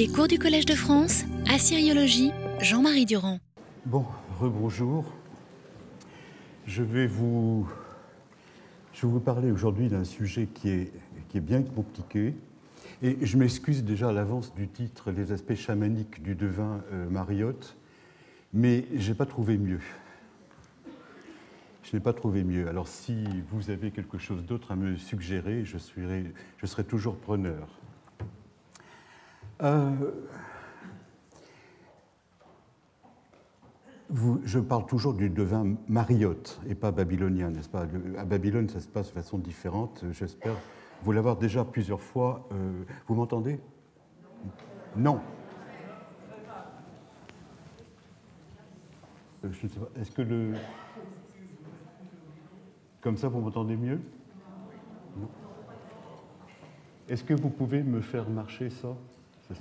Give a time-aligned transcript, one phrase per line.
[0.00, 2.30] Les cours du Collège de France, Assyriologie,
[2.62, 3.38] Jean-Marie Durand.
[3.84, 4.06] Bon,
[4.40, 5.04] rebonjour.
[6.66, 7.68] Je vais vous,
[8.94, 10.92] je vais vous parler aujourd'hui d'un sujet qui est,
[11.28, 12.34] qui est bien compliqué.
[13.02, 17.76] Et je m'excuse déjà à l'avance du titre Les aspects chamaniques du devin euh, Mariotte,
[18.54, 19.82] mais je n'ai pas trouvé mieux.
[21.82, 22.68] Je n'ai pas trouvé mieux.
[22.70, 27.16] Alors si vous avez quelque chose d'autre à me suggérer, je, serai, je serai toujours
[27.16, 27.79] preneur.
[29.62, 29.90] Euh,
[34.44, 37.86] je parle toujours du devin mariotte et pas babylonien, n'est-ce pas?
[38.18, 40.04] À Babylone, ça se passe de façon différente.
[40.12, 40.56] J'espère
[41.02, 42.48] vous l'avoir déjà plusieurs fois.
[42.52, 43.60] Euh, vous m'entendez?
[44.96, 45.20] Non.
[49.44, 50.00] Euh, je ne sais pas.
[50.00, 50.54] Est-ce que le.
[53.00, 54.00] Comme ça, vous m'entendez mieux?
[55.16, 55.28] Non.
[57.08, 58.94] Est-ce que vous pouvez me faire marcher ça?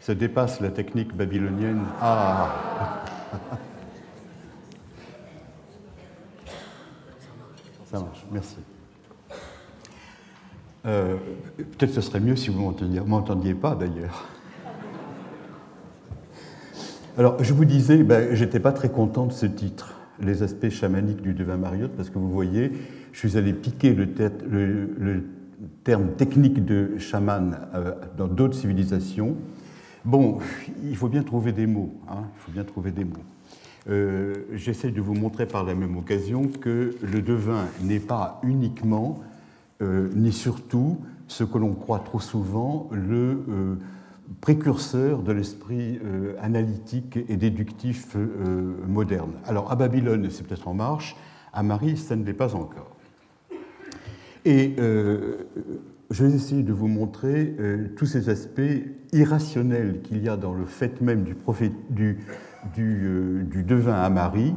[0.00, 1.84] Ça dépasse la technique babylonienne.
[2.00, 3.02] Ah
[7.90, 8.58] Ça marche, merci.
[10.86, 11.16] Euh,
[11.56, 14.28] peut-être ce serait mieux si vous ne m'entendiez pas d'ailleurs.
[17.18, 21.22] Alors, je vous disais, ben, j'étais pas très content de ce titre, Les aspects chamaniques
[21.22, 22.72] du devin Mariotte, parce que vous voyez,
[23.12, 25.24] je suis allé piquer le,
[25.84, 29.36] terme technique de chaman euh, dans d'autres civilisations.
[30.04, 30.38] Bon,
[30.84, 31.94] il faut bien trouver des mots.
[32.08, 33.24] Hein, il faut bien trouver des mots.
[33.88, 39.20] Euh, j'essaie de vous montrer par la même occasion que le devin n'est pas uniquement,
[39.80, 43.42] euh, ni surtout, ce que l'on croit trop souvent, le
[44.40, 46.00] précurseur de l'esprit
[46.40, 48.16] analytique et déductif
[48.86, 49.32] moderne.
[49.46, 51.16] Alors à Babylone, c'est peut-être en marche,
[51.52, 52.96] à Marie, ça ne l'est pas encore.
[54.44, 54.74] Et
[56.10, 57.56] je vais essayer de vous montrer
[57.96, 58.60] tous ces aspects
[59.12, 62.18] irrationnels qu'il y a dans le fait même du, prophète, du,
[62.74, 64.54] du, du, devin à Marie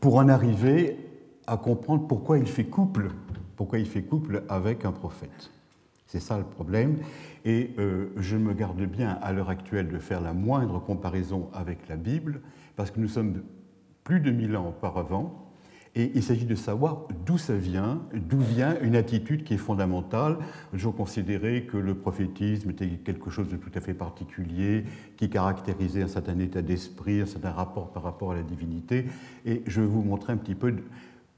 [0.00, 0.96] pour en arriver
[1.46, 3.10] à comprendre pourquoi il fait couple,
[3.56, 5.50] pourquoi il fait couple avec un prophète.
[6.08, 6.96] C'est ça le problème.
[7.44, 11.86] Et euh, je me garde bien à l'heure actuelle de faire la moindre comparaison avec
[11.88, 12.40] la Bible,
[12.76, 13.42] parce que nous sommes
[14.04, 15.44] plus de mille ans auparavant,
[15.94, 20.38] et il s'agit de savoir d'où ça vient, d'où vient une attitude qui est fondamentale.
[20.72, 24.84] Je considérais que le prophétisme était quelque chose de tout à fait particulier,
[25.16, 29.06] qui caractérisait un certain état d'esprit, un certain rapport par rapport à la divinité.
[29.44, 30.74] Et je vais vous montrer un petit peu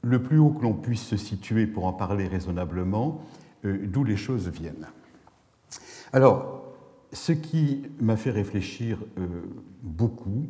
[0.03, 3.21] le plus haut que l'on puisse se situer pour en parler raisonnablement,
[3.63, 4.87] d'où les choses viennent.
[6.13, 6.61] Alors,
[7.13, 9.27] ce qui m'a fait réfléchir euh,
[9.81, 10.47] beaucoup,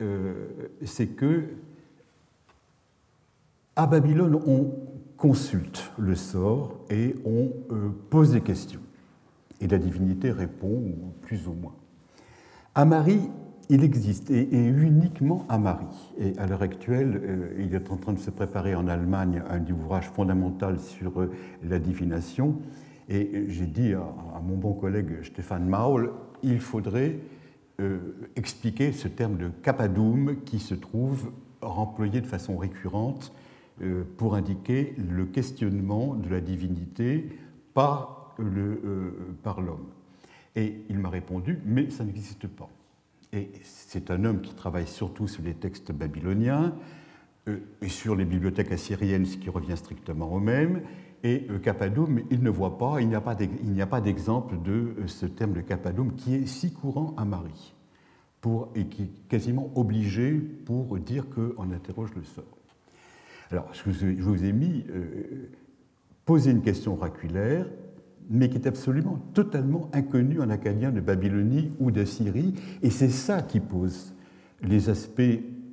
[0.00, 0.48] euh,
[0.84, 1.44] c'est que
[3.76, 4.72] à Babylone, on
[5.16, 8.80] consulte le sort et on euh, pose des questions.
[9.60, 10.82] Et la divinité répond,
[11.22, 11.74] plus ou moins.
[12.74, 13.28] À Marie,
[13.68, 15.86] il existe, et, uniquement à Marie.
[16.18, 19.64] Et à l'heure actuelle, euh, il est en train de se préparer en Allemagne un
[19.70, 21.30] ouvrage fondamental sur euh,
[21.62, 22.56] la divination.
[23.08, 26.12] Et j'ai dit à, mon bon collègue Stéphane Maul,
[26.42, 27.16] il faudrait
[28.34, 31.30] expliquer ce terme de capadum qui se trouve
[31.62, 33.32] employé de façon récurrente
[33.82, 37.28] euh, pour indiquer le questionnement de la divinité
[37.74, 39.14] par euh,
[39.44, 39.86] l'homme.
[40.56, 42.68] Et il m'a répondu, mais ça n'existe pas.
[43.32, 46.74] Et c'est un homme qui travaille surtout sur les textes babyloniens
[47.48, 50.82] euh, et sur les bibliothèques assyriennes, ce qui revient strictement au même.
[51.24, 53.14] Et Cappadoum, il ne voit pas, il n'y
[53.82, 57.74] a pas d'exemple de ce terme de Cappadoum qui est si courant à Marie
[58.40, 62.44] pour, et qui est quasiment obligé pour dire qu'on interroge le sort.
[63.50, 65.50] Alors, je vous ai mis euh,
[66.24, 67.66] poser une question oraculaire,
[68.30, 73.42] mais qui est absolument totalement inconnue en acadien de Babylonie ou d'Assyrie, et c'est ça
[73.42, 74.14] qui pose
[74.62, 75.22] les aspects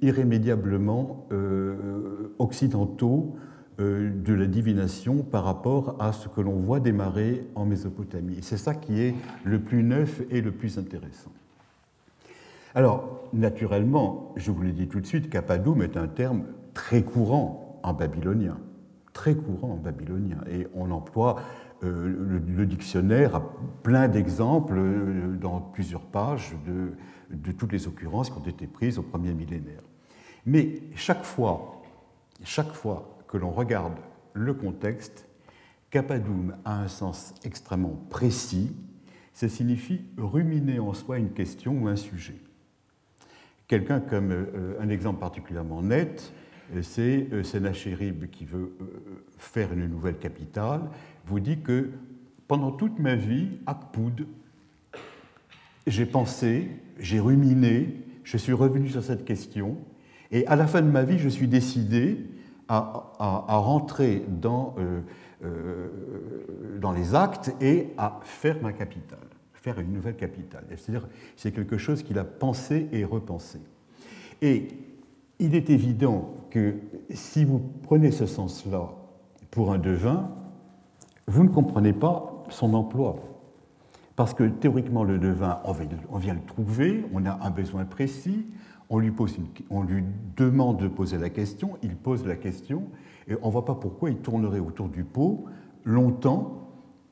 [0.02, 3.36] irrémédiablement euh, occidentaux
[3.80, 8.38] euh, de la divination par rapport à ce que l'on voit démarrer en Mésopotamie.
[8.42, 11.32] C'est ça qui est le plus neuf et le plus intéressant.
[12.74, 16.44] Alors, naturellement, je vous l'ai dit tout de suite, Kappadoum est un terme
[16.74, 18.58] très courant en babylonien,
[19.14, 20.38] très courant en babylonien.
[20.50, 21.38] Et on emploie
[21.84, 28.38] euh, le, dictionnaire a plein d'exemples euh, dans plusieurs pages de, toutes les occurrences qui
[28.38, 29.82] ont été prises au premier millénaire.
[30.46, 31.82] Mais chaque fois,
[32.44, 33.96] chaque fois que l'on regarde
[34.34, 35.28] le contexte,
[35.90, 38.76] Cappadoum a un sens extrêmement précis.
[39.34, 42.38] Ça signifie ruminer en soi une question ou un sujet.
[43.68, 46.32] Quelqu'un comme euh, un exemple particulièrement net,
[46.82, 48.76] c'est Senachérib qui veut
[49.38, 50.82] faire une nouvelle capitale,
[51.26, 51.92] vous dit que
[52.48, 54.28] pendant toute ma vie, Akpoud,
[55.88, 56.70] j'ai pensé,
[57.00, 59.78] j'ai ruminé, je suis revenu sur cette question,
[60.32, 62.18] et à la fin de ma vie, je suis décidé
[62.68, 65.02] à, rentrer dans, euh,
[65.44, 65.90] euh,
[66.80, 69.20] dans les actes et à faire ma capitale,
[69.54, 70.66] faire une nouvelle capitale.
[70.70, 73.60] C'est-à-dire, c'est quelque chose qu'il a pensé et repensé.
[74.42, 74.68] Et
[75.40, 76.76] il est évident que
[77.12, 78.94] si vous prenez ce sens-là
[79.52, 80.32] pour un devin,
[81.28, 83.18] vous ne comprenez pas son emploi.
[84.16, 88.46] Parce que théoriquement, le devin, on vient le trouver, on a un besoin précis,
[88.90, 89.12] on lui,
[90.38, 92.84] demande de poser la question, il pose la question,
[93.28, 95.46] et on ne voit pas pourquoi il tournerait autour du pot
[95.84, 96.70] longtemps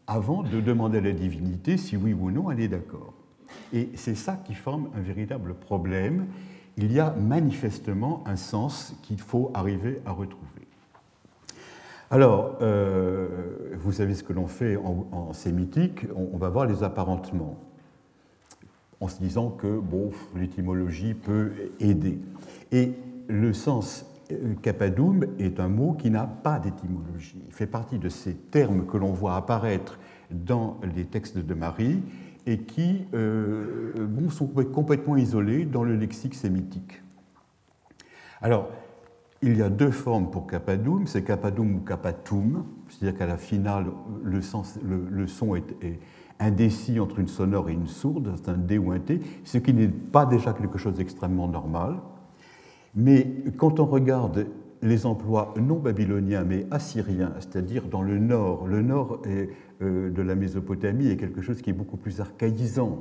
[0.08, 3.14] avant de demander à la divinité si oui ou non elle est d'accord.
[3.72, 6.28] Et c'est ça qui forme un véritable problème.
[6.78, 10.63] Il y a manifestement un sens qu'il faut arriver à retrouver.
[12.14, 13.28] Alors, euh,
[13.74, 17.58] vous savez ce que l'on fait en, sémitique, on, va voir les apparentements,
[19.00, 22.20] en se disant que bon, l'étymologie peut aider.
[22.72, 22.94] Et
[23.28, 27.42] le sens euh, capadoum est un mot qui n'a pas d'étymologie.
[27.48, 29.98] Il fait partie de ces termes que l'on voit apparaître
[30.30, 32.04] dans les textes de Marie
[32.46, 37.02] et qui euh, sont complètement isolés dans le lexique sémitique.
[38.40, 38.70] Alors,
[39.44, 43.88] il y a deux formes pour capadoum, c'est capadoum ou capatum, c'est-à-dire qu'à la finale,
[44.24, 46.00] le, son est,
[46.40, 49.74] indécis entre une sonore et une sourde, c'est un D ou un T, ce qui
[49.74, 51.98] n'est pas déjà quelque chose d'extrêmement normal.
[52.96, 54.48] Mais quand on regarde
[54.82, 59.22] les emplois non babyloniens mais assyriens, c'est-à-dire dans le nord, le nord
[59.82, 63.00] euh, de la Mésopotamie est quelque chose qui est beaucoup plus archaïsant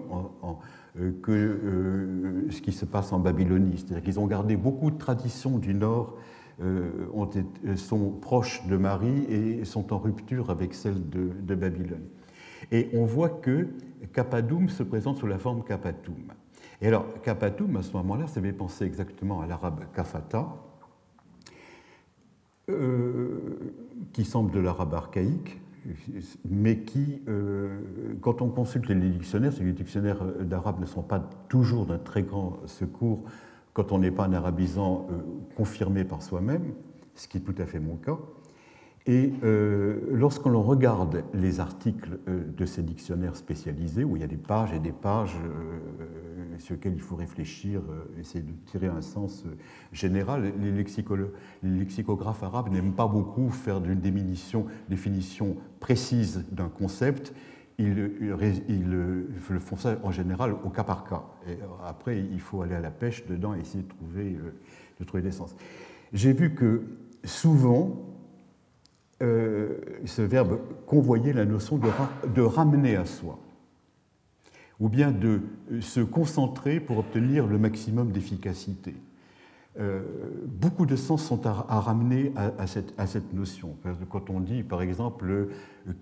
[1.00, 3.75] euh, que euh, ce qui se passe en Babylonie.
[3.77, 6.17] C'est-à-dire qu'ils ont gardé beaucoup de traditions du nord
[6.60, 12.04] ont euh, sont proches de Marie et sont en rupture avec celles de, Babylone.
[12.70, 13.69] Et on voit que
[14.12, 16.32] Kapadoum se présente sous la forme Kapatum.
[16.81, 20.49] Et alors, Kapatum, à ce moment-là, ça fait penser exactement à l'arabe Kafata,
[22.69, 23.75] euh,
[24.12, 25.60] qui semble de l'arabe archaïque,
[26.48, 27.22] mais qui,
[28.20, 32.60] quand on consulte les dictionnaires, les dictionnaires d'arabe ne sont pas toujours d'un très grand
[32.66, 33.25] secours
[33.74, 35.19] quand on n'est pas un arabisant euh,
[35.56, 36.74] confirmé par soi-même,
[37.14, 38.19] ce qui est tout à fait mon cas.
[39.06, 44.28] Et euh, lorsqu'on regarde les articles euh, de ces dictionnaires spécialisés, où il y a
[44.28, 45.36] des pages et des pages
[46.58, 47.80] sur lesquelles il faut réfléchir,
[48.20, 49.44] essayer de tirer un sens
[49.90, 57.34] général, les, lexicographes arabes n'aiment pas beaucoup faire d'une définition, définition précise d'un concept,
[57.78, 61.22] ils, le font ça en général au cas par cas.
[61.48, 64.54] Et après, il faut aller à la pêche dedans et essayer de trouver, euh,
[65.00, 65.54] de trouver des sens.
[66.12, 66.82] J'ai vu que
[67.24, 68.12] souvent,
[69.22, 73.38] euh, ce verbe convoyer la notion de, ramener à soi,
[74.80, 75.40] ou bien de
[75.80, 78.94] se concentrer pour obtenir le maximum d'efficacité.
[79.80, 80.02] Euh,
[80.46, 83.76] beaucoup de sens sont à, ramener à, cette, notion.
[84.10, 85.48] Quand on dit, par exemple,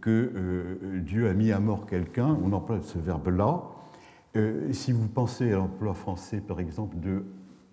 [0.00, 3.62] que euh, Dieu a mis à mort quelqu'un, on emploie ce verbe-là.
[4.36, 7.24] Euh, si vous pensez à l'emploi français, par exemple, de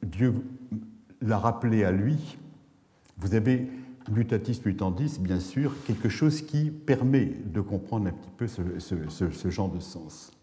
[0.03, 0.35] Dieu
[1.21, 2.38] l'a rappelé à lui,
[3.17, 3.67] vous avez
[4.11, 9.69] mutatis mutandis, bien sûr, quelque chose qui permet de comprendre un petit peu ce genre
[9.69, 10.36] de sens.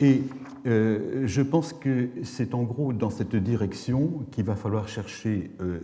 [0.00, 0.22] Et
[0.66, 5.80] euh, je pense que c'est en gros dans cette direction qu'il va falloir chercher euh,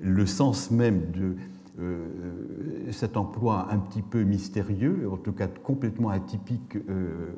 [0.00, 1.36] le sens même de
[1.80, 2.06] euh,
[2.92, 6.78] cet emploi un petit peu mystérieux, en tout cas complètement atypique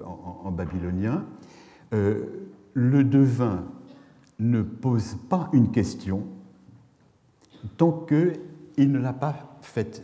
[0.05, 1.25] en, babylonien.
[1.93, 3.65] le devin
[4.39, 6.25] ne pose pas une question
[7.79, 10.03] tant qu'il ne l'a pas faite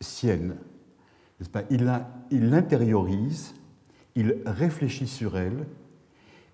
[0.00, 0.56] sienne.
[1.70, 1.84] il
[2.30, 3.55] l'intériorise
[4.16, 5.66] il réfléchit sur elle,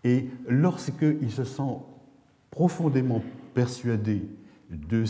[0.05, 1.79] et lorsqu'il se sent
[2.51, 3.23] profondément
[3.55, 4.23] persuadé
[4.71, 5.05] de,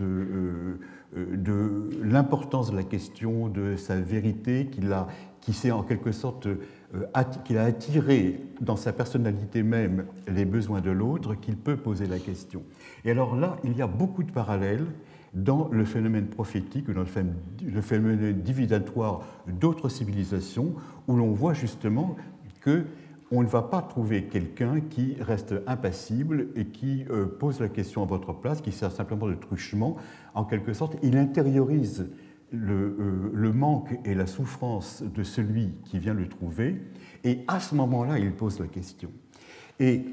[0.00, 0.76] euh,
[1.16, 5.06] euh, de l'importance de la question, de sa vérité, qu'il a,
[5.40, 7.04] qui s'est en quelque sorte euh,
[7.44, 12.18] qu'il a attiré dans sa personnalité même les besoins de l'autre, qu'il peut poser la
[12.18, 12.62] question.
[13.04, 14.86] Et alors là, il y a beaucoup de parallèles
[15.34, 17.04] dans le phénomène prophétique, dans
[17.62, 20.74] le phénomène divinatoire d'autres civilisations,
[21.06, 22.16] où l'on voit justement
[22.60, 22.84] que
[23.30, 28.02] on ne va pas trouver quelqu'un qui reste impassible et qui euh, pose la question
[28.02, 29.96] à votre place, qui sert simplement de truchement.
[30.34, 32.08] En quelque sorte, il intériorise
[32.52, 36.80] le, euh, le, manque et la souffrance de celui qui vient le trouver,
[37.22, 39.10] et à ce moment-là, il pose la question.
[39.78, 40.06] Et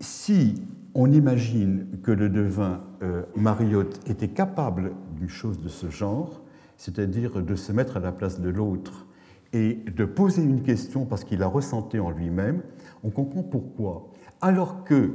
[0.00, 0.62] si
[0.94, 6.42] on imagine que le devin euh, Mariotte était capable d'une chose de ce genre,
[6.76, 9.06] c'est-à-dire de se mettre à la place de l'autre
[9.52, 12.62] et de poser une question parce qu'il a ressenti en lui-même,
[13.04, 14.10] on comprend pourquoi.
[14.40, 15.12] Alors que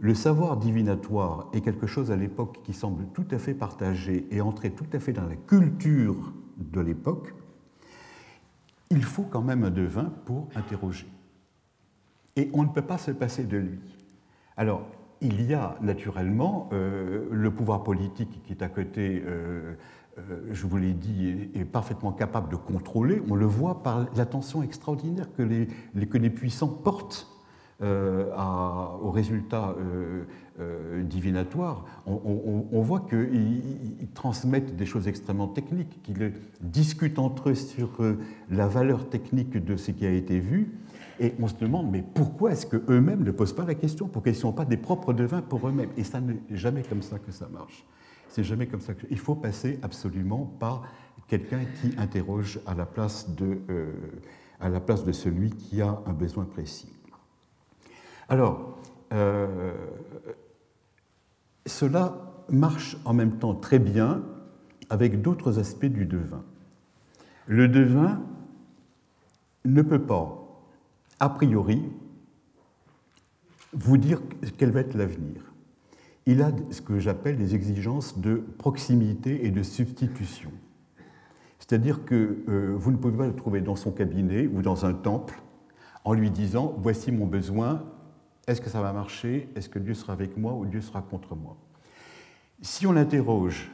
[0.00, 4.40] le savoir divinatoire est quelque chose à l'époque qui semble tout à fait partagé et
[4.40, 7.34] entrer tout à fait dans la culture de l'époque,
[8.90, 11.06] il faut quand même un devin pour interroger.
[12.36, 13.80] Et on ne peut pas se passer de lui.
[15.20, 19.74] Il y a naturellement euh, le pouvoir politique qui est à côté, euh,
[20.18, 23.22] euh, je vous l'ai dit, est, parfaitement capable de contrôler.
[23.28, 25.66] On le voit par l'attention extraordinaire que les,
[26.06, 27.34] que les puissants portent
[27.80, 29.76] aux résultats
[31.04, 31.84] divinatoires.
[32.08, 37.90] On, on voit qu'ils transmettent des choses extrêmement techniques, qu'ils discutent entre eux sur
[38.50, 40.72] la valeur technique de ce qui a été vu
[41.20, 44.34] et on se demande, mais pourquoi est-ce qu'eux-mêmes ne posent pas la question Pourquoi ils
[44.34, 45.90] ne sont pas des propres devins pour eux-mêmes?
[45.96, 47.84] Et ça n'est jamais comme ça que ça marche.
[48.28, 48.92] C'est jamais comme ça.
[49.10, 50.82] Il faut passer absolument par
[51.26, 53.92] quelqu'un qui interroge à la, place de, euh,
[54.60, 56.92] à la place de celui qui a un besoin précis.
[58.28, 58.78] Alors,
[59.12, 59.72] euh,
[61.66, 64.22] cela marche en même temps très bien
[64.90, 66.44] avec d'autres aspects du devin.
[67.46, 68.20] Le devin
[69.64, 70.37] ne peut pas
[71.20, 71.82] a priori,
[73.72, 74.20] vous dire
[74.56, 75.52] quel va être l'avenir.
[76.26, 80.50] Il a ce que j'appelle des exigences de proximité et de substitution.
[81.58, 84.94] C'est-à-dire que euh, vous ne pouvez pas le trouver dans son cabinet ou dans un
[84.94, 85.40] temple
[86.04, 87.84] en lui disant Voici mon besoin,
[88.46, 89.48] est-ce que ça va marcher?
[89.54, 91.56] Est-ce que Dieu sera avec moi ou Dieu sera contre moi?
[92.62, 93.70] Si on l'interroge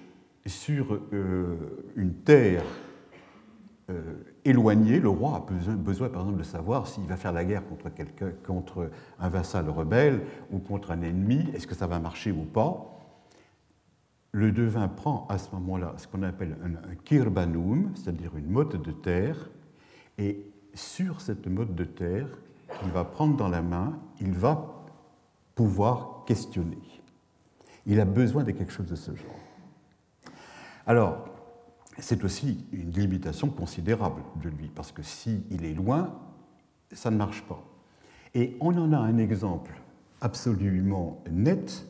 [0.47, 1.57] sur euh,
[1.97, 2.65] une terre
[3.91, 7.67] euh, éloigné, le roi a besoin, par exemple, de savoir s'il va faire la guerre
[7.67, 7.91] contre,
[8.47, 12.91] contre un vassal rebelle ou contre un ennemi, est-ce que ça va marcher ou pas.
[14.33, 18.93] Le devin prend à ce moment-là ce qu'on appelle un, kirbanum, c'est-à-dire une motte de
[18.93, 19.49] terre,
[20.19, 22.29] et sur cette motte de terre
[22.81, 24.85] qu'il va prendre dans la main, il va
[25.55, 26.79] pouvoir questionner.
[27.87, 29.37] Il a besoin de quelque chose de ce genre.
[30.87, 31.34] Alors,
[31.99, 36.15] c'est aussi une limitation considérable de lui, parce que s'il est loin,
[36.93, 37.63] ça ne marche pas.
[38.35, 39.73] Et on en a un exemple
[40.21, 41.87] absolument net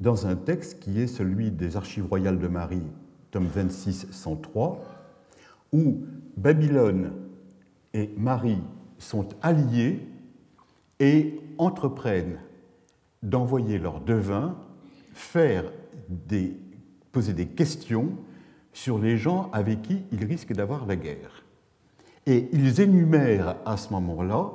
[0.00, 2.82] dans un texte qui est celui des Archives royales de Marie,
[3.30, 4.84] tome 26, 103,
[5.72, 6.04] où
[6.36, 7.12] Babylone
[7.94, 8.62] et Marie
[8.98, 10.06] sont alliés
[11.00, 12.38] et entreprennent
[13.22, 14.56] d'envoyer leurs devins
[17.12, 18.12] poser des questions
[18.78, 21.42] sur les gens avec qui ils risquent d'avoir la guerre.
[22.26, 24.52] Et ils énumèrent à ce moment-là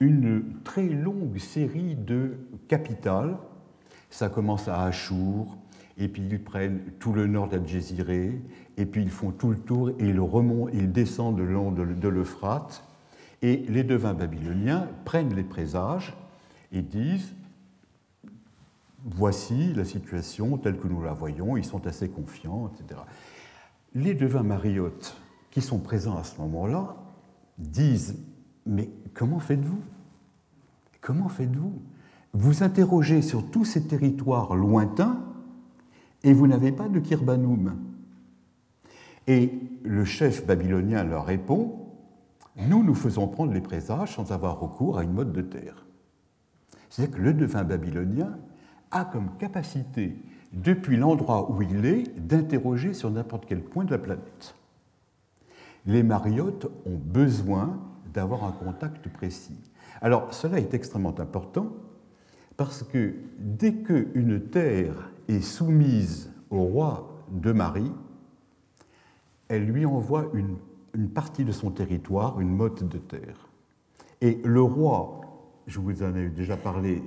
[0.00, 3.36] une très longue série de capitales.
[4.08, 5.58] Ça commence à Achour,
[5.98, 8.40] et puis ils prennent tout le nord d'Algésiré,
[8.78, 12.08] et puis ils font tout le tour et ils, remontent, ils descendent le long de
[12.08, 12.82] l'Euphrate.
[13.42, 16.16] Et les devins babyloniens prennent les présages
[16.72, 17.34] et disent
[19.04, 23.00] Voici la situation telle que nous la voyons, ils sont assez confiants, etc
[23.94, 25.16] les devins mariottes
[25.50, 26.96] qui sont présents à ce moment-là
[27.58, 28.18] disent
[28.66, 29.82] Mais comment faites-vous?
[31.00, 31.80] Comment faites-vous?
[32.32, 35.20] Vous interrogez sur tous ces territoires lointains
[36.22, 37.76] et vous n'avez pas de Kirbanum.
[39.26, 39.52] Et
[39.84, 41.88] le chef babylonien leur répond
[42.56, 45.86] Nous, nous faisons prendre les présages sans avoir recours à une mode de terre.
[46.88, 48.38] C'est-à-dire que le devin babylonien
[48.90, 50.16] a comme capacité
[50.52, 54.54] depuis l'endroit où il est, d'interroger sur n'importe quel point de la planète.
[55.86, 57.80] Les mariottes ont besoin
[58.12, 59.58] d'avoir un contact précis.
[60.00, 61.72] Alors cela est extrêmement important
[62.56, 67.92] parce que dès qu'une terre est soumise au roi de Marie,
[69.48, 70.56] elle lui envoie une,
[70.94, 73.48] une partie de son territoire, une motte de terre.
[74.20, 75.20] Et le roi,
[75.66, 77.02] je vous en ai déjà parlé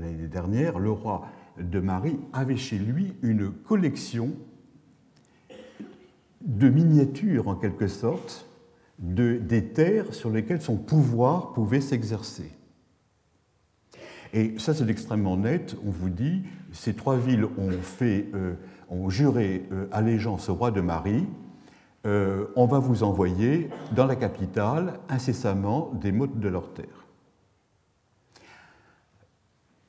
[0.00, 1.26] l'année dernière, le roi
[1.60, 4.32] de Marie avait chez lui une collection
[6.40, 8.46] de miniatures, en quelque sorte,
[8.98, 12.52] de, des terres sur lesquelles son pouvoir pouvait s'exercer.
[14.32, 15.76] Et ça, c'est extrêmement net.
[15.86, 18.54] On vous dit, ces trois villes ont, fait, euh,
[18.90, 21.26] ont juré euh, allégeance au roi de Marie.
[22.06, 27.06] Euh, on va vous envoyer dans la capitale incessamment des mottes de leurs terres.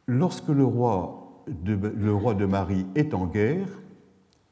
[0.07, 1.28] Lorsque le roi
[1.65, 3.67] le roi de Marie est en guerre,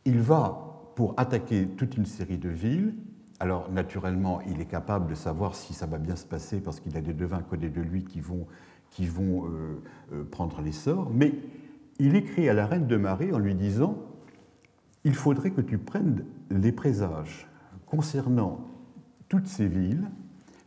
[0.05, 2.95] il va pour attaquer toute une série de villes.
[3.39, 6.97] Alors naturellement, il est capable de savoir si ça va bien se passer parce qu'il
[6.97, 8.47] a des devins codés de lui qui vont,
[8.89, 9.43] qui vont
[10.31, 11.33] prendre l'essor, mais
[11.99, 13.97] il écrit à la reine de Marie en lui disant
[15.03, 17.47] Il faudrait que tu prennes les présages
[17.85, 18.61] concernant
[19.29, 20.09] toutes ces villes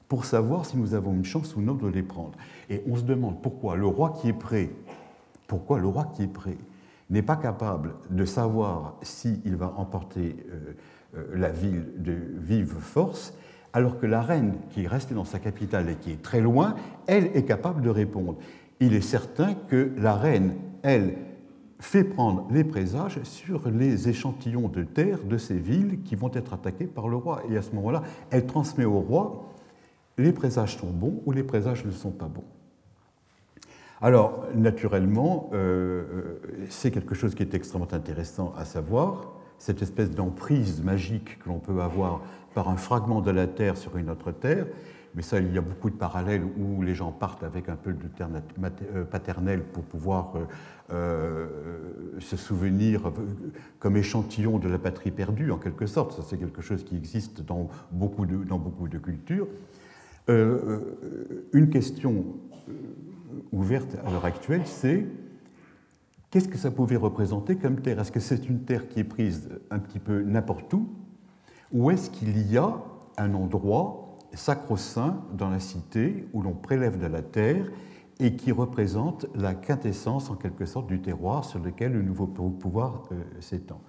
[0.09, 2.33] pour savoir si nous avons une chance ou non de les prendre.
[2.69, 4.71] Et on se demande pourquoi le roi qui est prêt,
[5.51, 6.59] pourquoi le roi qui est prêt
[7.11, 10.77] n'est pas capable de savoir s'il va emporter euh,
[11.17, 13.35] euh, la ville de vive force,
[13.73, 16.77] alors que la reine qui est restée dans sa capitale et qui est très loin,
[17.09, 18.39] elle est capable de répondre.
[18.79, 21.17] Il est certain que la reine, elle,
[21.81, 26.53] fait prendre les présages sur les échantillons de terre de ces villes qui vont être
[26.53, 27.43] attaquées par le roi.
[27.51, 29.51] Et à ce moment-là, elle transmet au roi
[30.19, 32.45] les présages sont bons ou les présages ne sont pas bons.
[34.03, 40.11] Alors, naturellement, euh, euh, c'est quelque chose qui est extrêmement intéressant à savoir, cette espèce
[40.11, 42.23] d'emprise magique que l'on peut avoir
[42.55, 44.67] par un fragment de la Terre sur une autre Terre,
[45.15, 47.93] mais ça, il y a beaucoup de parallèles où les gens partent avec un peu
[47.93, 48.29] de terre
[48.95, 50.35] euh, paternelle pour pouvoir
[50.89, 53.13] se souvenir
[53.79, 56.13] comme échantillon de la patrie perdue, en quelque sorte.
[56.13, 59.47] Ça, c'est quelque chose qui existe dans beaucoup de, dans beaucoup de cultures.
[60.29, 62.25] une question
[63.53, 65.07] ouverte à l'heure actuelle, c'est
[66.31, 68.01] qu'est-ce que ça pouvait représenter comme terre?
[68.01, 70.89] Est-ce que c'est une terre qui est prise un petit peu n'importe où?
[71.73, 72.83] Ou est-ce qu'il y a
[73.17, 77.71] un endroit sacro-saint dans la cité où l'on prélève de la terre
[78.19, 83.09] et qui représente la quintessence en quelque sorte du terroir sur lequel le nouveau pouvoir
[83.13, 83.81] euh, s'étend?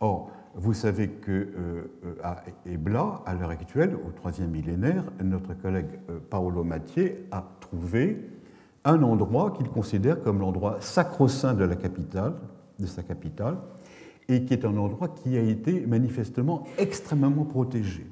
[0.00, 6.00] Or, vous savez que euh, à Ebla, à l'heure actuelle, au troisième millénaire, notre collègue
[6.10, 8.30] euh, Paolo Mathieu a trouvé
[8.84, 12.34] un endroit qu'il considère comme l'endroit sacro-saint de la capitale,
[12.78, 13.58] de sa capitale,
[14.28, 18.06] et qui est un endroit qui a été manifestement extrêmement protégé.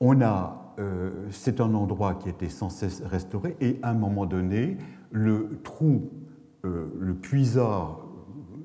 [0.00, 3.94] On a, euh, c'est un endroit qui a été sans cesse restauré, et à un
[3.94, 4.78] moment donné,
[5.10, 6.10] le trou,
[6.64, 8.00] euh, le puisard,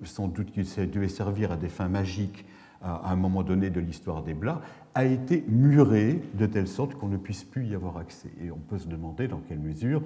[0.04, 2.46] sans doute qu'il devait servir à des fins magiques
[2.82, 4.62] à un moment donné de l'histoire des Blas,
[4.96, 8.32] a été muré de telle sorte qu'on ne puisse plus y avoir accès.
[8.44, 10.02] Et on peut se demander dans quelle mesure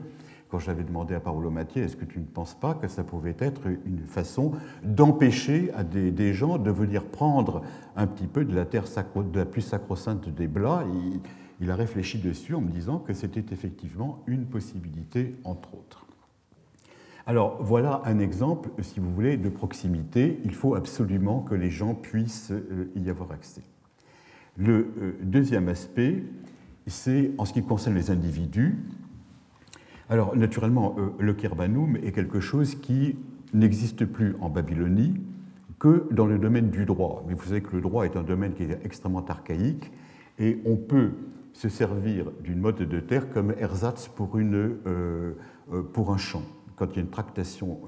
[0.50, 3.36] quand j'avais demandé à Paolo Mathieu, est-ce que tu ne penses pas que ça pouvait
[3.40, 4.52] être une façon
[4.84, 7.62] d'empêcher à des, gens de venir prendre
[7.96, 10.84] un petit peu de la terre de la plus sacro-sainte des Blas?
[10.94, 11.20] Il,
[11.62, 16.06] il a réfléchi dessus en me disant que c'était effectivement une possibilité, entre autres.
[17.28, 20.40] Alors voilà un exemple, si vous voulez, de proximité.
[20.44, 23.64] Il faut absolument que les gens puissent euh, y avoir accès.
[24.58, 26.24] Le euh, deuxième aspect,
[26.86, 28.78] c'est en ce qui concerne les individus,
[30.10, 33.16] alors, naturellement, euh, le Kirbanum est quelque chose qui
[33.54, 35.16] n'existe plus en Babylonie
[35.80, 37.24] que dans le domaine du droit.
[37.28, 39.92] Mais vous savez que le droit est un domaine qui est extrêmement archaïque
[40.38, 41.12] et on peut
[41.54, 45.34] se servir d'une mode de terre comme ersatz pour, euh,
[45.72, 46.44] euh, un champ.
[46.76, 47.80] Quand il y a une tractation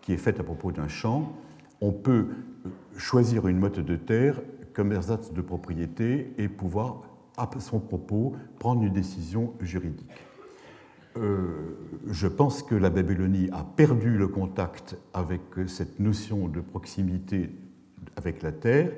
[0.00, 1.32] qui est faite à propos d'un champ,
[1.80, 2.28] on peut
[2.96, 4.40] choisir une mode de terre
[4.72, 7.02] comme ersatz de propriété et pouvoir,
[7.36, 10.08] à son propos, prendre une décision juridique.
[11.16, 11.76] Euh,
[12.10, 17.50] je pense que la Babylonie a perdu le contact avec cette notion de proximité
[18.16, 18.90] avec la Terre,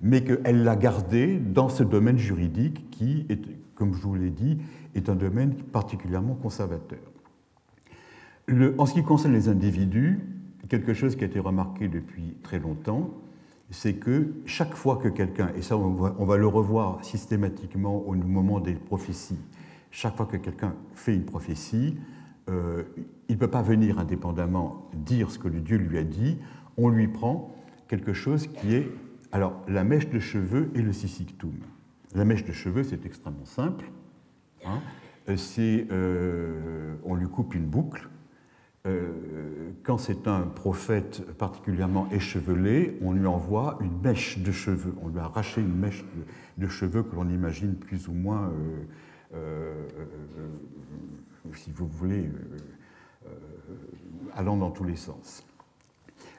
[0.00, 3.26] mais qu'elle l'a gardé dans ce domaine juridique qui,
[3.74, 4.58] comme je vous l'ai dit,
[4.94, 6.98] est un domaine particulièrement conservateur.
[8.78, 10.20] en ce qui concerne les individus,
[10.68, 13.10] quelque chose qui a été remarqué depuis très longtemps,
[13.70, 18.60] c'est que chaque fois que quelqu'un, et ça on va le revoir systématiquement au moment
[18.60, 19.38] des prophéties,
[19.94, 21.96] chaque fois que quelqu'un fait une prophétie,
[22.50, 22.82] euh,
[23.28, 26.36] il ne peut pas venir indépendamment dire ce que le Dieu lui a dit,
[26.76, 27.54] on lui prend
[27.86, 28.90] quelque chose qui est
[29.30, 31.54] alors la mèche de cheveux et le sisictum.
[32.12, 33.84] La mèche de cheveux, c'est extrêmement simple.
[34.66, 34.80] Hein.
[35.28, 38.08] Euh, on lui coupe une boucle.
[38.86, 44.94] Euh, quand c'est un prophète particulièrement échevelé, on lui envoie une mèche de cheveux.
[45.02, 46.04] On lui a arraché une mèche
[46.58, 48.84] de, cheveux que l'on imagine plus ou moins euh, euh,
[51.54, 52.28] si vous voulez,
[53.26, 53.28] euh,
[54.34, 55.46] allant dans tous les sens.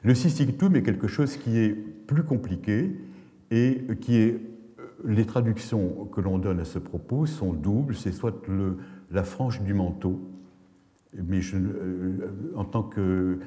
[0.02, 2.96] Le sisictum est quelque chose qui est plus compliqué
[3.50, 4.40] et qui est
[5.04, 7.94] les traductions que l'on donne à ce propos sont doubles.
[7.94, 8.34] C'est soit
[9.10, 10.20] la frange du manteau,
[11.14, 11.56] mais je,
[12.54, 13.38] en tant que euh,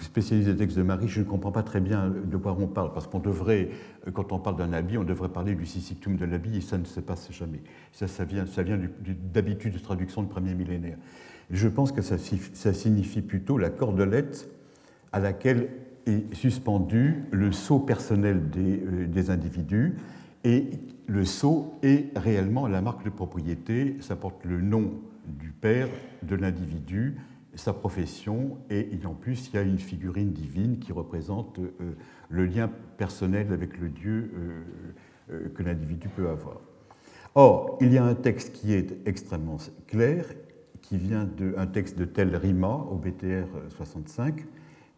[0.00, 2.92] spécialisé des textes de Marie, je ne comprends pas très bien de quoi on parle,
[2.92, 3.70] parce qu'on devrait,
[4.12, 6.84] quand on parle d'un habit, on devrait parler du sisictum de l'habit, et ça ne
[6.84, 7.60] se passe jamais.
[7.92, 8.78] Ça, ça vient, ça vient
[9.32, 10.98] d'habitude de traduction de premier millénaire.
[11.50, 14.48] Je pense que ça, ça signifie plutôt la cordelette
[15.12, 15.68] à laquelle
[16.06, 19.96] est suspendu le sceau personnel des, euh, des, individus,
[20.44, 20.70] et
[21.06, 24.92] le sceau est réellement la marque de propriété, ça porte le nom
[25.26, 25.88] du père
[26.22, 27.16] de l'individu,
[27.54, 31.58] sa profession, et en plus, il y a une figurine divine qui représente
[32.28, 34.30] le lien personnel avec le Dieu
[35.28, 36.60] que l'individu peut avoir.
[37.34, 40.26] Or, il y a un texte qui est extrêmement clair,
[40.80, 44.44] qui vient d'un texte de Tel Rima au BTR 65.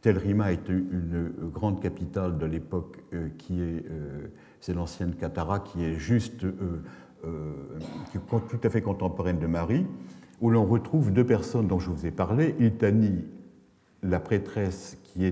[0.01, 4.27] Tel Rima est une grande capitale de l'époque euh, qui est, euh,
[4.61, 6.83] c'est l'ancienne Katara, qui est juste, euh,
[8.11, 9.87] qui est tout à fait contemporaine de Marie,
[10.43, 13.25] où l'on retrouve deux personnes dont je vous ai parlé, Iltani,
[14.03, 15.25] la prêtresse qui,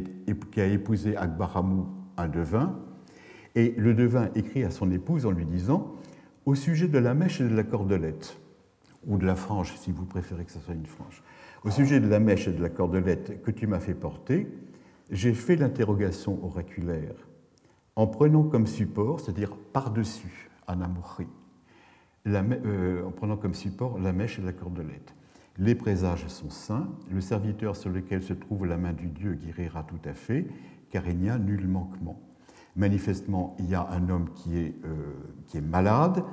[0.57, 2.79] a épousé Akbaramou, un devin,
[3.57, 5.97] et le devin écrit à son épouse en lui disant
[6.47, 8.39] au sujet de la mèche et de la cordelette,
[9.05, 11.25] ou de la frange, si vous préférez que ce soit une frange,
[11.65, 14.47] au sujet de la mèche et de la cordelette que tu m'as fait porter,
[15.11, 17.17] j'ai fait l'interrogation oraculaire.
[17.97, 20.51] En prenant comme support, c'est-à-dire par-dessus,
[22.27, 25.15] Euh, en prenant comme support la mèche et la cordelette.
[25.59, 29.83] Les présages sont sains, le serviteur sur lequel se trouve la main du Dieu guérira
[29.85, 30.47] tout à fait,
[30.91, 32.21] car il n'y a nul manquement
[32.77, 36.25] manifestement, il y a un homme qui est, euh, malade.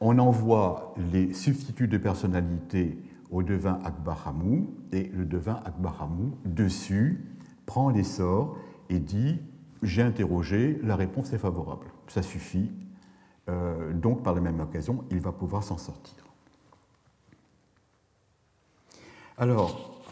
[0.00, 2.98] On envoie les substituts de personnalité
[3.30, 7.24] au devin Akbaramou, et le devin Akbaramou, dessus,
[7.66, 8.56] prend l'essor
[8.88, 9.38] et dit
[9.82, 11.86] J'ai interrogé, la réponse est favorable.
[12.08, 12.70] Ça suffit.
[13.50, 16.14] Euh, donc, par la même occasion, il va pouvoir s'en sortir.
[19.36, 20.02] Alors,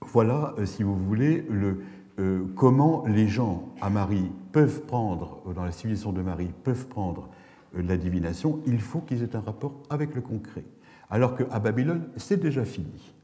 [0.00, 1.82] voilà, euh, si vous voulez, le,
[2.18, 7.28] euh, comment les gens à Marie peuvent prendre, dans la civilisation de Marie, peuvent prendre
[7.74, 10.64] la divination, il faut qu'ils aient un rapport avec le concret.
[11.08, 13.14] Alors qu'à Babylone, c'est déjà fini.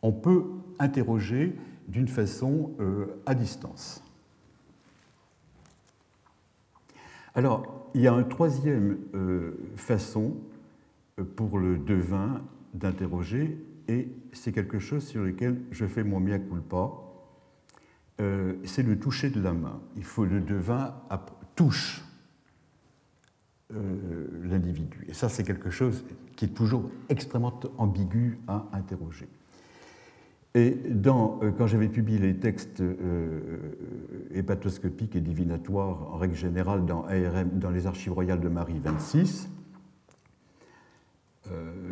[0.00, 0.44] On peut
[0.78, 1.54] interroger
[1.88, 2.70] d'une façon
[3.26, 4.02] à distance.
[7.34, 8.98] Alors, il y a une troisième
[9.76, 10.36] façon
[11.36, 12.42] pour le devin
[12.74, 16.90] d'interroger, et c'est quelque chose sur lequel je fais mon mea culpa,
[18.20, 19.80] euh, c'est le toucher de la main.
[19.96, 20.94] Il faut le devin
[21.56, 22.04] touche
[23.72, 25.04] euh, l'individu.
[25.08, 26.04] Et ça, c'est quelque chose
[26.36, 29.28] qui est toujours extrêmement ambigu à interroger.
[30.54, 32.82] Et dans, euh, quand j'avais publié les textes
[34.32, 39.48] hépatoscopiques et divinatoires, en règle générale, dans les archives royales de Marie 26,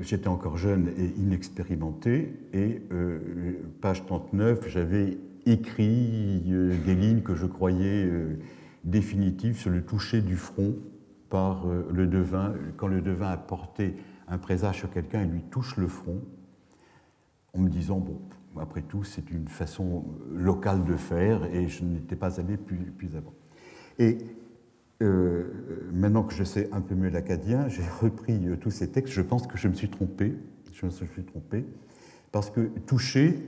[0.00, 2.82] j'étais encore jeune et inexpérimenté, et
[3.80, 8.38] page 39, j'avais écrit euh, des lignes que je croyais euh,
[8.84, 10.76] définitives sur le toucher du front
[11.28, 12.54] par euh, le devin.
[12.76, 13.96] Quand le devin a porté
[14.28, 16.20] un présage sur quelqu'un, il lui touche le front,
[17.54, 18.20] en me disant, bon,
[18.60, 23.34] après tout, c'est une façon locale de faire, et je n'étais pas allé plus, avant.
[23.98, 24.18] Et
[25.92, 29.46] maintenant que je sais un peu mieux l'acadien, j'ai repris tous ces textes, je pense
[29.46, 30.34] que je me suis trompé,
[30.72, 31.66] je me suis trompé,
[32.30, 33.42] parce que toucher,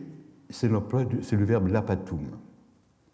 [0.50, 2.26] c'est le verbe lapatum.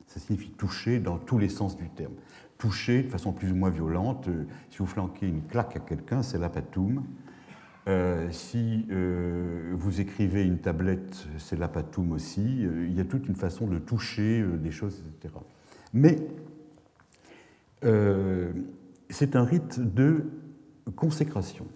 [0.07, 2.15] Ça signifie toucher dans tous les sens du terme.
[2.59, 4.27] Toucher de façon plus ou moins violente.
[4.27, 7.05] Euh, si vous flanquez une claque à quelqu'un, c'est lapatum.
[7.91, 12.63] Euh, si euh, vous écrivez une tablette, c'est lapatum aussi.
[12.63, 15.35] il y a toute une façon de toucher des choses, etc.
[15.93, 16.17] Mais
[19.09, 20.25] c'est un rite de
[20.95, 21.67] consécration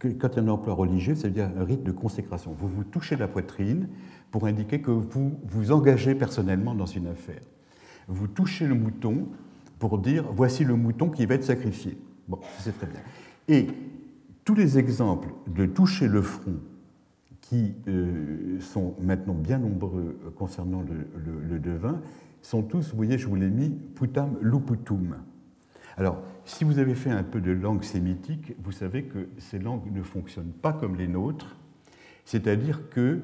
[0.00, 2.54] quand il y a un emploi religieux, ça veut dire un rite de consécration.
[2.58, 3.88] Vous vous touchez la poitrine
[4.30, 7.40] pour indiquer que vous vous engagez personnellement dans une affaire.
[8.06, 9.28] Vous touchez le mouton
[9.78, 11.98] pour dire voici le mouton qui va être sacrifié.
[12.28, 13.00] Bon, c'est très bien.
[13.48, 13.66] Et
[14.48, 16.56] tous les exemples de toucher le front
[17.42, 22.00] qui euh, sont maintenant bien nombreux concernant le, devin
[22.40, 25.16] sont tous, vous voyez, je vous l'ai mis, putam luputum.
[25.98, 29.92] Alors, si vous avez fait un peu de langue sémitique, vous savez que ces langues
[29.94, 31.54] ne fonctionnent pas comme les nôtres,
[32.24, 33.20] c'est-à-dire que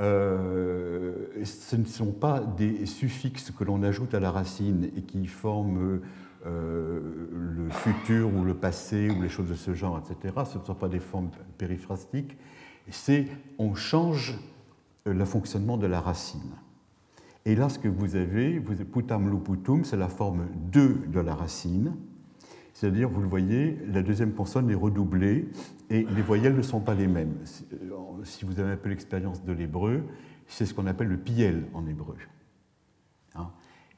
[0.00, 5.28] euh, ce ne sont pas des suffixes que l'on ajoute à la racine et qui
[5.28, 6.02] forment euh,
[6.44, 10.34] le futur ou le passé ou les choses de ce genre, etc.
[10.44, 12.36] Ce ne sont pas des formes périphrastiques.
[12.90, 13.26] C'est
[13.58, 14.38] on change
[15.06, 16.52] euh, le fonctionnement de la racine.
[17.46, 21.34] Et là, ce que vous avez, vous, putam luputum, c'est la forme 2 de la
[21.34, 21.94] racine.
[22.72, 25.48] C'est-à-dire, vous le voyez, la deuxième consonne est redoublée
[25.90, 27.34] et les voyelles ne sont pas les mêmes.
[28.24, 30.02] Si vous avez un peu l'expérience de l'hébreu,
[30.46, 32.16] c'est ce qu'on appelle le piel en hébreu.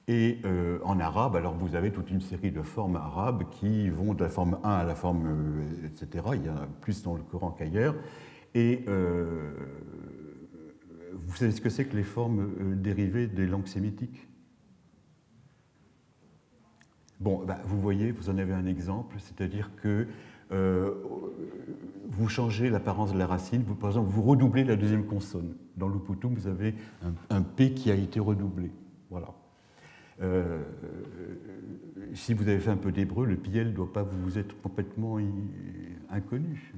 [0.09, 4.14] Et euh, en arabe, alors vous avez toute une série de formes arabes qui vont
[4.14, 6.25] de la forme 1 à la forme, euh, etc.
[6.35, 7.97] Il y en a plus dans le Coran qu'ailleurs.
[8.55, 9.53] Et euh,
[11.12, 14.29] vous savez ce que c'est que les formes dérivées des langues sémitiques?
[17.19, 20.07] Bon, ben, vous voyez, vous en avez un exemple, c'est-à-dire que
[22.09, 23.64] vous changez l'apparence de la racine.
[23.66, 25.57] Vous, par exemple, vous redoublez la deuxième consonne.
[25.77, 26.77] Dans l'uputum, vous avez
[27.31, 28.71] un, P qui a été redoublé.
[29.11, 29.35] Voilà.
[30.22, 30.62] Euh,
[32.14, 35.18] si vous avez fait un peu d'hébreu, le piel ne doit pas vous être complètement
[36.11, 36.72] inconnu.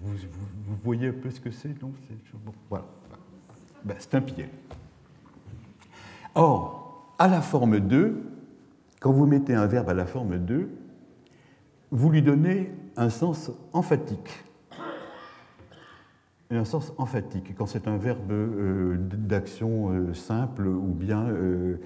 [0.00, 1.94] Vous, voyez un peu ce que c'est, donc
[2.68, 2.84] voilà.
[3.84, 4.48] Ben, c'est un piel.
[6.34, 8.22] Or, à la forme 2,
[9.00, 10.68] quand vous mettez un verbe à la forme 2,
[11.90, 14.44] vous lui donnez un sens emphatique.
[16.50, 21.76] Un sens emphatique, quand c'est un verbe euh, d'action euh, simple ou bien euh,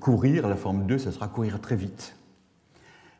[0.00, 2.16] courir, la forme 2, ça sera courir très vite.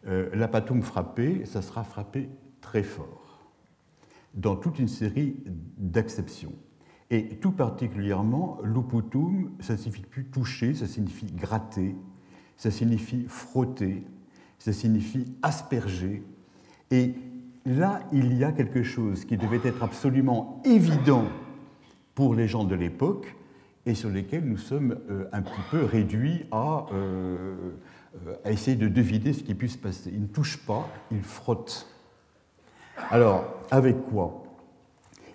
[0.04, 2.28] L'apatum frapper, ça sera frapper
[2.60, 3.50] très fort,
[4.34, 5.36] dans toute une série
[5.78, 6.52] d'acceptions.
[7.10, 11.96] Et tout particulièrement, l'uputum, ça signifie plus toucher, ça signifie gratter,
[12.56, 14.04] ça signifie frotter,
[14.60, 16.22] ça signifie asperger.
[16.92, 17.16] Et
[17.66, 21.24] là, il y a quelque chose qui devait être absolument évident
[22.14, 23.34] pour les gens de l'époque
[23.84, 27.72] et sur lesquels nous sommes euh, un petit peu réduits à, euh,
[28.44, 30.10] à, essayer de deviner ce qui puisse se passer.
[30.12, 31.86] Il ne touche pas, il frotte.
[33.10, 34.42] Alors, avec quoi?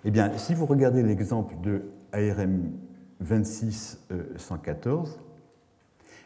[0.04, 2.72] Eh bien, si vous regardez l'exemple de ARM
[3.20, 5.20] 2614,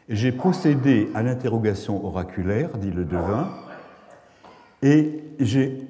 [0.09, 3.49] j'ai procédé à l'interrogation oraculaire, dit le devin,
[4.81, 5.87] et j'ai,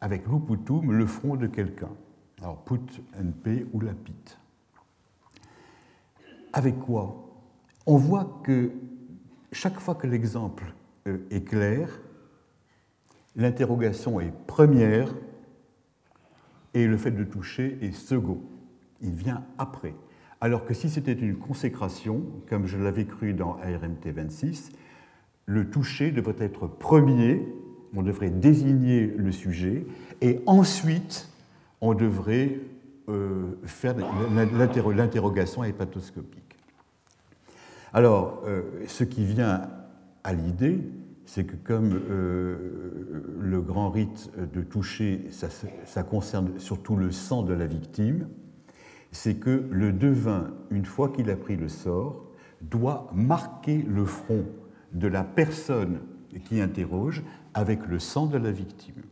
[0.00, 1.90] avec l'uputum, le front de quelqu'un.
[2.40, 2.80] Alors, put,
[3.18, 4.36] np ou lapit.
[6.52, 7.30] Avec quoi
[7.86, 8.72] On voit que
[9.52, 10.74] chaque fois que l'exemple
[11.06, 12.00] euh, est clair,
[13.36, 15.14] l'interrogation est première
[16.74, 18.40] et le fait de toucher est second.
[19.00, 19.94] Il vient après.
[20.40, 24.70] Alors que si c'était une consécration, comme je l'avais cru dans ARMT 26,
[25.46, 27.46] le toucher devrait être premier,
[27.94, 29.86] on devrait désigner le sujet,
[30.20, 31.28] et ensuite
[31.80, 32.60] on devrait
[33.08, 36.56] euh, faire l'interrogation hépatoscopique.
[37.92, 39.62] Alors, euh, ce qui vient
[40.22, 40.80] à l'idée,
[41.24, 42.56] c'est que comme euh,
[43.40, 45.28] le grand rite de toucher,
[45.84, 48.28] ça concerne surtout le sang de la victime,
[49.10, 52.26] c'est que le devin, une fois qu'il a pris le sort,
[52.60, 54.44] doit marquer le front
[54.92, 56.00] de la personne
[56.44, 57.22] qui interroge
[57.54, 59.02] avec le sang de la victime.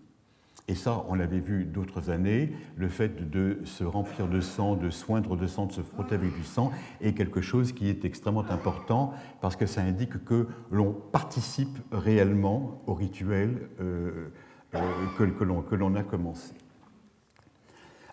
[0.70, 4.90] Et ça, on l'avait vu d'autres années, le fait de se remplir de sang, de
[4.90, 6.70] soindre de sang, de se frotter avec du sang,
[7.00, 12.82] est quelque chose qui est extrêmement important parce que ça indique que l'on participe réellement
[12.86, 14.28] au rituel euh,
[14.74, 14.80] euh,
[15.16, 16.52] que l'on a commencé.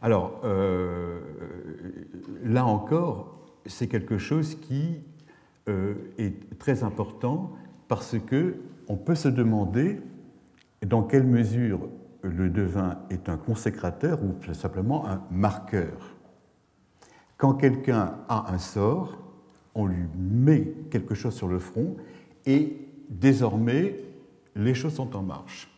[0.02, 1.20] Alors, euh,
[2.42, 5.02] là encore, c'est quelque chose qui
[5.68, 7.52] est très important
[7.88, 8.58] parce que
[8.88, 10.00] on peut se demander
[10.88, 11.90] dans quelle mesure
[12.22, 16.16] le devin est un consécrateur ou simplement un marqueur?
[17.38, 19.18] Quand quelqu'un a un sort,
[19.74, 21.98] on lui met quelque chose sur le front
[22.46, 24.00] et désormais
[24.56, 25.70] les choses sont en marche.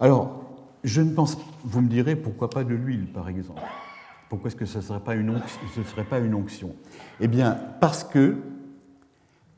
[0.00, 0.42] Alors,
[0.82, 3.62] je ne pense, vous me direz, pourquoi pas de l'huile, par exemple?
[4.28, 6.74] Pourquoi est-ce que ce ne serait, pas une onction,
[7.20, 8.38] Eh bien, parce que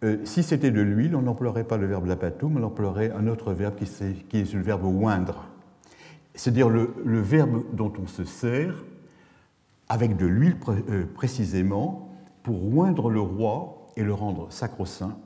[0.05, 3.53] euh, si c'était de l'huile, on n'emploierait pas le verbe lapatum, on emploierait un autre
[3.55, 3.85] verbe qui,
[4.37, 5.47] est, le verbe oindre.
[6.35, 8.85] C'est-à-dire le, verbe dont on se sert
[9.89, 12.11] avec de l'huile euh, précisément
[12.43, 15.17] pour oindre le roi et le rendre sacro-saint,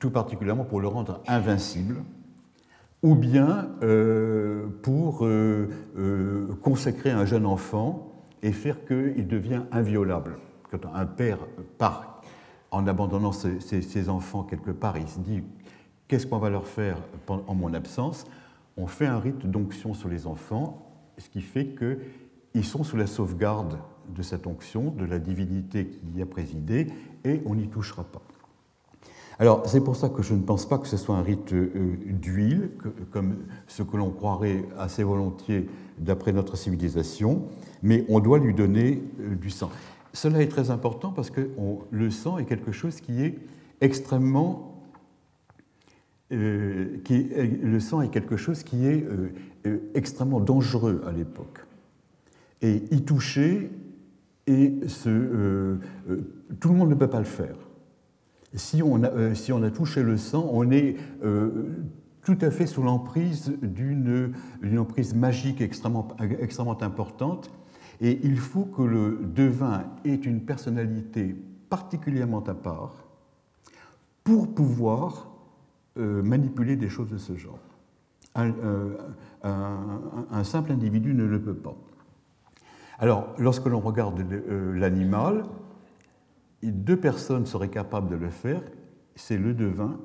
[0.00, 1.96] tout particulièrement pour le rendre invincible
[3.02, 5.26] ou bien euh, pour
[6.62, 8.12] consacrer un jeune enfant
[8.42, 10.38] et faire qu'il devient inviolable.
[10.70, 11.38] Quand un père
[11.78, 12.09] part
[12.70, 15.42] en abandonnant ses, enfants quelque part, il se dit
[16.08, 18.24] qu'est-ce qu'on va leur faire en mon absence?
[18.76, 20.86] On fait un rite d'onction sur les enfants,
[21.18, 23.78] ce qui fait qu'ils sont sous la sauvegarde
[24.14, 26.88] de cette onction, de la divinité qui y a présidé,
[27.24, 28.22] et on n'y touchera pas.
[29.38, 31.96] Alors, c'est pour ça que je ne pense pas que ce soit un rite euh,
[32.04, 32.72] d'huile,
[33.10, 33.36] comme
[33.68, 35.66] ce que l'on croirait assez volontiers
[35.98, 37.44] d'après notre civilisation,
[37.82, 39.70] mais on doit lui donner euh, du sang.
[40.12, 41.50] Cela est très important parce que
[41.90, 43.38] le sang est quelque chose qui est
[43.80, 44.66] extrêmement
[46.32, 49.04] euh, le sang est quelque chose qui est
[49.94, 51.66] extrêmement dangereux à l'époque.
[52.62, 53.70] Et y toucher,
[54.46, 54.74] et
[56.60, 57.56] tout le monde ne peut pas le faire.
[58.54, 61.68] Si on, a, euh, si on a touché le sang, on est euh,
[62.24, 64.34] tout à fait sous l'emprise d'une
[64.78, 66.08] emprise magique extrêmement,
[66.40, 67.50] extrêmement importante.
[68.00, 71.36] Et il faut que le devin ait une personnalité
[71.68, 73.04] particulièrement à part
[74.24, 75.30] pour pouvoir
[75.98, 77.58] euh, manipuler des choses de ce genre.
[78.34, 78.54] un,
[80.44, 81.76] simple individu ne le peut pas.
[82.98, 84.20] Alors, lorsque l'on regarde
[84.74, 85.44] l'animal,
[86.62, 88.62] deux personnes seraient capables de le faire,
[89.14, 89.98] c'est le devin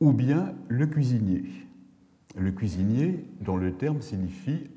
[0.00, 1.44] ou bien le cuisinier.
[2.36, 4.68] Le cuisinier, dont le terme signifie,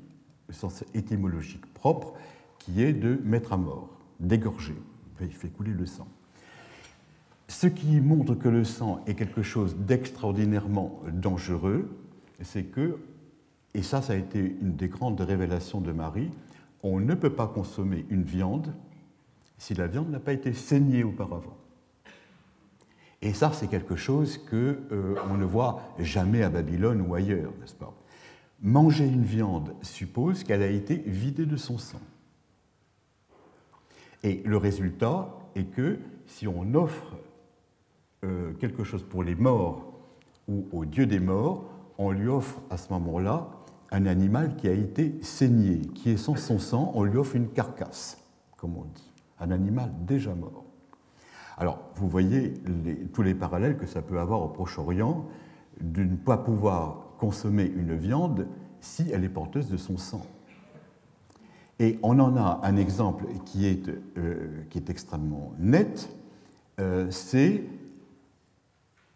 [0.52, 2.14] sens étymologique propre,
[2.58, 3.88] qui est de mettre à mort,
[4.20, 4.76] d'égorger.
[5.20, 6.08] Il fait couler le sang.
[7.48, 11.90] Ce qui montre que le sang est quelque chose d'extraordinairement dangereux,
[12.42, 12.98] c'est que,
[13.74, 16.30] et ça, ça a été une des grandes révélations de Marie,
[16.82, 18.72] on ne peut pas consommer une viande
[19.58, 21.56] si la viande n'a pas été saignée auparavant.
[23.20, 27.52] Et ça, c'est quelque chose qu'on euh, on ne voit jamais à Babylone ou ailleurs,
[27.60, 27.92] n'est-ce pas?
[28.62, 32.00] Manger une viande suppose qu'elle a été vidée de son sang.
[34.22, 37.16] Et le résultat est que si on offre
[38.24, 39.92] euh, quelque chose pour les morts
[40.46, 41.64] ou au Dieu des morts,
[41.96, 43.48] on lui offre à ce moment-là
[43.90, 47.48] un animal qui a été saigné, qui est sans son sang, on lui offre une
[47.48, 48.18] carcasse,
[48.56, 50.64] comme on dit, un animal déjà mort.
[51.56, 52.54] Alors, vous voyez
[53.12, 55.26] tous les parallèles que ça peut avoir au Proche-Orient
[55.80, 58.48] de ne pas pouvoir consommer une viande
[58.80, 60.26] si elle est porteuse de son sang.
[61.78, 66.10] Et on en a un exemple qui est, euh, qui est extrêmement net,
[66.80, 67.64] euh, c'est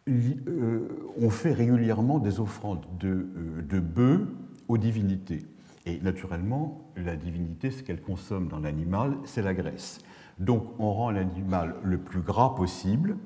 [0.07, 3.27] euh, on fait régulièrement des offrandes de,
[3.67, 4.29] de bœufs
[4.69, 5.47] aux divinités.
[5.87, 9.99] Et naturellement, la divinité, ce qu'elle consomme dans l'animal, c'est la graisse.
[10.39, 13.17] Donc on rend l'animal le plus gras possible,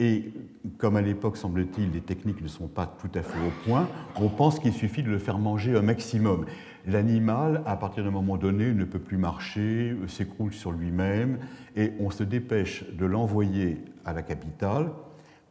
[0.00, 0.32] et
[0.78, 4.28] comme à l'époque, semble-t-il, les techniques ne sont pas tout à fait au point, on
[4.28, 6.46] pense qu'il suffit de le faire manger un maximum.
[6.86, 11.38] L'animal, à partir d'un moment donné, ne peut plus marcher, s'écroule sur lui-même,
[11.76, 14.90] et on se dépêche de l'envoyer à la capitale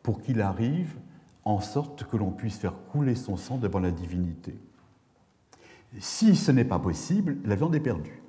[0.04, 0.94] pour qu'il arrive
[1.46, 4.56] en sorte que l'on puisse faire couler son sang devant la divinité.
[6.00, 8.22] Si ce n'est pas possible, la viande est perdue.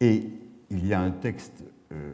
[0.00, 0.30] Et
[0.70, 2.12] il y a un texte, euh,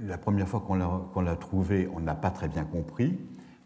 [0.00, 3.18] la première fois qu'on l'a trouvé, on n'a pas très bien compris.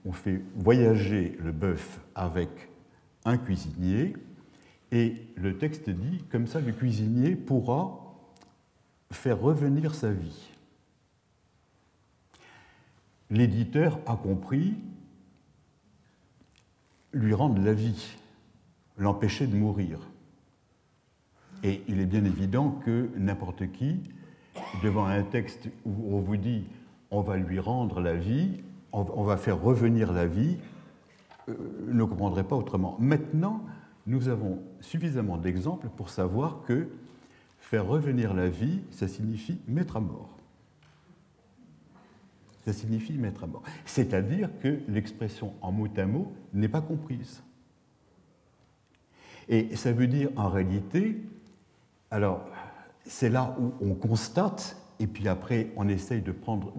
[0.04, 2.48] On fait voyager le bœuf avec
[3.24, 4.16] un cuisinier,
[4.90, 8.14] et le texte dit, comme ça, le cuisinier pourra
[9.10, 10.50] faire revenir sa vie.
[13.30, 14.74] L'éditeur a compris
[17.12, 18.16] lui rendre la vie,
[18.98, 19.98] l'empêcher de mourir.
[21.62, 24.02] Et il est bien évident que n'importe qui,
[24.82, 26.64] devant un texte où on vous dit
[27.10, 28.62] on va lui rendre la vie,
[28.92, 30.56] on va faire revenir la vie,
[31.48, 31.54] euh,
[31.88, 32.96] ne comprendrait pas autrement.
[32.98, 33.64] Maintenant,
[34.06, 36.88] nous avons suffisamment d'exemples pour savoir que
[37.58, 40.30] faire revenir la vie, ça signifie mettre à mort.
[42.64, 43.62] Ça signifie mettre à mort.
[43.84, 47.42] C'est-à-dire que l'expression en mot à mot n'est pas comprise.
[49.48, 51.20] Et ça veut dire en réalité
[52.12, 52.44] alors,
[53.06, 56.72] c'est là où on constate, et puis après, on essaye de prendre,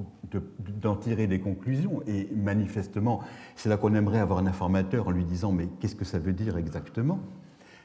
[0.81, 2.01] d'en tirer des conclusions.
[2.07, 3.21] Et manifestement,
[3.55, 6.33] c'est là qu'on aimerait avoir un informateur en lui disant Mais qu'est-ce que ça veut
[6.33, 7.19] dire exactement?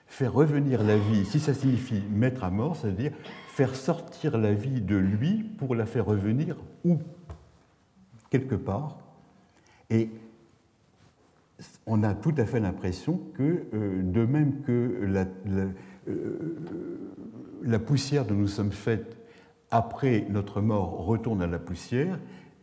[0.07, 3.12] Faire revenir la vie, si ça signifie mettre à mort, c'est-à-dire
[3.48, 6.98] faire sortir la vie de lui pour la faire revenir où
[8.31, 8.98] Quelque part.
[9.90, 10.11] Et
[11.87, 15.27] on a tout à fait l'impression que, euh, de même que la,
[16.09, 16.57] euh,
[17.62, 19.16] la poussière dont nous sommes faits
[19.70, 22.18] après notre mort retourne à la poussière,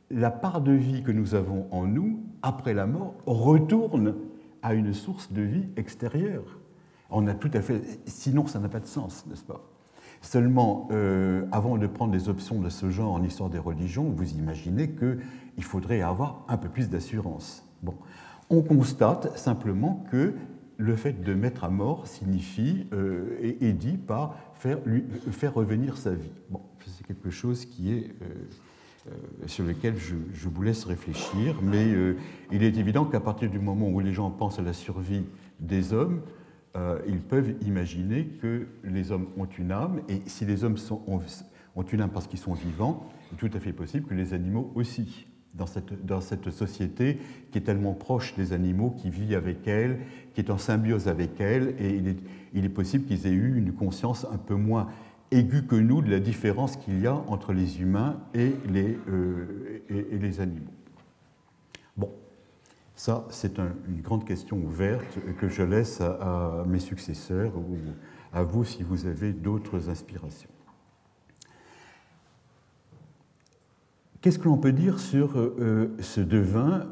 [0.09, 4.15] la part de vie que nous avons en nous, après la mort, retourne
[4.61, 6.59] à une source de vie extérieure.
[7.09, 7.81] On a tout à fait.
[8.05, 9.61] Sinon, ça n'a pas de sens, n'est-ce pas?
[10.21, 14.31] Seulement, euh, avant de prendre des options de ce genre en histoire des religions, vous
[14.31, 17.63] imaginez qu'il faudrait avoir un peu plus d'assurance.
[17.83, 17.93] Bon.
[18.49, 20.33] On constate simplement que
[20.77, 25.97] le fait de mettre à mort signifie, euh, et, dit par faire, lui, faire revenir
[25.97, 26.31] sa vie.
[26.49, 28.25] Bon, c'est quelque chose qui est, euh,
[29.07, 29.11] euh,
[29.47, 30.15] sur lequel je,
[30.49, 31.87] vous laisse réfléchir, mais
[32.51, 35.25] il est évident qu'à partir du moment où les gens pensent à la survie
[35.59, 36.21] des hommes,
[37.07, 40.75] ils peuvent imaginer que les hommes ont une âme, et si les hommes
[41.75, 44.33] ont une âme parce qu'ils sont vivants, il est tout à fait possible que les
[44.33, 45.25] animaux aussi
[45.57, 47.19] dans cette, dans cette société
[47.51, 49.99] qui est tellement proche des animaux, qui vit avec elle,
[50.33, 52.01] qui est en symbiose avec elle, et
[52.53, 54.87] il est, possible qu'ils aient eu une conscience un peu moins
[55.31, 59.81] aiguë que nous de la différence qu'il y a entre les humains et les, euh,
[59.89, 60.71] et, les animaux.
[61.97, 62.11] Bon,
[62.95, 67.77] ça c'est une grande question ouverte que je laisse à mes successeurs ou
[68.33, 70.49] à vous si vous avez d'autres inspirations.
[74.25, 75.33] Qu'est-ce que l'on peut dire sur
[75.99, 76.87] ce devin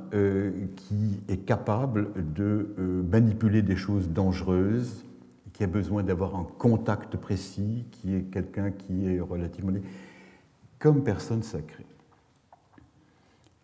[0.75, 2.67] qui est capable de
[3.09, 5.03] manipuler des choses dangereuses,
[5.51, 9.71] qui a besoin d'avoir un contact précis, qui est quelqu'un qui est relativement
[10.77, 11.87] comme personne sacrée?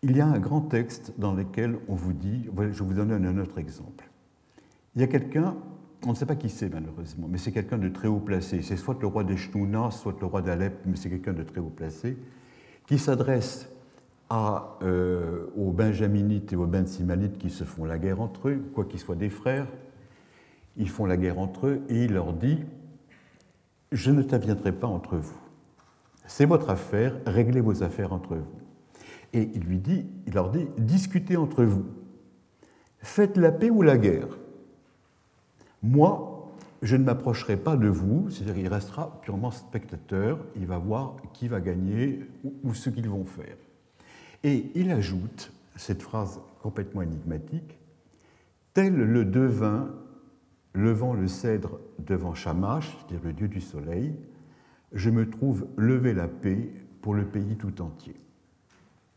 [0.02, 3.38] Il y a un grand texte dans lequel on vous dit, je vous donne un
[3.38, 4.10] autre exemple.
[4.96, 5.54] Il y a quelqu'un,
[6.04, 8.62] on ne sait pas qui c'est malheureusement, mais c'est quelqu'un de très haut placé.
[8.62, 11.72] C'est soit le roi des soit le roi d'Alep, mais c'est quelqu'un de très haut
[11.76, 12.16] placé,
[12.90, 13.68] qui s'adresse
[14.32, 18.98] euh, aux Benjaminites et aux Bensimanites qui se font la guerre entre eux, quoi qu'ils
[18.98, 19.68] soient des frères,
[20.76, 22.58] ils font la guerre entre eux et il leur dit
[23.92, 25.38] Je ne t'aviendrai pas entre vous.
[26.26, 28.58] C'est votre affaire, réglez vos affaires entre vous.
[29.34, 31.84] Et il lui dit, il leur dit Discutez entre vous.
[32.98, 34.36] Faites la paix ou la guerre.
[35.80, 36.29] Moi,
[36.82, 41.48] je ne m'approcherai pas de vous, c'est-à-dire il restera purement spectateur, il va voir qui
[41.48, 42.20] va gagner
[42.64, 43.56] ou ce qu'ils vont faire.
[44.44, 47.78] Et il ajoute cette phrase complètement énigmatique
[48.72, 49.90] Tel le devin
[50.74, 54.14] levant le cèdre devant Shamash, c'est-à-dire le dieu du soleil,
[54.92, 56.70] je me trouve lever la paix
[57.02, 58.14] pour le pays tout entier.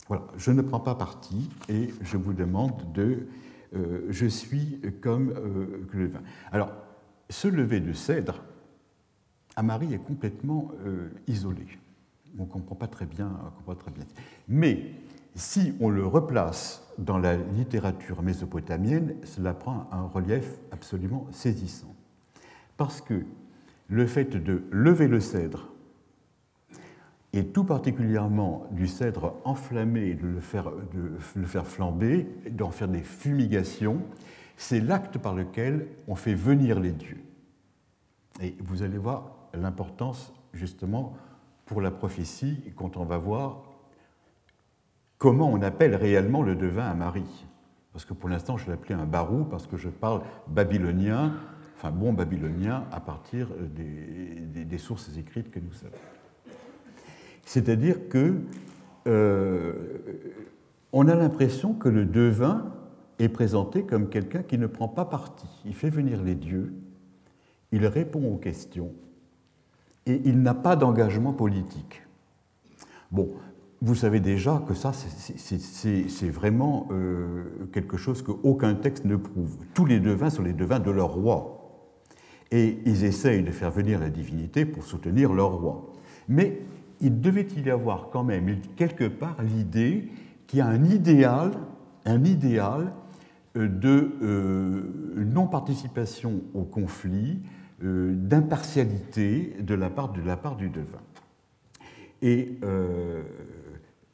[0.07, 3.27] Voilà, je ne prends pas parti et je vous demande de.
[3.75, 6.21] Euh, je suis comme euh, le vin.
[6.51, 6.71] Alors,
[7.29, 8.43] ce lever de cèdre,
[9.55, 11.65] à Marie est complètement euh, isolé.
[12.37, 13.31] On ne comprend pas très bien.
[14.47, 14.91] Mais
[15.35, 21.93] si on le replace dans la littérature mésopotamienne, cela prend un relief absolument saisissant.
[22.77, 23.23] Parce que
[23.87, 25.69] le fait de lever le cèdre,
[27.33, 32.87] et tout particulièrement du cèdre enflammé, de le faire, de le faire flamber, d'en faire
[32.87, 34.01] des fumigations,
[34.57, 37.21] c'est l'acte par lequel on fait venir les dieux.
[38.41, 41.15] Et vous allez voir l'importance justement
[41.65, 43.63] pour la prophétie quand on va voir
[45.17, 47.45] comment on appelle réellement le devin à Marie.
[47.93, 51.33] Parce que pour l'instant, je l'appelais un barou parce que je parle babylonien,
[51.77, 55.95] enfin bon babylonien, à partir des, sources écrites que nous savons.
[57.45, 58.41] C'est-à-dire que
[59.07, 59.73] euh,
[60.91, 62.73] on a l'impression que le devin
[63.19, 65.47] est présenté comme quelqu'un qui ne prend pas parti.
[65.65, 66.73] Il fait venir les dieux,
[67.71, 68.91] il répond aux questions,
[70.05, 72.03] et il n'a pas d'engagement politique.
[73.11, 73.29] Bon,
[73.81, 77.43] vous savez déjà que ça, c'est vraiment euh,
[77.73, 79.57] quelque chose qu'aucun texte ne prouve.
[79.73, 81.59] Tous les devins sont les devins de leur roi.
[82.49, 85.91] Et ils essayent de faire venir la divinité pour soutenir leur roi.
[86.29, 86.61] Mais
[87.01, 90.07] il devait y avoir quand même quelque part l'idée
[90.47, 91.51] qu'il y a un idéal,
[92.05, 92.93] un idéal
[93.55, 94.83] de euh,
[95.15, 97.39] non-participation au conflit,
[97.81, 101.01] d'impartialité de, la part, de la part du devin.
[102.21, 102.57] Et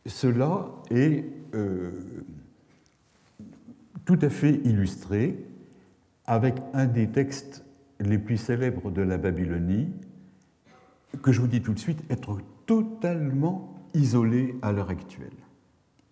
[0.09, 1.23] cela est
[1.53, 1.91] euh,
[4.05, 5.45] tout à fait illustré
[6.25, 7.63] avec un des textes
[7.99, 9.89] les plus célèbres de la Babylonie,
[11.21, 15.29] que je vous dis tout de suite, être totalement isolé à l'heure actuelle.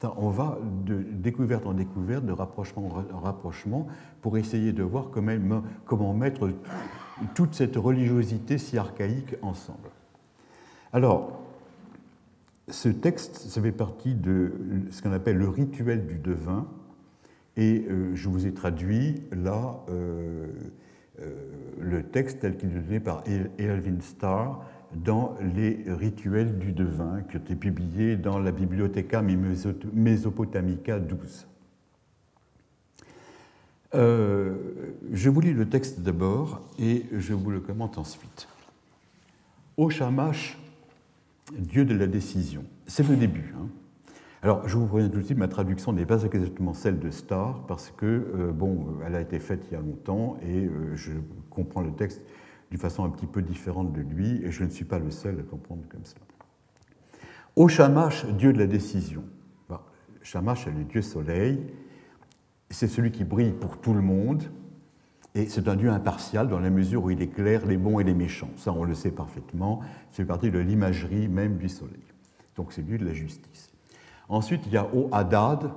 [0.04, 3.88] On va de découverte en découverte, de rapprochement en rapprochement,
[4.22, 6.52] pour essayer de voir comment, mettre
[7.34, 9.90] toute cette religiosité si archaïque ensemble.
[10.94, 11.42] Alors,
[12.70, 14.52] ce texte, ça fait partie de
[14.92, 16.68] ce qu'on appelle le rituel du devin,
[17.56, 20.46] et euh, je vous ai traduit là euh,
[21.22, 21.34] euh,
[21.80, 23.24] le texte tel qu'il est donné par
[23.58, 24.64] Elvin Starr
[24.94, 31.48] dans les rituels du devin, qui ont été publiés dans la Bibliotheca Mesopotamica 12.
[33.94, 38.48] je vous lis le texte d'abord et je vous le commente ensuite.
[39.78, 40.58] Au Shamash,
[41.54, 42.64] Dieu de la décision.
[42.88, 43.54] C'est le début.
[43.58, 43.68] Hein.
[44.44, 47.66] Alors, je vous préviens tout de suite, ma traduction n'est pas exactement celle de Starr,
[47.68, 51.12] parce que, euh, bon, elle a été faite il y a longtemps, et euh, je
[51.50, 52.22] comprends le texte
[52.70, 55.40] d'une façon un petit peu différente de lui, et je ne suis pas le seul
[55.40, 56.22] à comprendre comme cela.
[57.56, 59.24] Au Shamash, Dieu de la décision.
[60.22, 61.66] Shamash est le Dieu soleil,
[62.70, 64.44] c'est celui qui brille pour tout le monde,
[65.38, 68.16] et c'est un Dieu impartial dans la mesure où il éclaire les bons et les
[68.16, 68.50] méchants.
[68.56, 69.82] Ça, on le sait parfaitement.
[70.10, 72.04] C'est partie de l'imagerie même du soleil.
[72.56, 73.70] Donc c'est Dieu de la justice.
[74.30, 75.72] Ensuite, il y a O Hadad.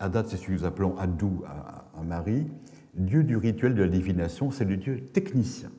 [0.00, 2.48] Hadad, c'est ce que nous appelons Adou à, Marie.
[2.94, 5.70] Dieu du rituel de la divination, c'est le Dieu technicien.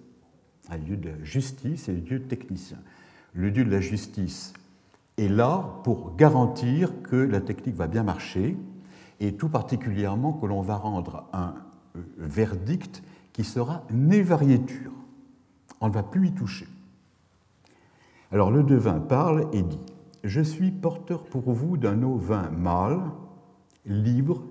[0.71, 2.77] Le Dieu de la justice, c'est le Dieu technicien.
[3.33, 4.53] Le Dieu de la justice
[5.17, 8.57] est là pour garantir que la technique va bien marcher
[9.19, 11.55] et tout particulièrement que l'on va rendre un
[11.95, 13.03] euh, verdict
[13.33, 14.91] qui sera névariéture.
[15.81, 16.67] On ne va plus y toucher.
[18.31, 19.79] Alors le devin parle et dit
[20.23, 22.99] Je suis porteur pour vous d'un eau vin mâle,
[23.85, 24.43] libre,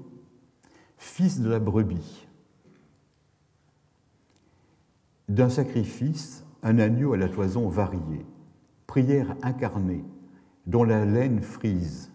[0.97, 2.26] fils de la brebis,
[5.29, 8.25] d'un sacrifice, un agneau à la toison variée,
[8.87, 10.05] prière incarnée,
[10.67, 12.11] dont la laine frise,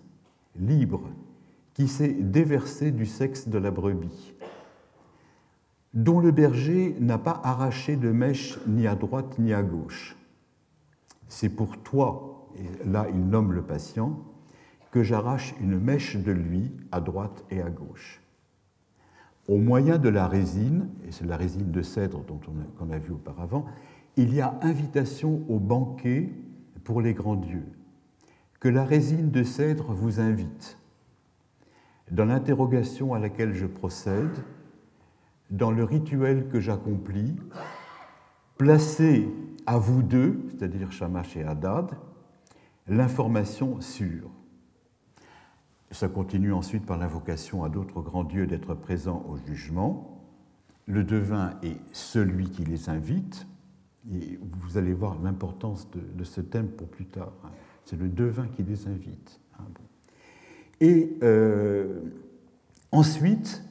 [0.55, 1.09] libre,
[1.73, 4.33] qui s'est déversé du sexe de la brebis,
[5.93, 10.15] dont le berger n'a pas arraché de mèche ni à droite ni à gauche.
[11.27, 14.19] C'est pour toi, et là il nomme le patient,
[14.91, 18.21] que j'arrache une mèche de lui à droite et à gauche.
[19.47, 22.39] Au moyen de la résine, et c'est la résine de cèdre dont
[22.79, 23.65] on a, a vu auparavant,
[24.17, 26.29] il y a invitation au banquet
[26.83, 27.67] pour les grands dieux,
[28.59, 30.77] que la résine de cèdre vous invite.
[32.11, 34.43] Dans l'interrogation à laquelle je procède,
[35.49, 37.35] dans le rituel que j'accomplis,
[38.57, 39.29] placez
[39.65, 41.91] à vous deux, c'est-à-dire Shamash et Haddad,
[42.87, 44.29] l'information sûre.
[45.91, 50.25] Ça continue ensuite par l'invocation à d'autres grands dieux d'être présents au jugement.
[50.87, 53.45] Le devin est celui qui les invite,
[54.11, 57.33] et vous allez voir l'importance de, ce thème pour plus tard.
[57.43, 57.49] Hein.
[57.85, 59.39] C'est le devin qui les invite.
[59.59, 59.65] Hein,
[60.79, 61.99] et euh,
[62.91, 63.63] ensuite,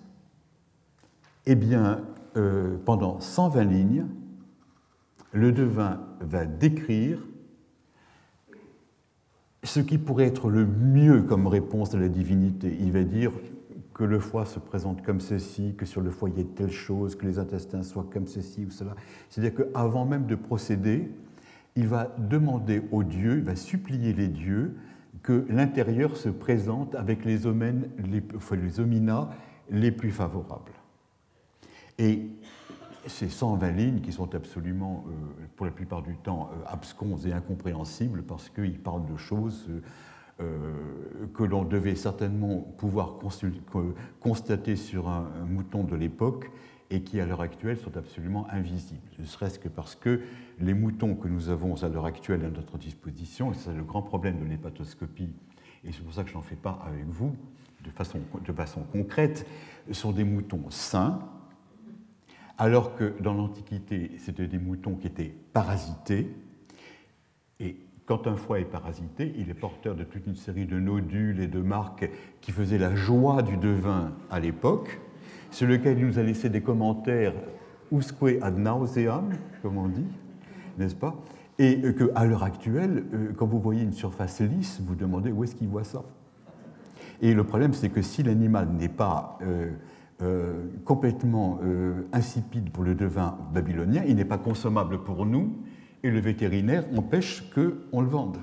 [1.46, 2.04] eh bien,
[2.36, 4.06] euh, pendant 120 lignes,
[5.32, 7.18] le devin va décrire
[9.62, 12.76] ce qui pourrait être le mieux comme réponse de la divinité.
[12.80, 13.32] Il va dire
[13.94, 16.70] que le foie se présente comme ceci, que sur le foie il y ait telle
[16.70, 18.96] chose, que les intestins soient comme ceci ou cela.
[19.28, 21.10] C'est-à-dire qu'avant même de procéder,
[21.76, 24.74] il va demander aux dieux, il va supplier les dieux
[25.22, 29.28] que l'intérieur se présente avec les, omènes, les, ominas
[29.70, 30.72] les plus favorables.
[31.98, 32.22] Et
[33.10, 37.32] ces 120 lignes qui sont absolument, euh, pour la plupart du temps, euh, absconses et
[37.32, 39.68] incompréhensibles parce qu'ils parlent de choses
[40.40, 40.72] euh,
[41.34, 43.16] que l'on devait certainement pouvoir
[44.20, 46.50] constater sur un, mouton de l'époque
[46.88, 50.22] et qui à l'heure actuelle sont absolument invisibles, ne serait-ce que parce que
[50.58, 54.02] les moutons que nous avons à l'heure actuelle à notre disposition, et c'est le grand
[54.02, 55.32] problème de l'hépatoscopie,
[55.84, 57.36] et c'est pour ça que je n'en fais pas avec vous
[57.84, 59.46] de façon, de façon concrète,
[59.92, 61.20] sont des moutons sains,
[62.60, 66.30] alors que dans l'Antiquité, c'était des moutons qui étaient parasités.
[67.58, 71.40] Et quand un foie est parasité, il est porteur de toute une série de nodules
[71.40, 72.10] et de marques
[72.42, 75.00] qui faisaient la joie du devin à l'époque,
[75.50, 77.32] sur lequel il nous a laissé des commentaires
[77.90, 79.30] usque ad nauseam,
[79.62, 80.06] comme on dit,
[80.76, 81.16] n'est-ce pas?
[81.58, 85.54] Et qu'à l'heure actuelle, euh, quand vous voyez une surface lisse, vous demandez où est-ce
[85.54, 86.02] qu'il voit ça?
[87.22, 89.70] Et le problème, c'est que si l'animal n'est pas euh,
[90.22, 95.56] euh, complètement euh, insipide pour le devin babylonien, il n'est pas consommable pour nous,
[96.02, 98.38] et le vétérinaire empêche qu'on le vende.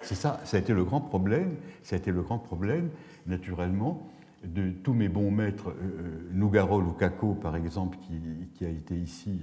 [0.00, 2.90] C'est ça, ça a été le grand problème, ça a été le grand problème,
[3.26, 4.08] naturellement,
[4.44, 8.20] de tous mes bons maîtres, euh, Nougarol ou Kako, par exemple, qui,
[8.54, 9.40] qui a été ici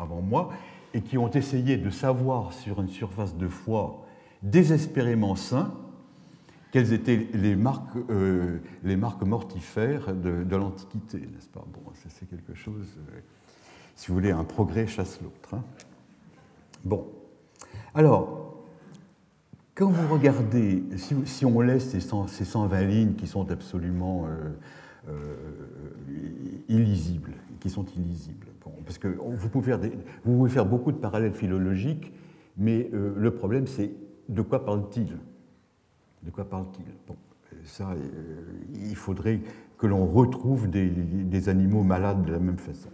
[0.00, 0.50] avant moi,
[0.94, 4.06] et qui ont essayé de savoir sur une surface de foie
[4.42, 5.74] désespérément sain,
[6.70, 8.58] quelles étaient les marques, euh,
[9.24, 11.64] mortifères de, l'Antiquité, n'est-ce pas?
[11.72, 13.20] Bon, c'est quelque chose, euh,
[13.94, 15.54] si vous voulez, un progrès chasse l'autre.
[15.54, 15.62] Hein.
[16.84, 17.06] bon,
[17.94, 18.64] alors,
[19.74, 24.26] quand vous regardez, si, on laisse ces, 120 lignes qui sont absolument
[25.08, 25.34] euh,
[26.68, 28.48] illisibles, qui sont illisibles,
[28.84, 29.80] parce que vous pouvez, faire
[30.24, 32.12] vous pouvez faire beaucoup de parallèles philologiques,
[32.56, 33.92] mais le problème c'est
[34.28, 35.16] de quoi parle-t-il?
[36.22, 36.86] De quoi parle-t-il?
[37.06, 37.16] Bon,
[37.64, 37.96] Ça, euh,
[38.74, 39.40] il faudrait
[39.78, 42.90] que l'on retrouve des, animaux malades de la même façon.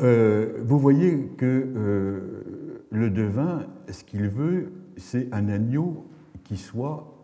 [0.00, 6.06] Euh, vous voyez que euh, le devin, ce qu'il veut, c'est un agneau
[6.44, 7.14] qui soit,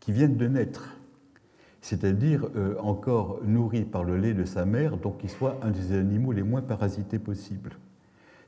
[0.00, 0.96] qui vienne de naître,
[1.80, 2.48] c'est-à-dire
[2.80, 6.42] encore nourri par le lait de sa mère, donc qui soit un des animaux les
[6.42, 7.76] moins parasités possibles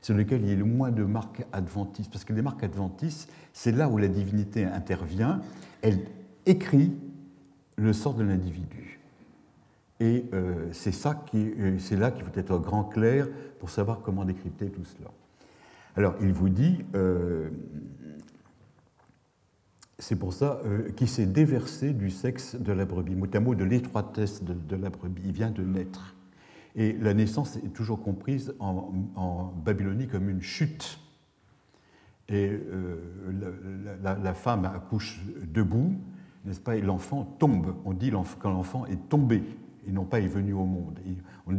[0.01, 2.11] sur lequel il y a le moins de marques adventistes.
[2.11, 5.41] Parce que les marques adventistes, c'est là où la divinité intervient.
[5.81, 5.99] Elle
[6.45, 6.93] écrit
[7.77, 8.99] le sort de l'individu.
[9.99, 10.71] Et euh,
[11.25, 13.27] qui, euh, c'est là qu'il faut être grand clair
[13.59, 15.09] pour savoir comment décrypter tout cela.
[15.95, 17.49] Alors, il vous dit, euh,
[19.97, 20.61] c'est pour ça
[20.95, 24.91] qu'il s'est déversé du sexe de la brebis, mot à mot de l'étroitesse de la
[24.91, 25.23] brebis.
[25.25, 26.16] Il vient de naître.
[26.77, 30.99] Et la naissance est toujours comprise en, Babylonie comme une chute.
[32.29, 32.97] Et euh,
[34.03, 35.19] la, femme accouche
[35.51, 35.95] debout,
[36.45, 37.75] n'est-ce pas, et l'enfant tombe.
[37.83, 39.43] On dit quand l'enfant est tombé.
[39.87, 40.99] et non pas est venu au monde.
[41.47, 41.55] on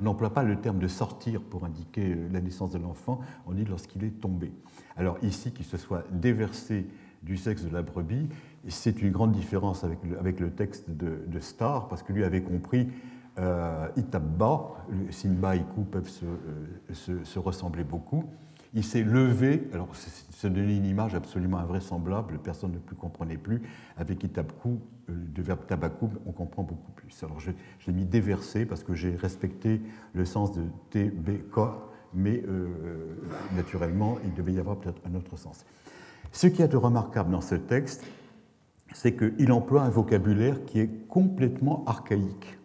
[0.00, 3.64] n'emploie pas le terme de sortir pour indiquer euh, la naissance de l'enfant, on dit
[3.64, 4.50] lorsqu'il est tombé.
[4.96, 6.88] Alors ici, qu'il se soit déversé
[7.22, 8.28] du sexe de la brebis,
[8.68, 12.24] c'est une grande différence avec le, avec le texte de, de, Starr, parce que lui
[12.24, 12.88] avait compris
[13.38, 16.24] euh, Itabba, Simba et Kou peuvent se,
[16.92, 18.24] se, se ressembler beaucoup,
[18.76, 23.62] il s'est levé, alors ça donnait une image absolument invraisemblable, personne ne plus comprenait plus.
[23.96, 27.24] Avec Itabkou, euh, du verbe tabakou, on comprend beaucoup plus.
[27.24, 27.52] Alors je,
[27.86, 29.80] l'ai mis déversé parce que j'ai respecté
[30.12, 31.58] le sens de TBK,
[32.12, 33.16] mais euh,
[33.56, 35.64] naturellement, il devait y avoir peut-être un autre sens.
[36.30, 38.04] Ce qui est de remarquable dans ce texte,
[38.92, 42.58] c'est qu'il emploie un vocabulaire qui est complètement archaïque.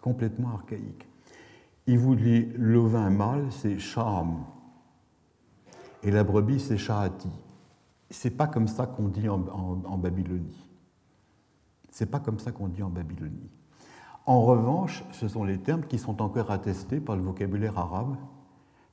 [0.00, 1.06] Complètement archaïque.
[1.86, 4.44] Il vous dit le vin mâle, c'est sham
[6.02, 7.30] et la brebis, c'est Shahati.
[8.08, 9.44] C'est pas comme ça qu'on dit en,
[9.84, 10.66] en, Babylonie.
[11.90, 13.50] C'est pas comme ça qu'on dit en Babylonie.
[14.26, 18.16] En revanche, ce sont les termes qui sont encore attestés par le vocabulaire arabe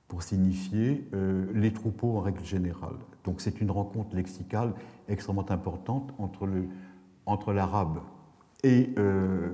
[0.08, 2.98] pour signifier euh, les troupeaux en règle générale.
[3.24, 4.74] Donc c'est une rencontre lexicale
[5.08, 8.00] extrêmement importante entre l'arabe
[8.64, 9.50] et euh,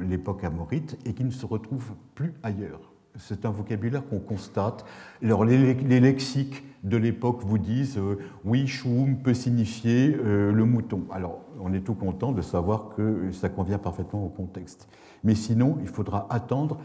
[0.00, 2.92] l'époque amorite et qui ne se retrouve plus ailleurs.
[3.16, 4.84] C'est un vocabulaire qu'on constate.
[5.22, 11.04] Alors, les, lexiques de l'époque vous disent euh, oui, choum peut signifier euh, le mouton.
[11.10, 14.88] Alors, on est tout content de savoir que ça convient parfaitement au contexte.
[15.24, 16.78] Mais sinon, il faudra attendre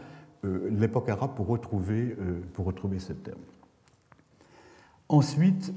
[0.70, 2.14] l'époque arabe pour retrouver,
[2.52, 3.40] pour retrouver ce terme.
[5.08, 5.72] Ensuite,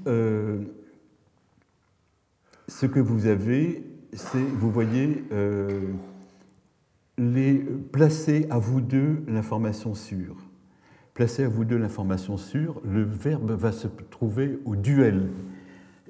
[2.67, 3.83] ce que vous avez,
[4.13, 5.23] c'est, vous voyez,
[7.19, 10.37] les placer à vous deux l'information sûre.
[11.13, 15.27] Placer à vous deux l'information sûre, le verbe va se trouver au duel.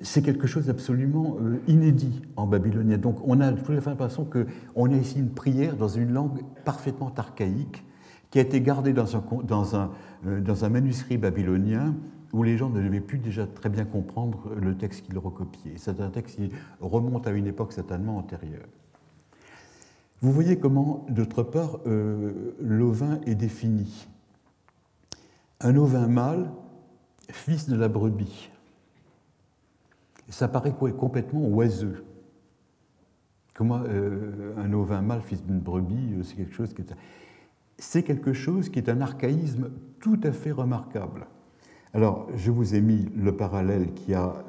[0.02, 2.98] C'est quelque chose d'absolument euh, inédit en babylonien.
[2.98, 7.12] Donc on a de toute façon qu'on a ici une prière dans une langue parfaitement
[7.18, 7.84] archaïque
[8.30, 9.92] qui a été gardée dans un,
[10.28, 11.96] euh, dans un manuscrit babylonien
[12.34, 15.78] où les gens ne devaient plus déjà très bien comprendre le texte qu'ils recopiaient.
[15.78, 18.68] C'est un texte qui remonte à une époque certainement antérieure.
[20.22, 24.08] Vous voyez comment, d'autre part, euh, l'ovin est défini.
[25.62, 26.52] Un ovin mâle,
[27.30, 28.50] fils de la brebis.
[30.28, 32.06] Ça paraît complètement oiseux.
[33.54, 36.96] Comment euh, un ovin mâle, fils d'une brebis, euh, c'est quelque chose qui est...
[37.82, 39.70] C'est quelque chose qui est un archaïsme
[40.02, 41.28] tout à fait remarquable.
[41.94, 44.44] Alors, je vous ai mis le parallèle qu'il y a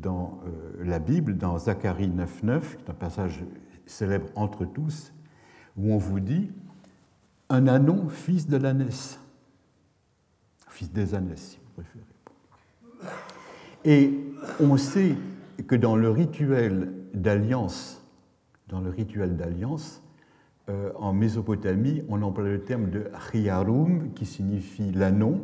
[0.00, 0.40] dans
[0.80, 3.44] la Bible, dans Zacharie 9.9, qui est un passage
[3.86, 5.12] célèbre entre tous,
[5.76, 6.50] où on vous dit
[7.48, 9.20] un anon, fils de l'ânesse,
[10.68, 12.04] fils des ânesses, si vous préférez.
[13.84, 14.18] Et
[14.60, 15.16] on sait
[15.66, 18.02] que dans le rituel d'alliance,
[18.68, 20.02] dans le rituel d'alliance,
[20.68, 25.42] euh, en Mésopotamie, on emploie le terme de riarum, qui signifie l'anon,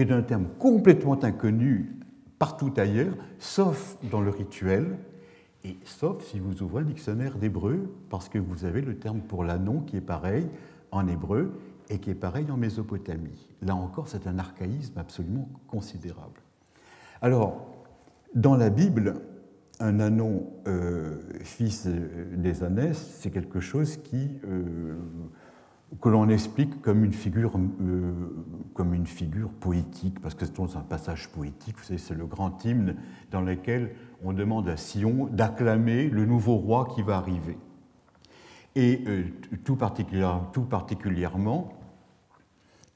[0.00, 1.94] qui est un terme complètement inconnu
[2.38, 4.96] partout ailleurs, sauf dans le rituel,
[5.62, 9.44] et sauf si vous ouvrez un dictionnaire d'hébreu, parce que vous avez le terme pour
[9.44, 10.46] l'annon qui est pareil
[10.90, 11.52] en hébreu
[11.90, 13.46] et qui est pareil en Mésopotamie.
[13.60, 16.40] Là encore, c'est un archaïsme absolument considérable.
[17.20, 17.66] Alors,
[18.34, 19.20] dans la Bible,
[19.80, 24.94] un anon euh, fils des ânès, c'est quelque chose qui, euh,
[26.00, 28.12] que l'on explique comme une, figure, euh,
[28.74, 32.64] comme une figure poétique, parce que c'est un passage poétique, vous savez, c'est le grand
[32.64, 32.96] hymne
[33.30, 37.58] dans lequel on demande à Sion d'acclamer le nouveau roi qui va arriver.
[38.76, 39.24] Et euh,
[39.64, 41.72] tout, particulièrement,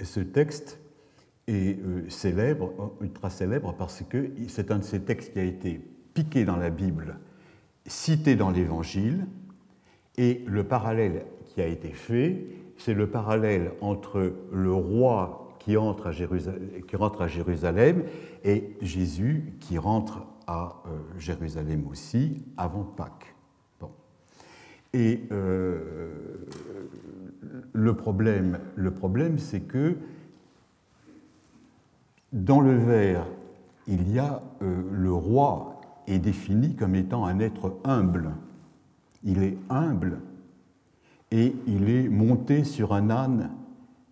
[0.00, 0.78] ce texte
[1.48, 5.80] est euh, célèbre, ultra célèbre, parce que c'est un de ces textes qui a été
[6.14, 7.18] piqué dans la Bible,
[7.86, 9.26] cité dans l'Évangile,
[10.16, 12.46] et le parallèle qui a été fait,
[12.78, 18.04] c'est le parallèle entre le roi qui, entre à rentre à Jérusalem
[18.44, 23.34] et Jésus qui rentre à euh, Jérusalem aussi avant Pâques.
[23.80, 23.90] Bon.
[24.92, 25.78] Et euh,
[27.72, 29.96] le problème, le problème c'est que
[32.32, 33.26] dans le vers,
[33.86, 38.32] il y a euh, le roi est défini comme étant un être humble.
[39.22, 40.18] Il est humble
[41.34, 43.50] et il est monté sur un âne,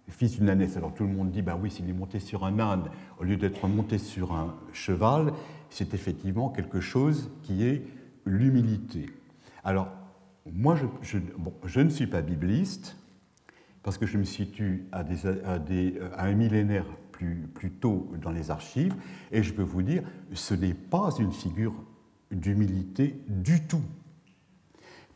[0.08, 0.76] fils d'une ânesse.
[0.76, 3.36] Alors tout le monde dit, ben oui, s'il est monté sur un âne, au lieu
[3.36, 5.32] d'être monté sur un cheval,
[5.70, 7.86] c'est effectivement quelque chose qui est
[8.26, 9.06] l'humilité.
[9.62, 9.88] Alors,
[10.52, 12.96] moi, je, ne suis pas bibliste,
[13.84, 15.04] parce que je me situe à,
[16.18, 18.96] un millénaire plus, plus, tôt dans les archives,
[19.30, 20.02] et je peux vous dire,
[20.34, 21.84] ce n'est pas une figure
[22.32, 23.84] d'humilité du tout.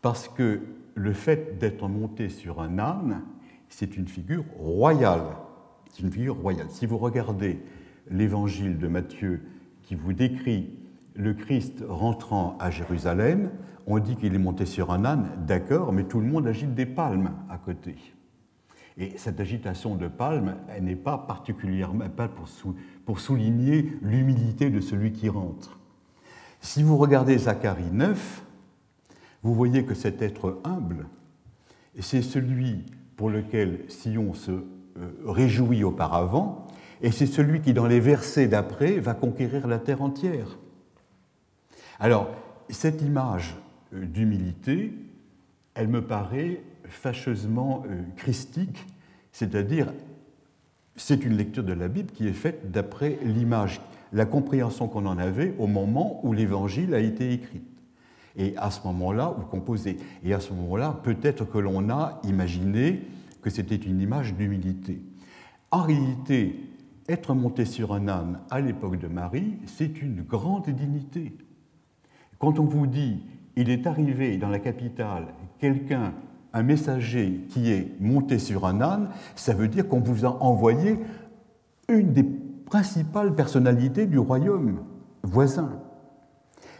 [0.03, 0.61] parce que
[0.97, 3.23] le fait d'être monté sur un âne,
[3.69, 5.37] c'est une figure royale.
[5.93, 6.67] C'est une figure royale.
[6.71, 7.61] Si vous regardez
[8.11, 9.43] l'évangile de Matthieu
[9.83, 10.71] qui vous décrit
[11.15, 13.51] le Christ rentrant à Jérusalem,
[13.87, 16.87] on dit qu'il est monté sur un âne, d'accord, mais tout le monde agite des
[16.87, 17.95] palmes à côté.
[18.99, 22.49] Et cette agitation de palmes, elle n'est pas particulièrement pas pour,
[23.05, 25.79] pour souligner l'humilité de celui qui rentre.
[26.61, 28.46] Si vous regardez Zacharie 9,
[29.47, 31.07] vous voyez que cet être humble,
[32.01, 32.85] c'est celui
[33.15, 34.65] pour lequel Sion se euh,
[35.25, 36.67] réjouit auparavant,
[37.01, 40.59] et c'est celui qui, dans les versets d'après, va conquérir la terre entière.
[42.01, 42.29] Alors,
[42.71, 43.55] cette image
[43.95, 44.93] euh, d'humilité,
[45.75, 48.85] elle me paraît fâcheusement euh, christique,
[49.31, 49.93] c'est-à-dire
[50.97, 53.81] c'est une lecture de la Bible qui est faite d'après l'image,
[54.13, 57.63] la compréhension qu'on en avait au moment où l'Évangile a été écrit.
[58.37, 59.97] Et à ce moment-là, ou composé.
[60.25, 63.03] Et à ce moment-là, peut-être que l'on a imaginé
[63.43, 65.01] que c'était une image d'humilité.
[65.71, 66.61] En réalité,
[67.09, 71.37] être monté sur un âne à l'époque de Marie, c'est une grande dignité.
[72.39, 73.23] Quand on vous dit
[73.57, 75.29] il est arrivé dans la capitale
[75.59, 76.13] quelqu'un,
[76.53, 80.99] un messager qui est monté sur un âne, ça veut dire qu'on vous a envoyé
[81.89, 82.25] une des
[82.67, 84.81] principales personnalités du royaume
[85.23, 85.81] voisin.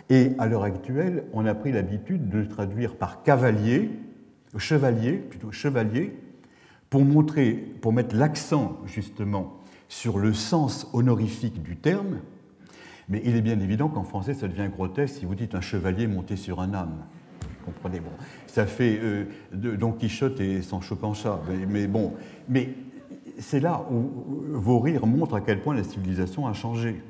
[0.09, 3.91] Et à l'heure actuelle, on a pris l'habitude de le traduire par cavalier,
[4.57, 6.17] chevalier, plutôt chevalier,
[6.91, 12.21] pour montrer, pour mettre l'accent justement sur le sens honorifique du terme,
[13.09, 16.07] mais il est bien évident qu'en français, ça devient grotesque si vous dites un chevalier
[16.07, 17.05] monté sur un âne.
[17.65, 18.11] comprenez bon,
[18.47, 21.41] Ça fait euh, Don Quichotte et son Chopin-chat.
[21.69, 22.15] Mais, bon,
[22.49, 22.71] mais
[23.39, 24.11] c'est là où
[24.53, 27.01] vos rires montrent à quel point la civilisation a changé.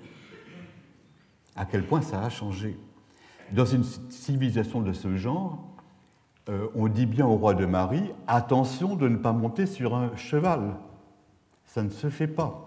[1.57, 2.79] À quel point ça a changé.
[3.53, 5.65] Dans une civilisation de ce genre,
[6.49, 10.15] euh, on dit bien au roi de Marie attention de ne pas monter sur un
[10.17, 10.77] cheval.
[11.65, 12.67] Ça ne se fait pas.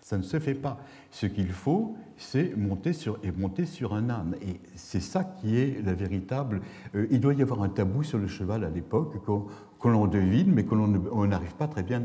[0.00, 0.78] Ça ne se fait pas.
[1.10, 4.36] Ce qu'il faut, c'est monter sur, et monter sur un âne.
[4.42, 6.60] Et c'est ça qui est la véritable.
[6.94, 10.52] Euh, il doit y avoir un tabou sur le cheval à l'époque que l'on devine,
[10.52, 12.02] mais que l'on n'arrive pas très bien,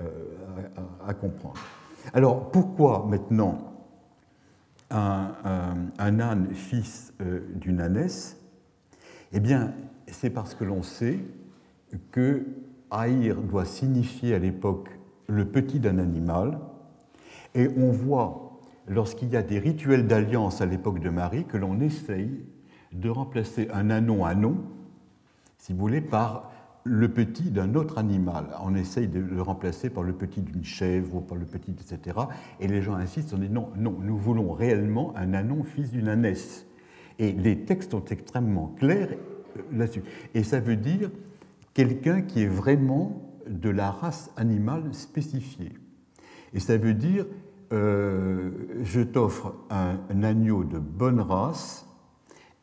[0.00, 0.10] euh,
[1.06, 1.54] à, comprendre.
[2.12, 3.73] Alors pourquoi maintenant
[4.90, 5.32] un,
[5.98, 8.40] un, âne fils euh, d'une ânesse
[9.32, 9.72] Eh bien,
[10.06, 11.18] c'est parce que l'on sait
[12.10, 12.46] que
[12.90, 14.90] haïr doit signifier à l'époque
[15.26, 16.58] le petit d'un animal,
[17.54, 21.80] et on voit, lorsqu'il y a des rituels d'alliance à l'époque de Marie, que l'on
[21.80, 22.44] essaye
[22.92, 24.58] de remplacer un anon anon,
[25.58, 26.50] si vous voulez, par
[26.84, 28.46] le petit d'un autre animal.
[28.62, 32.18] On essaye de le remplacer par le petit d'une chèvre ou par le petit, etc.
[32.60, 36.08] Et les gens insistent, on dit non, non, nous voulons réellement un anon fils d'une
[36.08, 36.66] ânesse.
[37.18, 40.02] Et les textes sont extrêmement clairs euh, là-dessus.
[40.34, 41.10] Et ça veut dire
[41.72, 45.72] quelqu'un qui est vraiment de la race animale spécifiée.
[46.52, 47.26] Et ça veut dire,
[47.72, 48.50] euh,
[48.82, 51.83] je t'offre un, agneau de bonne race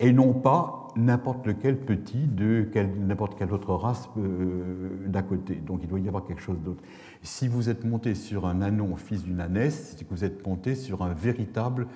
[0.02, 2.68] et non pas n'importe lequel petit de
[3.00, 5.56] n'importe quelle autre race euh, d'à côté.
[5.56, 6.84] Donc il doit y avoir quelque chose d'autre.
[7.22, 10.76] Si vous êtes monté sur un anon fils d'une ânesse, c'est que vous êtes monté
[10.76, 11.88] sur un véritable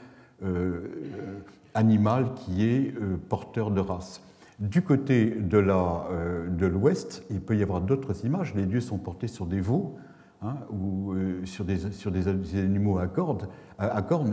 [0.43, 0.87] euh,
[1.73, 2.93] animal qui est
[3.27, 4.21] porteur de race.
[4.59, 8.55] Du côté de l'ouest, il peut y avoir d'autres images.
[8.55, 9.97] Les dieux sont portés sur des veaux,
[10.41, 12.27] Hein, ou euh, sur, des,
[12.57, 13.47] animaux à cornes,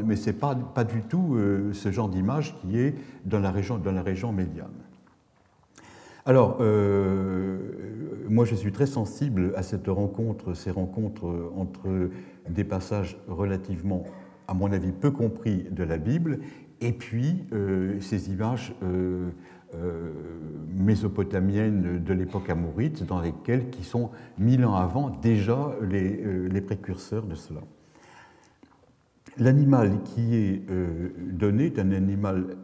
[0.04, 3.78] mais ce n'est pas, du tout euh, ce genre d'image qui est dans la région,
[3.78, 4.72] dans la région médiane.
[6.26, 7.56] Alors, euh,
[8.28, 12.10] moi je suis très sensible à cette rencontre, ces rencontres entre
[12.48, 14.04] des passages relativement,
[14.48, 16.40] à mon avis, peu compris de la Bible,
[16.80, 17.44] et puis
[18.00, 18.74] ces images
[19.74, 20.12] euh,
[20.74, 27.26] mésopotamiennes de l'époque amourite, dans lesquelles, qui sont mille ans avant, déjà les, euh, précurseurs
[27.26, 27.60] de cela.
[29.38, 32.56] L'animal qui est euh, donné est un animal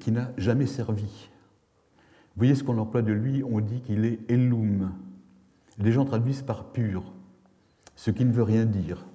[0.00, 1.28] qui n'a jamais servi.
[2.34, 4.92] Vous voyez ce qu'on emploie de lui On dit qu'il est Elum.
[5.78, 7.12] Les gens traduisent par pur,
[7.94, 9.06] ce qui ne veut rien dire.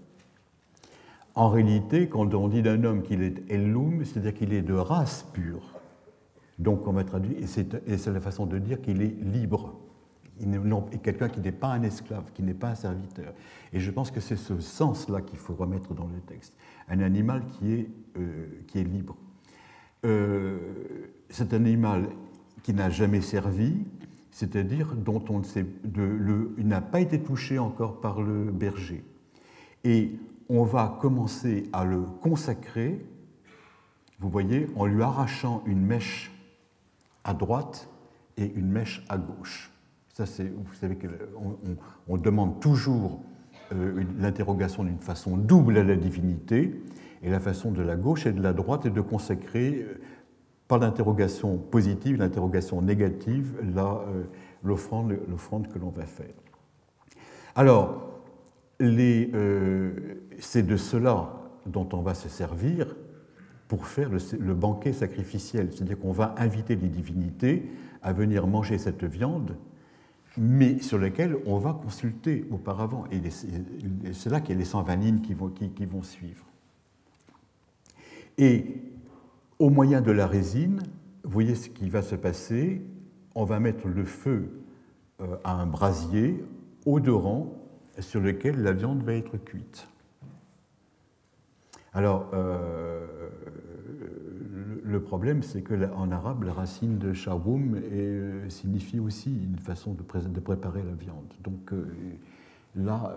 [1.34, 5.26] En réalité, quand on dit d'un homme qu'il est Elum, c'est-à-dire qu'il est de race
[5.34, 5.73] pure.
[6.60, 9.76] Donc on va traduire, et c'est la façon de dire qu'il est libre,
[11.02, 13.34] quelqu'un qui n'est pas un esclave, qui n'est pas un serviteur.
[13.72, 16.54] Et je pense que c'est ce sens-là qu'il faut remettre dans le texte.
[16.90, 19.16] Un animal qui est, euh, qui est libre.
[20.06, 20.58] Euh,
[21.30, 22.10] c'est un animal
[22.62, 23.86] qui n'a jamais servi,
[24.32, 29.04] c'est-à-dire dont on ne sait, il n'a pas été touché encore par le berger.
[29.84, 30.12] Et
[30.50, 33.06] on va commencer à le consacrer,
[34.20, 36.33] vous voyez, en lui arrachant une mèche
[37.24, 37.90] à droite
[38.38, 39.72] et une mèche à gauche.
[40.14, 41.58] Ça, c'est, vous savez qu'on
[42.08, 43.22] on, demande toujours
[43.72, 46.84] euh, l'interrogation d'une façon double à la divinité,
[47.24, 50.02] et la façon de la gauche et de la droite est de consacrer euh,
[50.68, 54.24] par l'interrogation positive, l'interrogation négative, euh,
[54.64, 55.18] l'offrande
[55.68, 56.34] que l'on va faire.
[57.56, 58.10] Alors,
[58.80, 61.34] c'est de cela
[61.66, 62.96] dont on va se servir
[63.74, 65.70] pour faire le, banquet sacrificiel.
[65.72, 67.72] C'est-à-dire qu'on va inviter les divinités
[68.04, 69.58] à venir manger cette viande,
[70.38, 73.06] mais sur laquelle on va consulter auparavant.
[73.10, 76.46] Et c'est là qu'il y a les 120 lignes qui vont, qui, vont suivre.
[78.38, 78.84] Et
[79.58, 80.84] au moyen de la résine,
[81.24, 82.84] vous voyez ce qui va se passer.
[83.34, 84.52] On va mettre le feu
[85.20, 86.46] euh, à un brasier
[86.86, 87.52] odorant
[87.98, 89.88] sur lequel la viande va être cuite.
[91.94, 93.06] Alors, euh,
[94.84, 100.40] le problème, c'est qu'en arabe, la racine de shawoum euh, signifie aussi une façon de,
[100.40, 101.32] préparer la viande.
[101.44, 101.86] Donc euh,
[102.76, 103.16] là,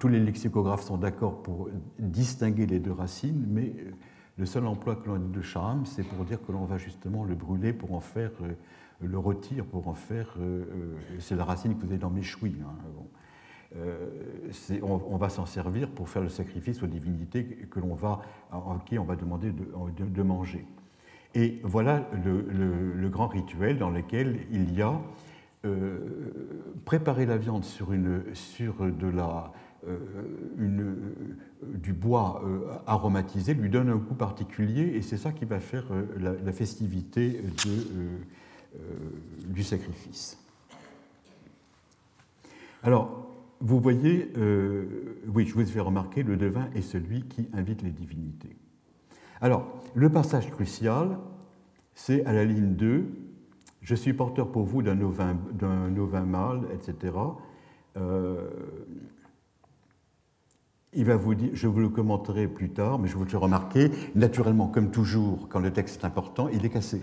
[0.00, 1.68] tous les lexicographes sont d'accord pour
[2.00, 3.72] distinguer les deux racines, mais
[4.38, 7.24] le seul emploi que l'on a de shaham, c'est pour dire que l'on va justement
[7.24, 8.32] le brûler pour en faire,
[9.00, 10.34] le rôtir pour en faire.
[11.20, 12.60] c'est la racine que vous avez dans mes chouilles.
[12.60, 12.74] Hein,
[14.82, 18.20] on, va s'en servir pour faire le sacrifice aux divinités que l'on va,
[18.86, 20.66] qui on va demander de, manger.
[21.34, 25.00] Et voilà le, grand rituel dans lequel il y a
[25.64, 25.98] euh,
[26.84, 29.52] préparer la viande sur, une, sur de la,
[29.88, 29.98] euh,
[31.62, 32.42] du bois
[32.86, 35.86] aromatisé lui donne un goût particulier et c'est ça qui va faire
[36.18, 37.42] la, festivité
[39.46, 40.38] du sacrifice.
[42.82, 43.25] Alors,
[43.60, 47.82] vous voyez, euh, oui, je vous ai fait remarquer, le devin est celui qui invite
[47.82, 48.56] les divinités.
[49.40, 51.18] Alors, le passage crucial,
[51.94, 53.06] c'est à la ligne 2,
[53.80, 57.14] je suis porteur pour vous d'un ovin, mâle, etc.
[57.96, 58.48] Euh,
[60.92, 63.36] il va vous dire, je vous le commenterai plus tard, mais je vous le fais
[63.36, 67.02] remarquer, naturellement, comme toujours, quand le texte est important, il est cassé.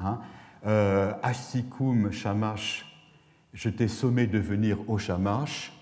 [0.00, 0.18] Hein?
[0.66, 1.12] Euh,
[2.10, 2.93] Shamash
[3.54, 5.72] je t'ai sommé de venir au Shamash.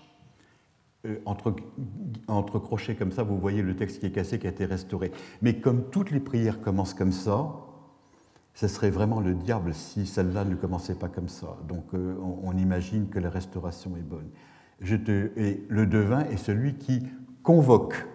[1.05, 4.65] Euh, entre, crochets comme ça, vous voyez le texte qui est cassé, qui a été
[4.65, 5.11] restauré.
[5.41, 7.51] Mais comme toutes les prières commencent comme ça,
[8.53, 11.57] ce serait vraiment le diable si celle-là ne commençait pas comme ça.
[11.67, 14.29] Donc euh, on, imagine que la restauration est bonne.
[14.79, 17.03] Le devin est celui qui
[17.41, 18.05] convoque.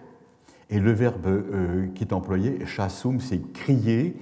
[0.69, 4.15] Et le verbe euh, qui est employé, chassum, c'est crier,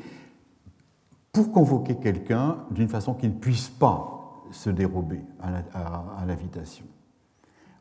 [1.31, 4.16] pour convoquer quelqu'un d'une façon qui ne puisse pas
[4.52, 6.86] se dérober à l'invitation.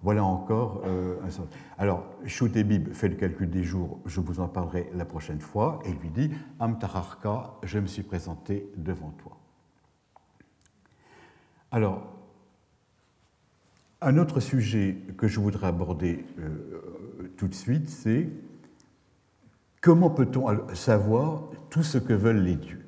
[0.03, 1.47] Voilà encore euh, un sens.
[1.79, 5.93] Alors, Choutébib fait le calcul des jours, je vous en parlerai la prochaine fois, et
[5.93, 9.37] lui dit Amtararka, je me suis présenté devant toi.
[11.73, 12.07] Alors,
[14.01, 18.29] un autre sujet que je voudrais aborder euh, tout de suite, c'est
[19.81, 22.86] comment peut-on savoir tout ce que veulent les dieux?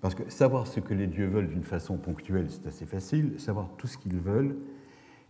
[0.00, 3.38] Parce que savoir ce que les dieux veulent d'une façon ponctuelle, c'est assez facile.
[3.38, 4.56] Savoir tout ce qu'ils veulent,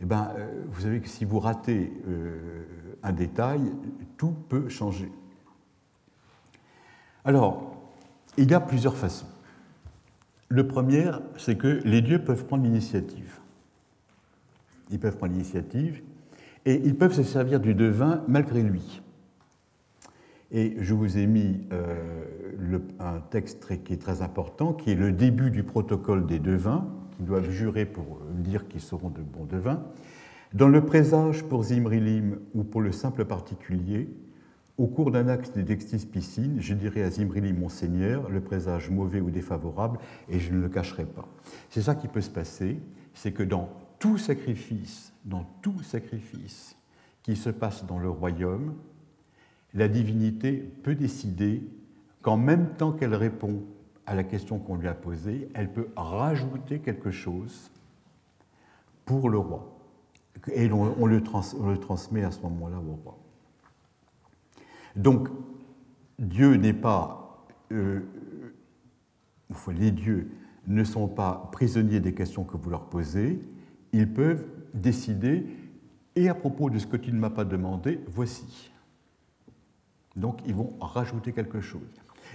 [0.01, 2.65] eh ben, euh, vous savez que si vous ratez euh,
[3.03, 3.73] un détail,
[4.17, 5.11] tout peut changer.
[7.25, 7.77] Alors,
[8.37, 9.27] il y a plusieurs façons.
[10.49, 13.41] Le premier, c'est que les dieux peuvent prendre l'initiative.
[14.91, 16.03] Ils peuvent prendre l'initiative
[16.65, 19.03] et ils peuvent se servir du devin malgré lui.
[20.51, 25.13] Et je vous ai mis euh, un texte qui est très important, qui est le
[25.13, 26.87] début du protocole des devins,
[27.17, 29.83] qui doivent jurer pour dire qu'ils seront de bons devins.
[30.55, 34.09] Dans le présage pour Zimrilim ou pour le simple particulier,
[34.79, 39.21] au cours d'un acte d'extis piscine, je dirai à Zimrilim, mon Seigneur, le présage mauvais
[39.21, 41.27] ou défavorable, et je ne le cacherai pas.
[41.71, 42.79] C'est ça qui peut se passer,
[43.15, 46.77] c'est que dans tout sacrifice, dans tout sacrifice
[47.23, 48.75] qui se passe dans le royaume,
[49.77, 50.53] la divinité
[50.83, 51.63] peut décider
[52.23, 53.63] qu'en même temps qu'elle répond
[54.07, 57.71] à la question qu'on lui a posée, elle peut rajouter quelque chose
[59.05, 59.73] pour le roi.
[60.53, 63.19] Et on, le, transmet à ce moment-là au roi.
[64.95, 65.29] Donc,
[66.19, 67.45] Dieu n'est pas.
[67.73, 68.01] Euh,
[69.69, 70.31] les dieux
[70.67, 73.41] ne sont pas prisonniers des questions que vous leur posez,
[73.93, 75.47] ils peuvent décider,
[76.17, 78.73] et à propos de ce que tu ne m'as pas demandé, voici.
[80.17, 81.83] Donc ils vont rajouter quelque chose.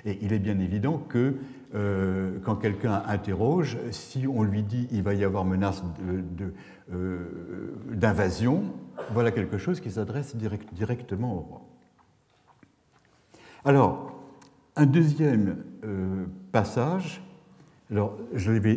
[0.05, 1.36] Et il est bien évident que
[1.75, 5.84] euh, quand quelqu'un interroge, si on lui dit il va y avoir menace
[6.91, 7.19] euh,
[7.91, 8.63] d'invasion,
[9.13, 10.36] voilà quelque chose qui s'adresse
[10.73, 11.61] directement au roi.
[13.65, 14.07] Alors,
[14.77, 15.57] Un deuxième
[16.53, 17.21] passage,
[17.91, 18.17] alors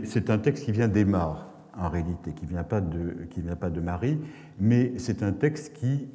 [0.02, 1.48] c'est un texte qui vient d'Aymar,
[1.78, 4.18] en réalité, qui ne vient pas de Marie,
[4.58, 6.08] mais c'est un texte qui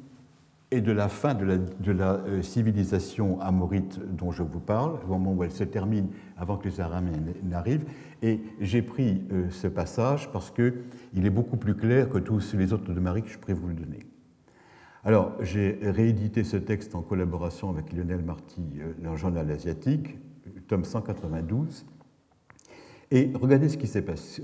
[0.70, 5.32] est de la fin de la, euh, civilisation amorite dont je vous parle, au moment
[5.32, 7.84] où elle se termine avant que les Araméens n'arrivent.
[8.22, 12.72] Et j'ai pris euh, ce passage parce qu'il est beaucoup plus clair que tous les
[12.72, 14.00] autres de Marie que je pourrais vous le donner.
[15.02, 20.18] Alors, j'ai réédité ce texte en collaboration avec Lionel Marty euh, dans le journal asiatique,
[20.68, 21.86] tome 192.
[23.10, 24.40] Et regardez ce qui se passe.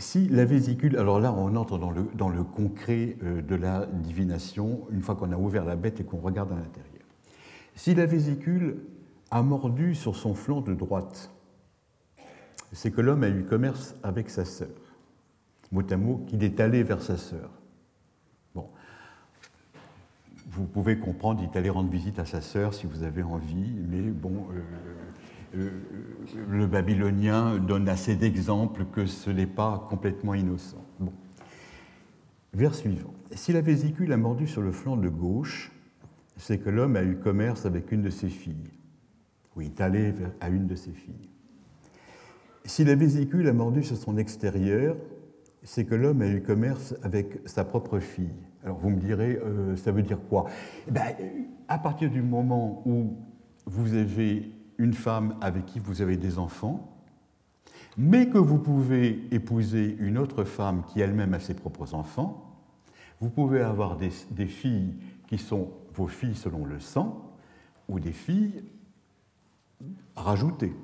[0.00, 5.02] Si la vésicule, alors là on entre dans le, concret euh, de la divination, une
[5.02, 7.04] fois qu'on a ouvert la bête et qu'on regarde à l'intérieur.
[7.74, 8.78] Si la vésicule
[9.30, 11.30] a mordu sur son flanc de droite,
[12.72, 14.68] c'est que l'homme a eu commerce avec sa sœur.
[15.70, 17.50] Mot à mot, qu'il est allé vers sa sœur.
[18.54, 18.68] Bon.
[20.50, 23.70] Vous pouvez comprendre, il est allé rendre visite à sa sœur si vous avez envie,
[23.88, 24.62] mais bon, euh,
[25.52, 30.84] le babylonien donne assez d'exemples que ce n'est pas complètement innocent.
[30.98, 31.12] Bon.
[32.52, 33.14] Vers suivant.
[33.32, 35.72] Si la vésicule a mordu sur le flanc de gauche,
[36.36, 38.70] c'est que l'homme a eu commerce avec une de ses filles.
[39.56, 41.28] Oui, est allé à une de ses filles.
[42.64, 44.96] Si la vésicule a mordu sur son extérieur,
[45.62, 48.30] c'est que l'homme a eu commerce avec sa propre fille.
[48.64, 50.46] Alors vous me direz, euh, ça veut dire quoi?
[50.88, 51.14] Eh ben,
[51.68, 53.16] À partir du moment où
[53.66, 56.96] vous avez une femme avec qui vous avez des enfants,
[57.98, 62.56] mais que vous pouvez épouser une autre femme qui elle-même a ses propres enfants,
[63.20, 64.94] vous pouvez avoir des, filles
[65.28, 67.30] qui sont vos filles selon le sang,
[67.88, 68.64] ou des filles
[70.16, 70.74] rajoutées.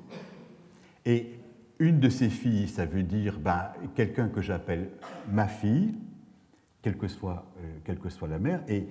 [1.05, 1.39] Et
[1.79, 4.91] une de ces filles, ça veut dire ben, quelqu'un que j'appelle
[5.31, 5.95] ma fille,
[6.83, 8.87] quelle que, soit, euh, quelle que soit la mère, et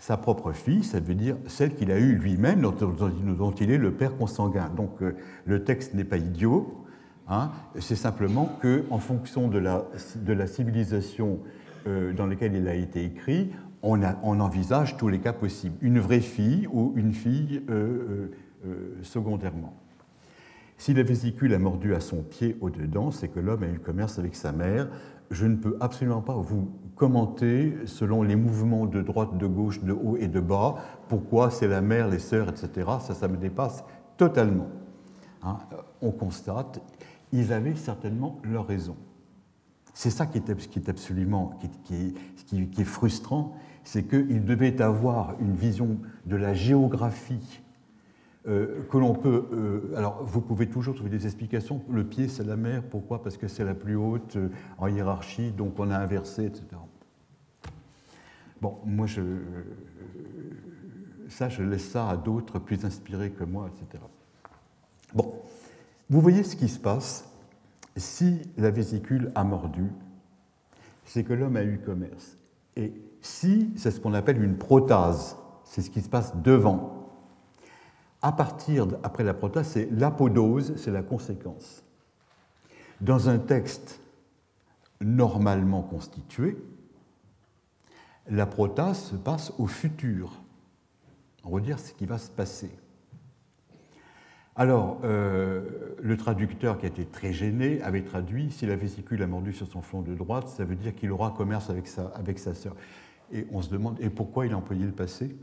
[0.00, 3.92] sa propre fille, ça veut dire celle qu'il a eue lui-même, dont, il est le
[3.92, 4.70] père consanguin.
[4.74, 6.86] Donc euh, le texte n'est pas idiot,
[7.28, 9.84] hein, c'est simplement qu'en fonction de la,
[10.16, 11.40] de la civilisation
[11.86, 13.50] euh, dans laquelle il a été écrit,
[13.82, 15.76] on, on, envisage tous les cas possibles.
[15.82, 18.30] Une vraie fille ou une fille euh,
[19.02, 19.74] secondairement.
[20.78, 24.18] Si la vésicule a mordu à son pied au-dedans, c'est que l'homme a eu commerce
[24.18, 24.88] avec sa mère.
[25.30, 29.92] Je ne peux absolument pas vous commenter selon les mouvements de droite, de gauche, de
[29.92, 30.76] haut et de bas,
[31.08, 32.90] pourquoi c'est la mère, les sœurs, etc.
[33.00, 33.84] Ça, ça me dépasse
[34.16, 34.68] totalement.
[35.42, 35.56] Hein.
[36.02, 36.82] on constate,
[37.32, 38.96] ils avaient certainement leur raison.
[39.94, 41.58] C'est ça qui est, absolument
[41.88, 42.14] qui
[42.78, 47.62] est frustrant, c'est qu'ils devaient avoir une vision de la géographie
[48.48, 49.48] euh, que l'on peut.
[49.52, 51.82] Euh, alors, vous pouvez toujours trouver des explications.
[51.90, 52.82] Le pied, c'est la mer.
[52.82, 53.22] Pourquoi?
[53.22, 56.64] Parce que c'est la plus haute euh, en hiérarchie, donc on a inversé, etc.
[58.62, 59.20] Bon, moi, je,
[61.28, 64.02] ça, je laisse ça à d'autres plus inspirés que moi, etc.
[65.14, 65.34] Bon,
[66.08, 67.26] vous voyez ce qui se passe
[67.96, 69.86] si la vésicule a mordu,
[71.04, 72.38] c'est que l'homme a eu commerce.
[72.76, 76.99] Et si, c'est ce qu'on appelle une protase, c'est ce qui se passe devant
[78.22, 81.82] à partir, après la protase, c'est l'apodose, c'est la conséquence.
[83.00, 84.00] Dans un texte
[85.00, 86.58] normalement constitué,
[88.28, 90.42] la protase se passe au futur.
[91.44, 92.70] On va dire ce qui va se passer.
[94.56, 99.26] Alors, euh, le traducteur qui a été très gêné avait traduit si la vésicule a
[99.26, 102.38] mordu sur son flanc de droite, ça veut dire qu'il aura commerce avec sa, avec
[102.38, 102.76] sa sœur.
[103.32, 105.34] Et on se demande, et pourquoi il a employé le passé?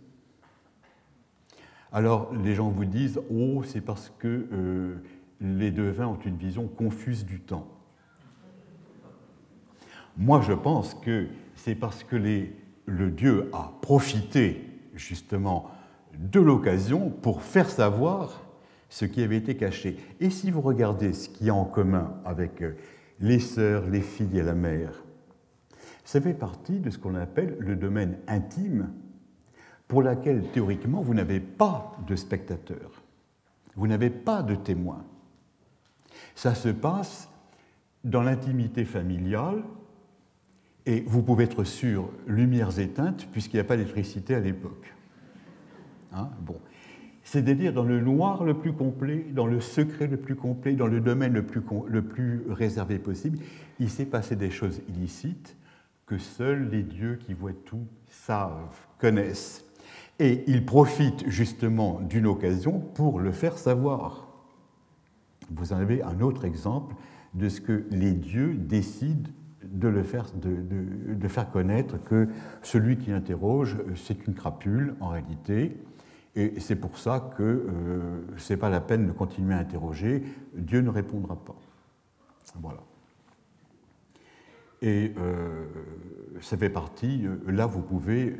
[1.91, 4.95] Alors les gens vous disent Oh, c'est parce que euh,
[5.41, 7.67] les devins ont une vision confuse du temps.
[10.17, 14.61] Moi, je pense que c'est parce que le Dieu a profité
[14.95, 15.69] justement
[16.17, 18.41] de l'occasion pour faire savoir
[18.89, 19.97] ce qui avait été caché.
[20.19, 22.75] Et si vous regardez ce qu'il y a en commun avec euh,
[23.19, 25.03] les sœurs, les filles et la mère,
[26.03, 28.89] ça fait partie de ce qu'on appelle le domaine intime
[29.87, 33.03] pour laquelle théoriquement vous n'avez pas de spectateurs,
[33.75, 35.05] vous n'avez pas de témoins.
[36.35, 37.29] Ça se passe
[38.03, 39.63] dans l'intimité familiale
[40.85, 44.93] et vous pouvez être sûr, lumières éteintes, puisqu'il n'y a pas d'électricité à l'époque.
[46.13, 46.59] Hein bon.
[47.23, 51.01] C'est-à-dire dans le noir le plus complet, dans le secret le plus complet, dans le
[51.01, 53.39] domaine le plus, le plus réservé possible,
[53.79, 55.57] il s'est passé des choses illicites
[56.05, 59.66] que seuls les dieux qui voient tout savent, connaissent.
[60.19, 64.27] Et il profite justement d'une occasion pour le faire savoir.
[65.51, 66.95] Vous en avez un autre exemple
[67.33, 69.29] de ce que les dieux décident
[69.63, 72.27] de, faire connaître que
[72.61, 75.77] celui qui interroge, c'est une crapule en réalité,
[76.35, 80.23] Et c'est pour ça que euh, ce n'est pas la peine de continuer à interroger,
[80.53, 81.55] Dieu ne répondra pas.
[82.61, 82.83] Voilà.
[84.81, 85.65] Et euh,
[86.41, 88.37] ça fait partie, euh, là vous pouvez,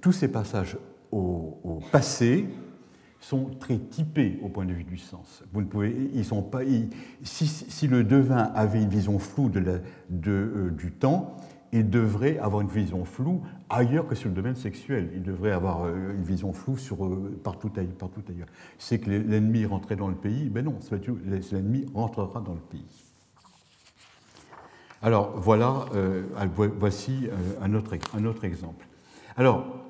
[0.00, 0.78] tous ces passages
[1.14, 2.46] au, passé
[3.20, 5.42] sont très typés au point de vue du sens.
[5.52, 6.60] Vous ne pouvez, ils sont pas,
[7.22, 11.36] si, le devin avait une vision floue de de, du temps,
[11.74, 15.10] il devrait avoir une vision floue ailleurs que sur le domaine sexuel.
[15.14, 18.46] Il devrait avoir euh, une vision floue sur, euh, partout, ailleurs.
[18.78, 20.78] C'est que l'ennemi rentrait dans le pays, mais non,
[21.50, 22.86] l'ennemi rentrera dans le pays.
[25.02, 26.22] Alors voilà, euh,
[26.78, 27.28] voici
[27.60, 28.86] un autre, un autre exemple.
[29.36, 29.83] Alors,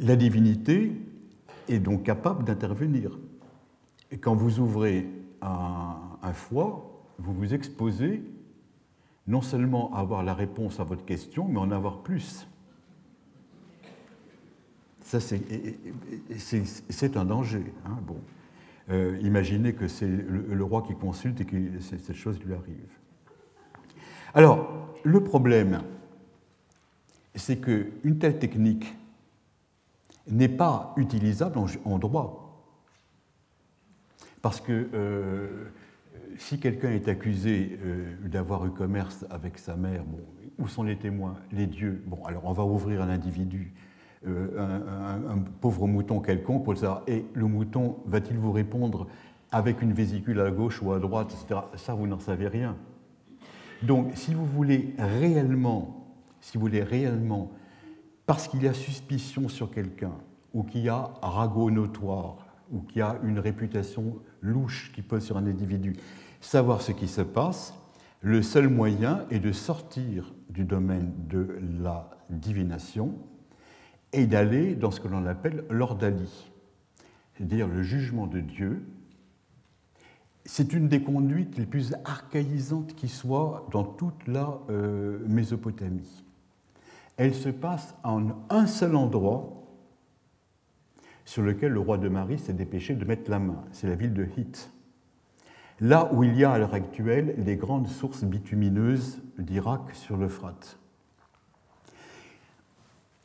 [0.00, 0.92] la divinité
[1.68, 3.18] est donc capable d'intervenir.
[4.10, 5.08] Et quand vous ouvrez
[5.40, 8.22] un, foie, vous vous exposez
[9.26, 12.46] non seulement avoir la réponse à votre question, mais en avoir plus.
[15.00, 17.64] Ça, c'est un danger.
[17.86, 17.98] Hein.
[18.90, 22.98] Euh, imaginez que c'est le, roi qui consulte et que cette chose lui arrive.
[24.34, 25.82] Alors, le problème,
[27.34, 28.94] c'est qu'une telle technique
[30.28, 32.66] n'est pas utilisable en, droit.
[34.42, 35.66] Parce que euh,
[36.38, 40.20] si quelqu'un est accusé euh, d'avoir eu commerce avec sa mère, bon,
[40.58, 42.02] où sont les témoins Les dieux?
[42.06, 43.74] Bon, alors on va ouvrir un individu,
[44.26, 44.78] euh,
[45.28, 47.02] un, pauvre mouton quelconque pour savoir.
[47.06, 49.06] Et le mouton va-t-il vous répondre
[49.50, 51.60] avec une vésicule à gauche ou à droite, etc.
[51.76, 52.76] Ça, vous n'en savez rien.
[53.82, 57.50] Donc, si vous voulez réellement, si vous voulez réellement,
[58.26, 60.12] parce qu'il y a suspicion sur quelqu'un,
[60.52, 65.24] ou qu'il y a ragot notoire, ou qu'il y a une réputation louche qui pose
[65.24, 65.94] sur un individu,
[66.40, 67.74] savoir ce qui se passe,
[68.20, 73.14] le seul moyen est de sortir du domaine de la divination
[74.12, 76.50] et d'aller dans ce que l'on appelle l'ordalie,
[77.34, 78.86] c'est-à-dire le jugement de Dieu.
[80.46, 86.24] C'est une des conduites les plus archaïsantes qui soit dans toute la euh, Mésopotamie.
[87.16, 89.50] Elle se passe en un seul endroit
[91.24, 93.64] sur lequel le roi de Marie s'est dépêché de mettre la main.
[93.72, 94.70] C'est la ville de Hit
[95.80, 100.78] là où il y a à l'heure actuelle les grandes sources bitumineuses d'Irak sur l'Euphrate.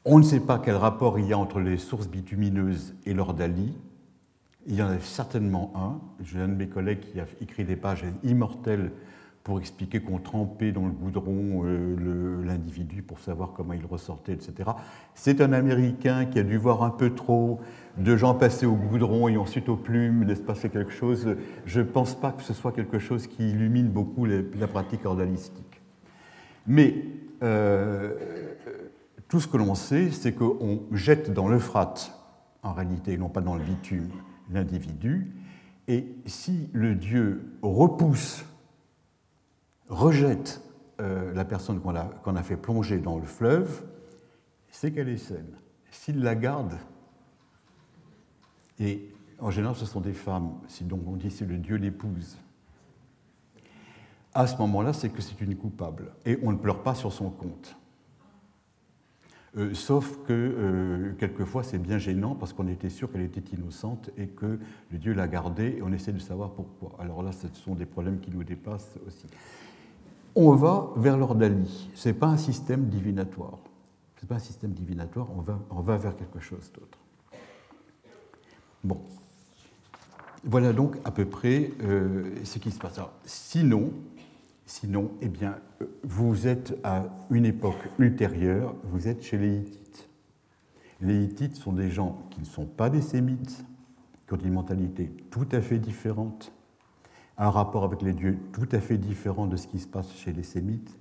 [0.05, 3.75] On ne sait pas quel rapport il y a entre les sources bitumineuses et l'ordalie.
[4.65, 5.99] Il y en a certainement un.
[6.23, 8.91] J'ai un de mes collègues qui a écrit des pages immortelles
[9.49, 14.69] pour expliquer qu'on trempait dans le goudron euh, l'individu pour savoir comment il ressortait, etc.
[15.15, 17.59] C'est un Américain qui a dû voir un peu trop
[17.97, 21.35] de gens passer au goudron et ensuite aux plumes, laisse passer quelque chose.
[21.65, 25.81] Je ne pense pas que ce soit quelque chose qui illumine beaucoup la pratique ordalistique.
[26.67, 27.05] Mais
[27.41, 28.13] euh,
[29.29, 32.13] tout ce que l'on sait, c'est qu'on jette dans l'Euphrate,
[32.61, 34.09] en réalité, non pas dans le bitume,
[34.51, 35.33] l'individu,
[35.87, 38.45] et si le dieu repousse
[39.89, 40.61] rejette
[41.01, 43.83] euh, la personne qu'on a, fait plonger dans le fleuve,
[44.69, 45.55] c'est qu'elle est saine.
[45.91, 46.77] S'il la garde,
[48.79, 49.09] et
[49.39, 52.37] en général ce sont des femmes, si donc on dit c'est le Dieu l'épouse,
[54.33, 57.29] à ce moment-là c'est que c'est une coupable, et on ne pleure pas sur son
[57.29, 57.75] compte.
[59.57, 64.11] Euh, sauf que euh, quelquefois c'est bien gênant parce qu'on était sûr qu'elle était innocente
[64.15, 64.59] et que
[64.91, 66.95] le Dieu l'a gardée et on essaie de savoir pourquoi.
[66.99, 69.25] Alors là, ce sont des problèmes qui nous dépassent aussi
[70.47, 71.89] on va vers l'ordalie.
[71.95, 73.59] Ce n'est pas un système divinatoire.
[74.15, 76.97] Ce n'est pas un système divinatoire, on va, on va vers quelque chose d'autre.
[78.83, 79.01] Bon.
[80.45, 82.99] Voilà donc à peu près euh, ce qui se passe.
[83.25, 83.91] sinon,
[84.65, 85.57] sinon, eh bien,
[86.03, 90.09] vous êtes à une époque ultérieure, vous êtes chez les Hittites.
[91.01, 93.65] Les Hittites sont des gens qui ne sont pas des Sémites,
[94.27, 96.53] qui ont une mentalité tout à fait différente,
[97.39, 100.33] un rapport avec les dieux tout à fait différent de ce qui se passe chez
[100.33, 100.97] les Sémites.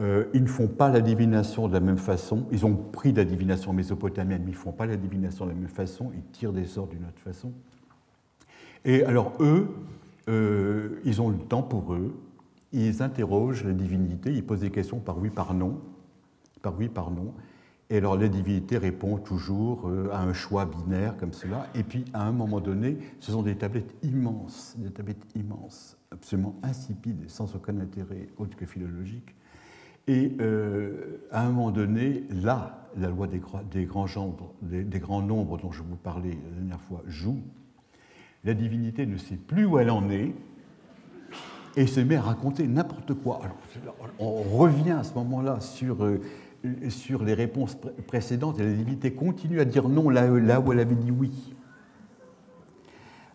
[0.00, 2.46] Euh, ils ne font pas la divination de la même façon.
[2.50, 5.56] Ils ont pris la divination mésopotamienne, mais ils ne font pas la divination de la
[5.56, 6.12] même façon.
[6.14, 7.52] Ils tirent des sorts d'une autre façon.
[8.84, 9.68] Et alors eux,
[10.28, 12.14] euh, ils ont le temps pour eux.
[12.72, 15.78] Ils interrogent la divinité, ils posent des questions par oui, par non,
[16.62, 17.34] par oui, par non.
[17.92, 21.66] Et alors la divinité répond toujours euh, à un choix binaire comme cela.
[21.74, 26.56] Et puis à un moment donné, ce sont des tablettes immenses, des tablettes immenses, absolument
[26.62, 29.34] insipides, sans aucun intérêt autre que philologique.
[30.06, 35.96] Et euh, à un moment donné, là, la loi des, grands nombres dont je vous
[35.96, 37.42] parlais la dernière fois joue.
[38.42, 40.34] La divinité ne sait plus où elle en est
[41.76, 43.40] et se met à raconter n'importe quoi.
[43.42, 43.56] Alors,
[44.18, 46.20] on revient à ce moment-là sur euh,
[46.88, 47.76] sur les réponses
[48.06, 50.30] précédentes, et la divinité continue à dire non là,
[50.60, 51.54] où elle avait dit oui.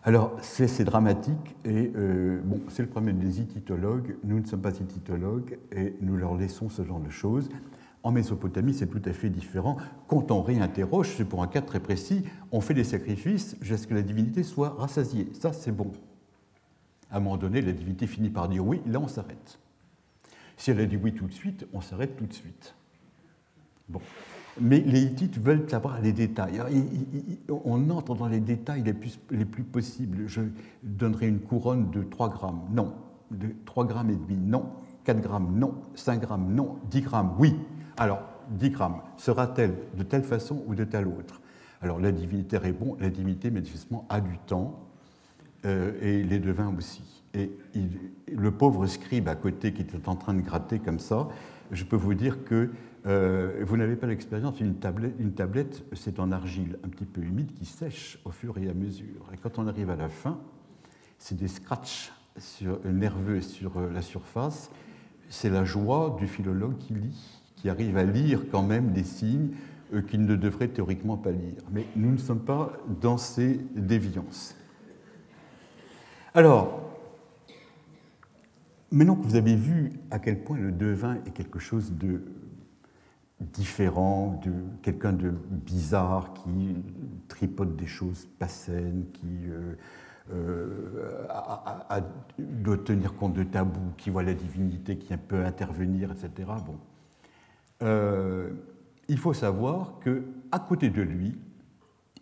[0.04, 4.16] Alors, c'est dramatique, et euh, c'est le problème des ititologues.
[4.24, 7.48] Nous ne sommes pas ititologues, et nous leur laissons ce genre de choses.
[8.02, 9.76] En Mésopotamie, c'est tout à fait différent.
[10.06, 13.86] Quand on réinterroge, c'est pour un cas très précis, on fait des sacrifices jusqu'à ce
[13.86, 15.28] que la divinité soit rassasiée.
[15.38, 15.90] Ça, c'est bon.
[17.10, 19.58] À un moment donné, la divinité finit par dire oui, là, on s'arrête.
[20.56, 22.74] Si elle a dit oui tout de suite, on s'arrête tout de suite.
[23.88, 24.00] Bon.
[24.60, 26.60] Mais les Hittites veulent savoir les détails.
[27.64, 30.24] on entre dans les détails les plus, les plus, possibles.
[30.26, 30.40] Je
[30.82, 32.62] donnerai une couronne de 3 grammes.
[32.72, 32.92] Non.
[33.30, 34.36] De 3 grammes et demi.
[34.36, 34.66] Non.
[35.04, 35.58] 4 grammes.
[35.58, 35.74] Non.
[35.94, 36.54] 5 grammes.
[36.54, 36.78] Non.
[36.90, 37.34] 10 grammes.
[37.38, 37.54] Oui.
[37.96, 38.20] Alors,
[38.50, 39.00] 10 grammes.
[39.16, 41.40] Sera-t-elle de telle façon ou de telle autre?
[41.80, 44.80] Alors, la divinité répond la divinité, manifestement, a du temps.
[45.64, 47.02] Euh, et les devins aussi.
[47.34, 47.50] Et
[48.32, 51.28] le pauvre scribe à côté qui était en train de gratter comme ça,
[51.72, 52.70] je peux vous dire que
[53.08, 57.64] euh, vous n'avez pas l'expérience, une tablette, c'est en argile un petit peu humide qui
[57.64, 59.30] sèche au fur et à mesure.
[59.32, 60.38] Et quand on arrive à la fin,
[61.18, 62.12] c'est des scratchs
[62.84, 64.70] nerveux sur euh, la surface.
[65.30, 69.50] C'est la joie du philologue qui lit, qui arrive à lire quand même des signes
[69.94, 71.62] euh, qu'il ne devrait théoriquement pas lire.
[71.72, 74.54] Mais nous ne sommes pas dans ces déviances.
[76.34, 76.92] Alors,
[78.90, 82.22] maintenant que vous avez vu à quel point le devin est quelque chose de
[83.40, 84.52] différent, de
[84.82, 86.76] quelqu'un de bizarre qui
[87.28, 89.74] tripote des choses pas saines, qui euh,
[90.32, 92.00] euh,
[92.38, 96.50] doit tenir compte de tabous, qui voit la divinité qui peut intervenir, etc.
[97.82, 98.50] Euh,
[99.08, 101.38] il faut savoir que à côté de lui,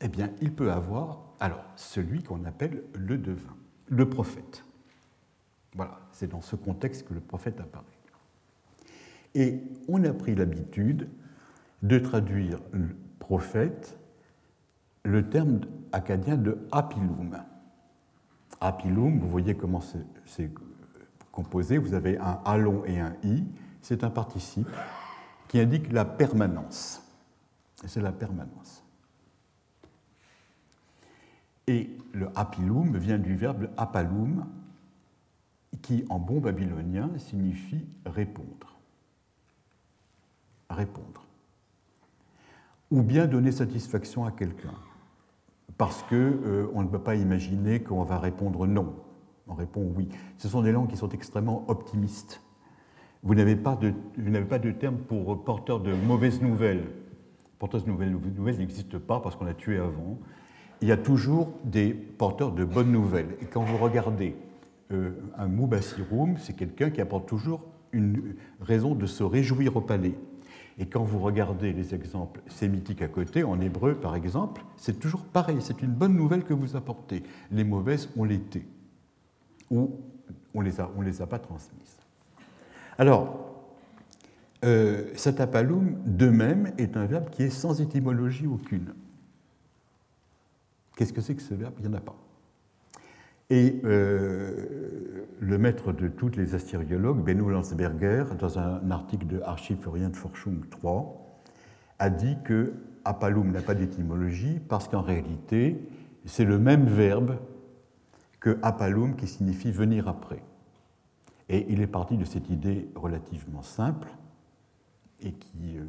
[0.01, 3.57] eh bien, il peut avoir alors celui qu'on appelle le devin,
[3.89, 4.65] le prophète.
[5.75, 7.85] Voilà, c'est dans ce contexte que le prophète apparaît.
[9.37, 11.11] Et on a pris l'habitude
[11.83, 13.99] de traduire le prophète
[15.05, 15.61] le terme
[15.93, 17.39] acadien de apilum.
[18.63, 19.83] Apilum, vous voyez comment
[20.25, 20.51] c'est
[21.31, 23.45] composé, vous avez un a long et un i,
[23.83, 24.71] c'est un participe
[25.49, 27.03] qui indique la permanence.
[27.85, 28.83] C'est la permanence.
[31.67, 34.47] Et le apilum vient du verbe apalum,
[35.83, 38.76] qui en bon babylonien signifie répondre
[40.71, 41.27] répondre.
[42.91, 44.75] Ou bien donner satisfaction à quelqu'un.
[45.79, 48.95] Parce qu'on euh, on ne peut pas imaginer qu'on va répondre non.
[49.49, 50.09] On répond oui.
[50.39, 52.41] Ce sont des langues qui sont extrêmement optimistes.
[53.23, 53.93] Vous n'avez pas, de,
[54.43, 56.85] pas de terme pour porteur de mauvaises nouvelles.
[57.59, 60.19] Porteur de nouvelles, nouvelles n'existe pas parce qu'on a tué avant.
[60.81, 63.37] Il y a toujours des porteurs de bonnes nouvelles.
[63.41, 64.37] Et quand vous regardez
[64.93, 67.63] euh, un Mubasirum, c'est quelqu'un qui apporte toujours
[67.93, 70.15] une raison de se réjouir au palais.
[70.79, 75.23] Et quand vous regardez les exemples sémitiques à côté, en hébreu par exemple, c'est toujours
[75.23, 77.23] pareil, c'est une bonne nouvelle que vous apportez.
[77.51, 78.67] Les mauvaises, on l'était,
[79.71, 79.99] ou
[80.55, 81.97] on ne les, a, on les a pas transmises.
[82.99, 83.47] Alors,
[84.65, 88.95] euh, satapalum, de même, est un verbe qui est sans étymologie aucune.
[90.97, 91.75] Qu'est-ce que c'est que ce verbe?
[91.79, 92.17] Il n'y en a pas.
[93.49, 99.87] Et euh, le maître de tous les assyriologues, Benno Landsberger, dans un article de Archiv
[99.87, 101.41] Orient Forschung 3,
[102.01, 102.73] a dit que
[103.05, 105.79] apalum n'a pas d'étymologie parce qu'en réalité,
[106.25, 107.37] c'est le même verbe
[108.41, 110.43] que apalum qui signifie venir après.
[111.49, 114.09] Et il est parti de cette idée relativement simple
[115.23, 115.33] et
[115.63, 115.81] euh,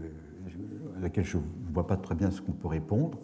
[0.98, 3.18] à laquelle je ne vois pas très bien ce qu'on peut répondre,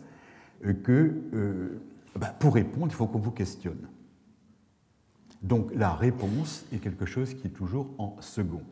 [0.65, 1.77] euh, que
[2.19, 3.87] bah, pour répondre, il faut qu'on vous questionne.
[5.43, 8.63] Donc la réponse est quelque chose qui est toujours en second.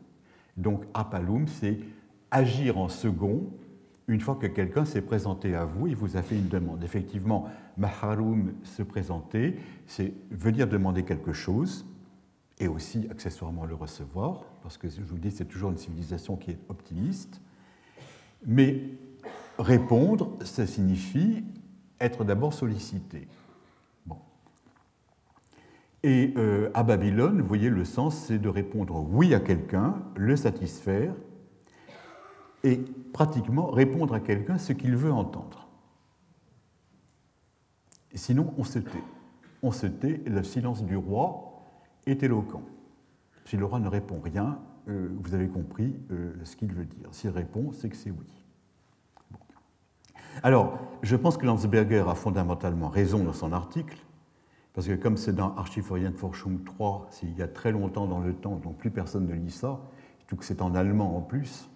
[0.56, 1.78] Donc apalum, c'est
[2.30, 3.50] agir en second
[4.08, 6.82] une fois que quelqu'un s'est présenté à vous et vous a fait une demande.
[6.82, 11.86] Effectivement, maharum, se présenter, c'est venir demander quelque chose
[12.58, 16.52] et aussi accessoirement le recevoir, parce que je vous dis, c'est toujours une civilisation qui
[16.52, 17.40] est optimiste.
[18.46, 18.82] Mais
[19.58, 21.44] répondre, ça signifie
[22.00, 23.28] être d'abord sollicité.
[26.04, 30.34] Et euh, à Babylone, vous voyez, le sens, c'est de répondre oui à quelqu'un, le
[30.34, 31.14] satisfaire,
[32.64, 32.80] et
[33.12, 35.68] pratiquement répondre à quelqu'un ce qu'il veut entendre.
[38.14, 39.02] Sinon, on se tait.
[39.62, 41.62] On se tait, le silence du roi
[42.06, 42.62] est éloquent.
[43.44, 44.58] Si le roi ne répond rien,
[44.88, 47.08] euh, vous avez compris euh, ce qu'il veut dire.
[47.12, 48.26] S'il répond, c'est que c'est oui.
[50.42, 53.98] Alors, je pense que Landsberger a fondamentalement raison dans son article
[54.74, 55.54] parce que comme c'est dans
[56.16, 59.34] Forschung 3, c'est il y a très longtemps dans le temps, donc plus personne ne
[59.34, 59.80] lit ça,
[60.18, 61.68] surtout que c'est en allemand en plus.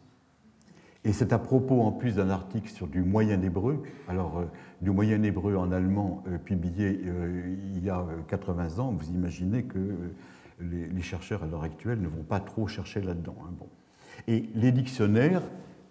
[1.05, 4.43] Et c'est à propos en plus d'un article sur du moyen hébreu, alors
[4.81, 7.01] du moyen hébreu en allemand publié
[7.75, 9.79] il y a 80 ans, vous imaginez que
[10.61, 13.37] les, chercheurs à l'heure actuelle ne vont pas trop chercher là-dedans.
[13.43, 13.69] Hein, bon.
[14.27, 15.43] Et les dictionnaires,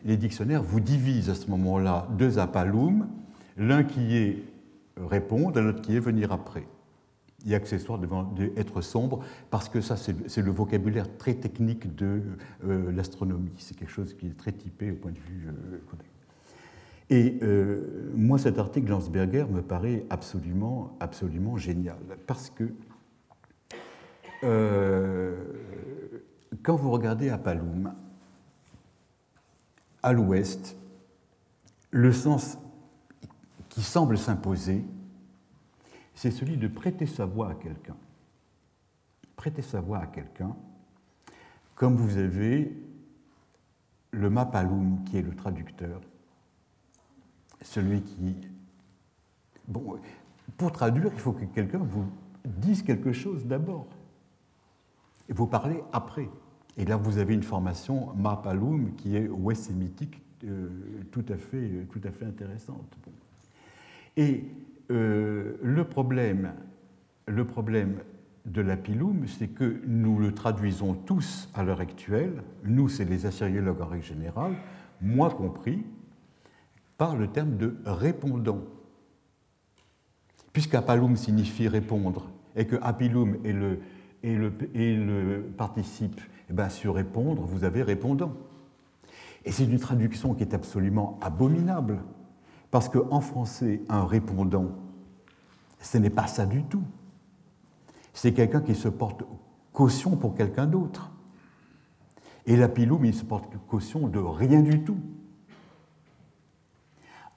[0.03, 3.07] les dictionnaires vous divisent à ce moment-là deux apalum,
[3.57, 4.43] l'un qui est
[4.97, 6.65] répondre, l'autre qui est venir après.
[7.47, 12.21] Et accessoire devant être sombre, parce que ça, c'est le vocabulaire très technique de
[12.67, 13.51] euh, l'astronomie.
[13.57, 15.79] C'est quelque chose qui est très typé au point de vue euh,
[17.11, 22.71] Et euh, moi, cet article Landsberger me paraît absolument, absolument génial, parce que
[26.61, 27.93] quand vous regardez à Paloum,
[30.03, 30.75] à l'ouest,
[31.89, 32.59] le sens
[33.69, 34.85] qui semble s'imposer,
[36.15, 37.97] c'est celui de prêter sa voix à quelqu'un.
[39.35, 40.55] Prêter sa voix à quelqu'un,
[41.75, 42.75] comme vous avez
[44.11, 46.01] le Mapalum qui est le traducteur,
[47.61, 48.35] celui qui...
[49.67, 49.99] Bon,
[50.57, 52.05] pour traduire, il faut que quelqu'un vous
[52.45, 53.87] dise quelque chose d'abord.
[55.27, 56.29] Et vous parlez après.
[56.77, 60.69] Et là, vous avez une formation Mapalum qui est ouest sémitique euh,
[61.11, 62.95] tout, à fait, tout à fait intéressante.
[64.91, 66.53] Euh, le, problème,
[67.27, 67.97] le problème
[68.45, 73.81] de l'apilum, c'est que nous le traduisons tous à l'heure actuelle, nous c'est les assyriologues
[73.81, 74.55] en règle générale,
[75.01, 75.83] moi compris,
[76.97, 78.61] par le terme de répondant.
[80.53, 83.51] Puisqu'apalum signifie répondre et que apilum est
[84.37, 88.33] le, participe, eh bien sur répondre, vous avez répondant.
[89.43, 91.99] Et c'est une traduction qui est absolument abominable,
[92.75, 94.67] parce qu'en français, un répondant,
[95.79, 96.83] ce n'est pas ça du tout.
[98.13, 99.23] C'est quelqu'un qui se porte
[99.71, 101.09] caution pour quelqu'un d'autre.
[102.45, 104.97] Et l'apiloum, il se porte caution de rien du tout.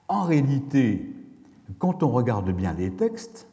[0.09, 1.15] En réalité,
[1.77, 3.47] quand on regarde bien les textes,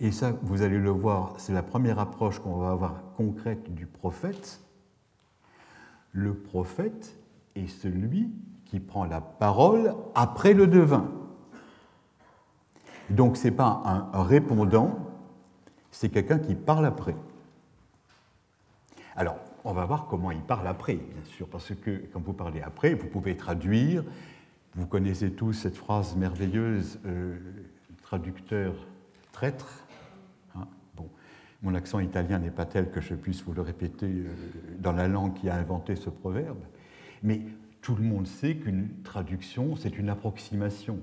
[0.00, 3.86] et ça, vous allez le voir, c'est la première approche qu'on va avoir concrète du
[3.86, 4.60] prophète,
[6.10, 7.16] le prophète
[7.54, 8.32] est celui
[8.70, 11.10] qui prend la parole après le devin.
[13.10, 13.82] Donc ce n'est pas
[14.12, 14.98] un répondant,
[15.90, 17.16] c'est quelqu'un qui parle après.
[19.16, 22.62] Alors, on va voir comment il parle après, bien sûr, parce que quand vous parlez
[22.62, 24.04] après, vous pouvez traduire.
[24.74, 27.36] Vous connaissez tous cette phrase merveilleuse, euh,
[28.02, 28.74] traducteur
[29.32, 29.84] traître.
[30.54, 30.66] Hein,
[30.96, 31.08] bon,
[31.62, 34.32] mon accent italien n'est pas tel que je puisse vous le répéter euh,
[34.78, 36.60] dans la langue qui a inventé ce proverbe,
[37.22, 37.42] mais
[37.80, 40.98] tout le monde sait qu'une traduction, c'est une approximation.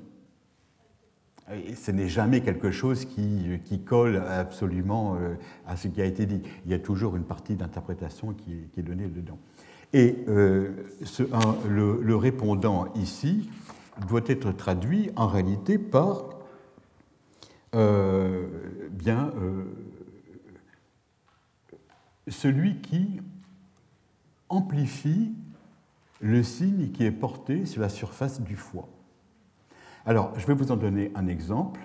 [1.75, 5.35] Ce n'est jamais quelque chose qui, colle absolument euh,
[5.65, 6.41] à ce qui a été dit.
[6.65, 9.39] Il y a toujours une partie d'interprétation qui, est donnée dedans.
[9.93, 10.71] Et euh,
[11.69, 13.49] le, répondant ici
[14.09, 16.25] doit être traduit en réalité par
[17.75, 18.45] euh,
[18.91, 19.31] bien
[22.27, 23.21] celui qui
[24.49, 25.33] amplifie
[26.21, 28.89] le signe qui est porté sur la surface du foie.
[30.05, 31.81] Alors, je vais vous en donner un exemple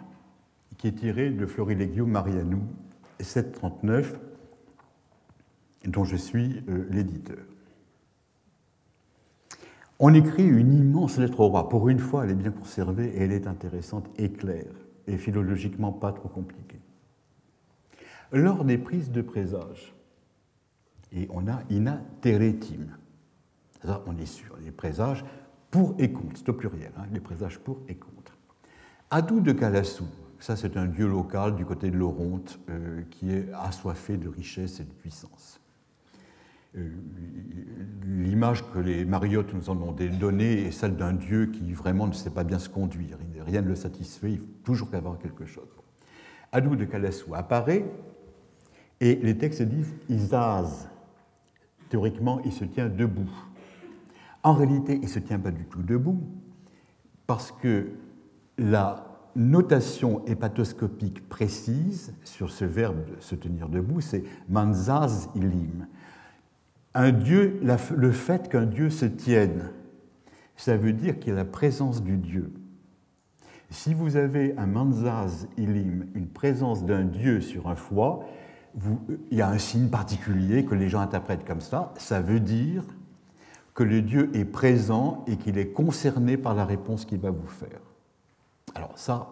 [0.78, 2.62] qui est tiré de Florilegio Marianou,
[3.20, 4.18] 739,
[5.86, 7.44] dont je suis euh, l'éditeur.
[9.98, 11.68] On écrit une immense lettre au roi.
[11.68, 14.74] Pour une fois, elle est bien conservée et elle est intéressante et claire,
[15.06, 16.80] et philologiquement pas trop compliquée.
[18.32, 19.94] Lors des prises de présage,
[21.12, 22.86] et on a ina teretim,
[24.06, 25.24] on est sûr, les présages
[25.70, 28.36] pour et contre, c'est au pluriel, hein, les présages pour et contre.
[29.10, 30.06] Adou de Calassou,
[30.38, 34.80] ça c'est un dieu local du côté de l'Oronte euh, qui est assoiffé de richesse
[34.80, 35.60] et de puissance.
[36.76, 36.90] Euh,
[38.06, 42.12] l'image que les mariottes nous en ont donnée est celle d'un dieu qui vraiment ne
[42.12, 45.68] sait pas bien se conduire, rien ne le satisfait, il faut toujours avoir quelque chose.
[46.50, 47.84] Adou de Calassou apparaît
[49.00, 50.88] et les textes disent Isaz.
[51.88, 53.30] Théoriquement, il se tient debout.
[54.42, 56.20] En réalité, il ne se tient pas du tout debout,
[57.26, 57.90] parce que
[58.58, 59.06] la
[59.36, 65.86] notation hépatoscopique précise sur ce verbe se tenir debout, c'est manzaz ilim.
[66.94, 67.60] Un dieu,
[67.96, 69.70] le fait qu'un dieu se tienne,
[70.56, 72.52] ça veut dire qu'il y a la présence du dieu.
[73.70, 78.26] Si vous avez un manzaz ilim, une présence d'un dieu sur un foie,
[79.30, 81.94] il y a un signe particulier que les gens interprètent comme ça.
[81.96, 82.84] Ça veut dire
[83.74, 87.46] que le Dieu est présent et qu'il est concerné par la réponse qu'il va vous
[87.46, 87.80] faire.
[88.74, 89.28] Alors ça,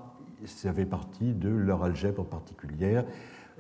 [0.47, 3.05] ça fait partie de leur algèbre particulière.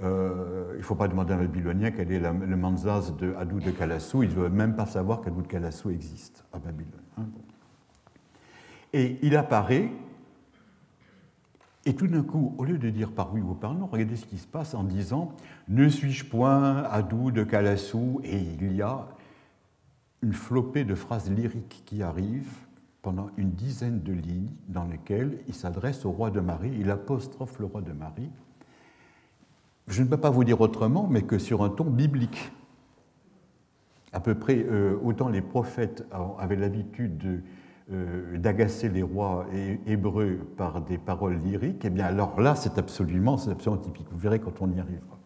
[0.02, 3.60] euh, il ne faut pas demander à un Babylonien quel est le Manzaz de Hadou
[3.60, 4.22] de Kalassou.
[4.22, 7.02] Il ne doit même pas savoir qu'Hadou de Kalassou existe à Babylone.
[7.18, 7.26] Hein.
[8.92, 9.90] Et il apparaît,
[11.84, 14.26] et tout d'un coup, au lieu de dire par oui ou par non, regardez ce
[14.26, 15.32] qui se passe en disant
[15.68, 18.20] Ne suis-je point Hadou de Kalassou?
[18.24, 19.06] Et il y a
[20.22, 22.66] une flopée de phrases lyriques qui arrivent
[23.02, 27.58] pendant une dizaine de lignes dans lesquelles il s'adresse au roi de Marie, il apostrophe
[27.58, 28.30] le roi de Marie.
[29.88, 32.52] Je ne peux pas vous dire autrement, mais que sur un ton biblique.
[34.12, 36.04] À peu près euh, autant les prophètes
[36.38, 37.42] avaient l'habitude
[37.92, 39.46] euh, d'agacer les rois
[39.86, 44.06] hébreux par des paroles lyriques, eh bien alors là, c'est absolument, absolument typique.
[44.10, 45.19] Vous verrez quand on y arrivera.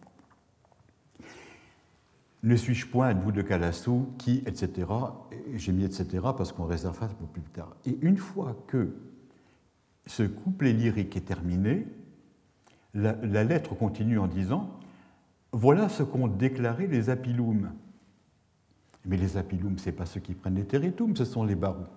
[2.43, 4.87] Ne suis-je point un bout de Calassou qui, etc.
[5.55, 6.19] J'ai mis etc.
[6.37, 7.75] parce qu'on réserve ça pour plus tard.
[7.85, 8.95] Et une fois que
[10.05, 11.87] ce couplet lyrique est terminé,
[12.93, 14.79] la, lettre continue en disant
[15.51, 17.71] Voilà ce qu'ont déclaré les apiloum.
[19.05, 21.87] Mais les apiloum, ce n'est pas ceux qui prennent les territoum, ce sont les barous.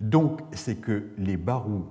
[0.00, 1.86] Donc, c'est que les barous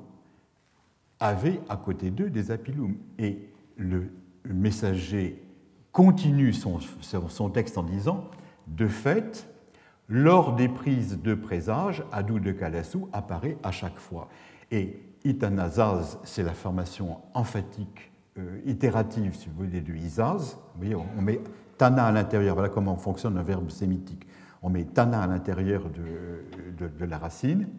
[1.20, 2.98] avaient à côté d'eux des apiloum.
[3.18, 4.12] Et le
[4.46, 5.45] messager
[5.96, 6.80] continue son,
[7.30, 8.26] son texte en disant
[8.68, 9.48] De fait,
[10.10, 14.28] lors des prises de présage, Adou de Kalassou apparaît à chaque fois.
[14.72, 20.58] Et Itanazaz, c'est la formation emphatique euh, itérative, si vous voulez, du Izaz.
[20.76, 21.40] Vous voyez, on met
[21.78, 24.28] Tana à l'intérieur, voilà comment fonctionne un verbe sémitique.
[24.62, 27.70] On met Tana à l'intérieur de, de, la racine.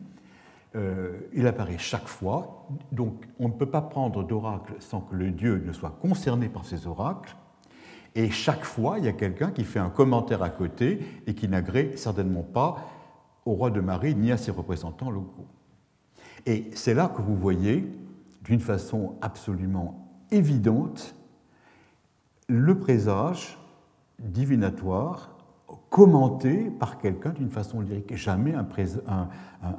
[0.75, 5.31] Euh, il apparaît chaque fois, donc on ne peut pas prendre d'oracle sans que le
[5.33, 7.37] dieu ne soit concerné par ces oracles.
[8.17, 11.49] Et chaque fois, il y a quelqu'un qui fait un commentaire à côté et qui
[11.49, 12.79] n'agrée certainement pas
[13.45, 15.47] au roi de Marie ni à ses représentants locaux.
[16.47, 17.87] Et c'est là que vous voyez,
[18.43, 21.15] d'une façon absolument évidente,
[22.49, 23.59] le présage
[24.19, 25.37] divinatoire
[25.91, 28.17] commenté par quelqu'un d'une façon lyrique.
[28.17, 28.65] Jamais un,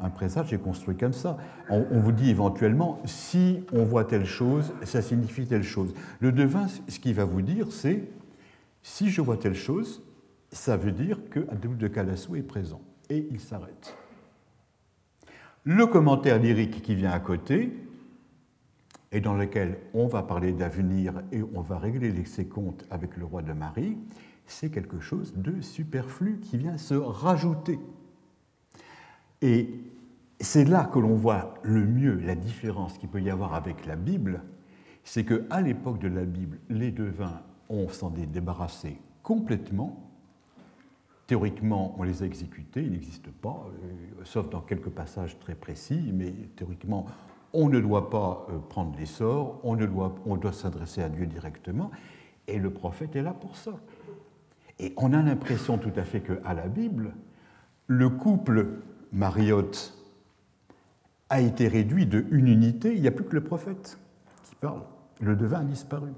[0.09, 1.37] présage est construit comme ça.
[1.69, 5.93] On, on, vous dit éventuellement, si on voit telle chose, ça signifie telle chose.
[6.19, 8.03] Le devin, ce qu'il va vous dire, c'est
[8.87, 10.01] si je vois telle chose,
[10.49, 12.81] ça veut dire que de Calassou est présent.
[13.09, 13.97] Et il s'arrête.
[15.65, 17.73] Le commentaire lyrique qui vient à côté,
[19.11, 23.25] et dans lequel on va parler d'avenir et on va régler ses comptes avec le
[23.25, 23.97] roi de Marie,
[24.45, 27.79] c'est quelque chose de superflu qui vient se rajouter.
[29.41, 29.69] Et
[30.39, 33.97] c'est là que l'on voit le mieux la différence qu'il peut y avoir avec la
[33.97, 34.43] Bible,
[35.03, 40.03] c'est qu'à l'époque de la Bible, les devins on s'en est débarrassé complètement.
[41.27, 46.11] Théoriquement, on les a exécutés, ils n'existent pas, euh, sauf dans quelques passages très précis,
[46.13, 47.05] mais théoriquement,
[47.51, 51.25] on ne doit pas euh, prendre les sorts, on, doit, on doit s'adresser à Dieu
[51.25, 51.91] directement,
[52.47, 53.73] et le prophète est là pour ça.
[54.79, 57.13] Et on a l'impression tout à fait qu'à la Bible,
[57.87, 58.79] le couple
[59.11, 59.97] Mariotte
[61.29, 63.99] a été réduit de une unité, il n'y a plus que le prophète
[64.43, 64.83] qui parle.
[65.19, 66.11] Le devin a disparu.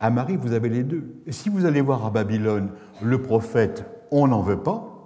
[0.00, 1.22] À Marie, vous avez les deux.
[1.28, 2.70] Si vous allez voir à Babylone
[3.02, 4.98] le prophète, on n'en veut pas.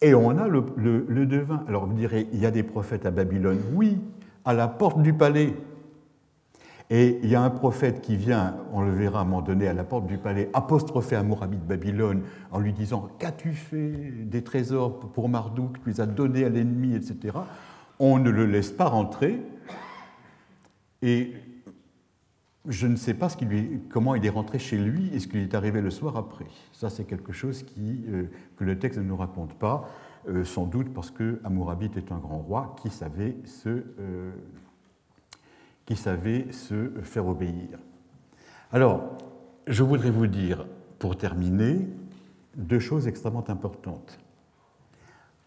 [0.00, 1.62] Et on a le, devin.
[1.68, 3.60] Alors vous direz, il y a des prophètes à Babylone.
[3.74, 4.00] Oui,
[4.44, 5.54] à la porte du palais.
[6.90, 9.66] Et il y a un prophète qui vient, on le verra à un moment donné,
[9.66, 13.92] à la porte du palais, apostropher Amourabi de Babylone en lui disant Qu'as-tu fait
[14.24, 15.82] des trésors pour Marduk?
[15.82, 17.38] Tu les as donnés à l'ennemi, etc.
[17.98, 19.40] On ne le laisse pas rentrer.
[21.00, 21.32] Et
[22.68, 25.54] je ne sais pas lui, comment il est rentré chez lui et ce qui est
[25.54, 26.46] arrivé le soir après.
[26.72, 29.88] Ça, c'est quelque chose euh, que le texte ne nous raconte pas,
[30.28, 34.30] euh, sans doute parce que Amourabit est un grand roi qui savait se, euh,
[35.86, 37.78] qui savait se faire obéir.
[38.70, 39.18] Alors,
[39.66, 40.66] je voudrais vous dire,
[41.00, 41.88] pour terminer,
[42.56, 44.18] deux choses extrêmement importantes.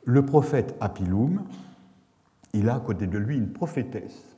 [0.04, 1.44] Le prophète Apiloum,
[2.54, 4.36] il a à côté de lui une prophétesse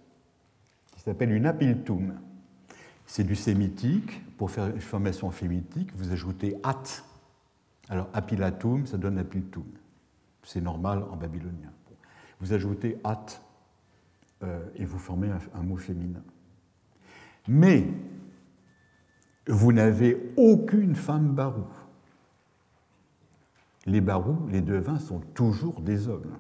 [0.93, 2.13] qui s'appelle une Apiltoum.
[3.07, 4.21] C'est du sémitique.
[4.37, 6.83] Pour faire une formation fémitique, vous ajoutez at.
[7.89, 9.65] Alors, apilatum, ça donne apiltum.
[10.43, 11.71] C'est normal en babylonien.
[12.39, 13.25] Vous ajoutez at
[14.43, 16.21] euh, et vous formez un, mot féminin.
[17.47, 17.87] Mais
[19.47, 21.65] vous n'avez aucune femme barou.
[23.85, 26.37] Les barous, les devins, sont toujours des hommes.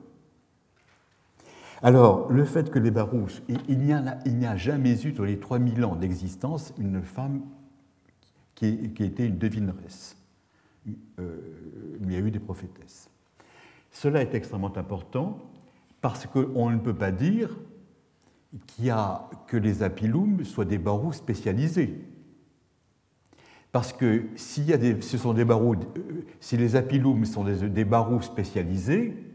[1.83, 5.95] Alors, le fait que les Barouches, il n'y a, jamais eu, dans les 3000 ans
[5.95, 7.41] d'existence, une femme
[8.55, 8.67] qui,
[8.99, 10.17] était une devineresse.
[11.19, 11.37] Euh,
[12.01, 13.09] il y a eu des prophétesses.
[13.91, 15.37] Cela est extrêmement important
[16.01, 17.55] parce qu'on ne peut pas dire
[18.65, 21.99] qu'il a que les apilums soient des barreaux spécialisés.
[23.71, 25.75] Parce que s'il y a ce euh,
[26.39, 29.26] si les apilums sont des, des barreaux spécialisés,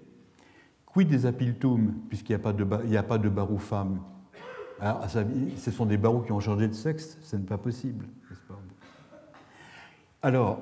[0.92, 4.00] quid des apiltums, puisqu'il n'y a pas de, barreaux femmes
[4.80, 8.06] Alors, Ce sont des barreaux qui ont changé de sexe, ce n'est pas possible.
[8.48, 8.58] Pas?
[10.22, 10.60] Alors,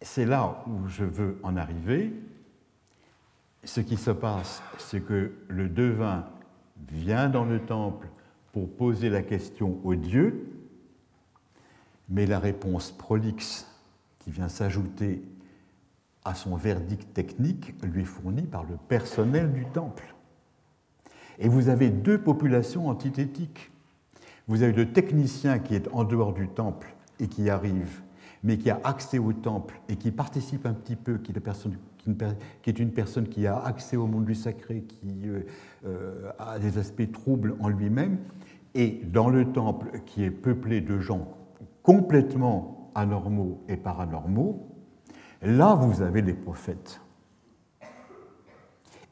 [0.00, 2.12] c'est là où je veux en arriver.
[3.64, 6.26] Ce qui se passe, c'est que le devin
[6.88, 8.08] vient dans le temple
[8.52, 10.48] pour poser la question au Dieu,
[12.08, 13.66] mais la réponse prolixe
[14.18, 15.22] qui vient s'ajouter
[16.24, 20.14] à son verdict technique lui est fournie par le personnel du temple.
[21.38, 23.70] Et vous avez deux populations antithétiques.
[24.46, 28.02] Vous avez le technicien qui est en dehors du temple et qui arrive,
[28.42, 31.76] mais qui a accès au temple et qui participe un petit peu, qui est, personne,
[32.62, 35.40] qui est une personne qui a accès au monde du sacré, qui euh,
[35.86, 38.18] euh, a des aspects troubles en lui-même,
[38.74, 41.28] et dans le temple qui est peuplé de gens
[41.82, 44.73] complètement anormaux et paranormaux,
[45.44, 47.00] là vous avez les prophètes.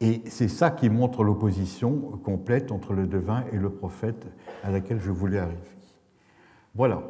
[0.00, 1.92] Et c'est ça qui montre l'opposition
[2.24, 4.26] complète entre le devin et le prophète
[4.64, 5.60] à laquelle je voulais arriver.
[6.74, 7.02] Voilà.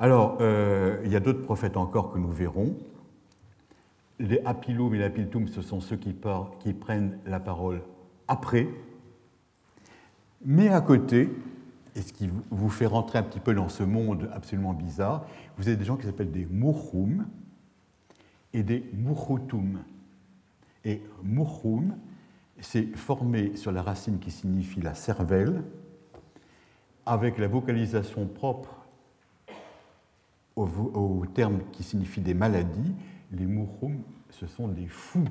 [0.00, 2.74] Alors, euh, il y a d'autres prophètes encore que nous verrons.
[4.18, 7.82] Les apilum et l'apiltum, ce sont ceux qui, prennent la parole
[8.26, 8.68] après.
[10.44, 11.30] Mais à côté,
[11.94, 15.24] et ce qui vous fait rentrer un petit peu dans ce monde absolument bizarre,
[15.56, 17.26] vous avez des gens qui s'appellent des murhum
[18.54, 19.80] et des murhutum.
[20.86, 21.96] Et murhum,
[22.60, 25.62] c'est formé sur la racine qui signifie la cervelle,
[27.04, 28.86] avec la vocalisation propre
[30.56, 32.94] au, terme qui signifie des maladies.
[33.32, 33.98] Les murhum,
[34.30, 35.24] ce sont des fous.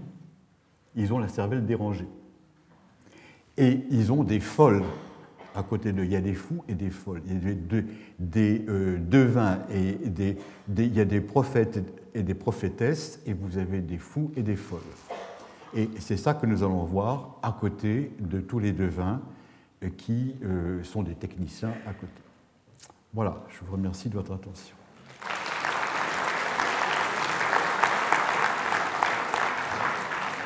[0.95, 2.09] Ils ont la cervelle dérangée.
[3.57, 4.83] Et ils ont des folles
[5.55, 6.03] à côté d'eux.
[6.03, 7.21] Il y a des fous et des folles.
[7.25, 7.85] Il y a des,
[8.19, 10.37] des euh, devins et des,
[10.75, 14.56] il y a des prophètes et des prophétesses, et vous avez des fous et des
[14.56, 14.81] folles.
[15.76, 19.22] Et c'est ça que nous allons voir à côté de tous les devins
[19.84, 22.22] euh, qui euh, sont des techniciens à côté.
[23.14, 24.76] Voilà, je vous remercie de votre attention.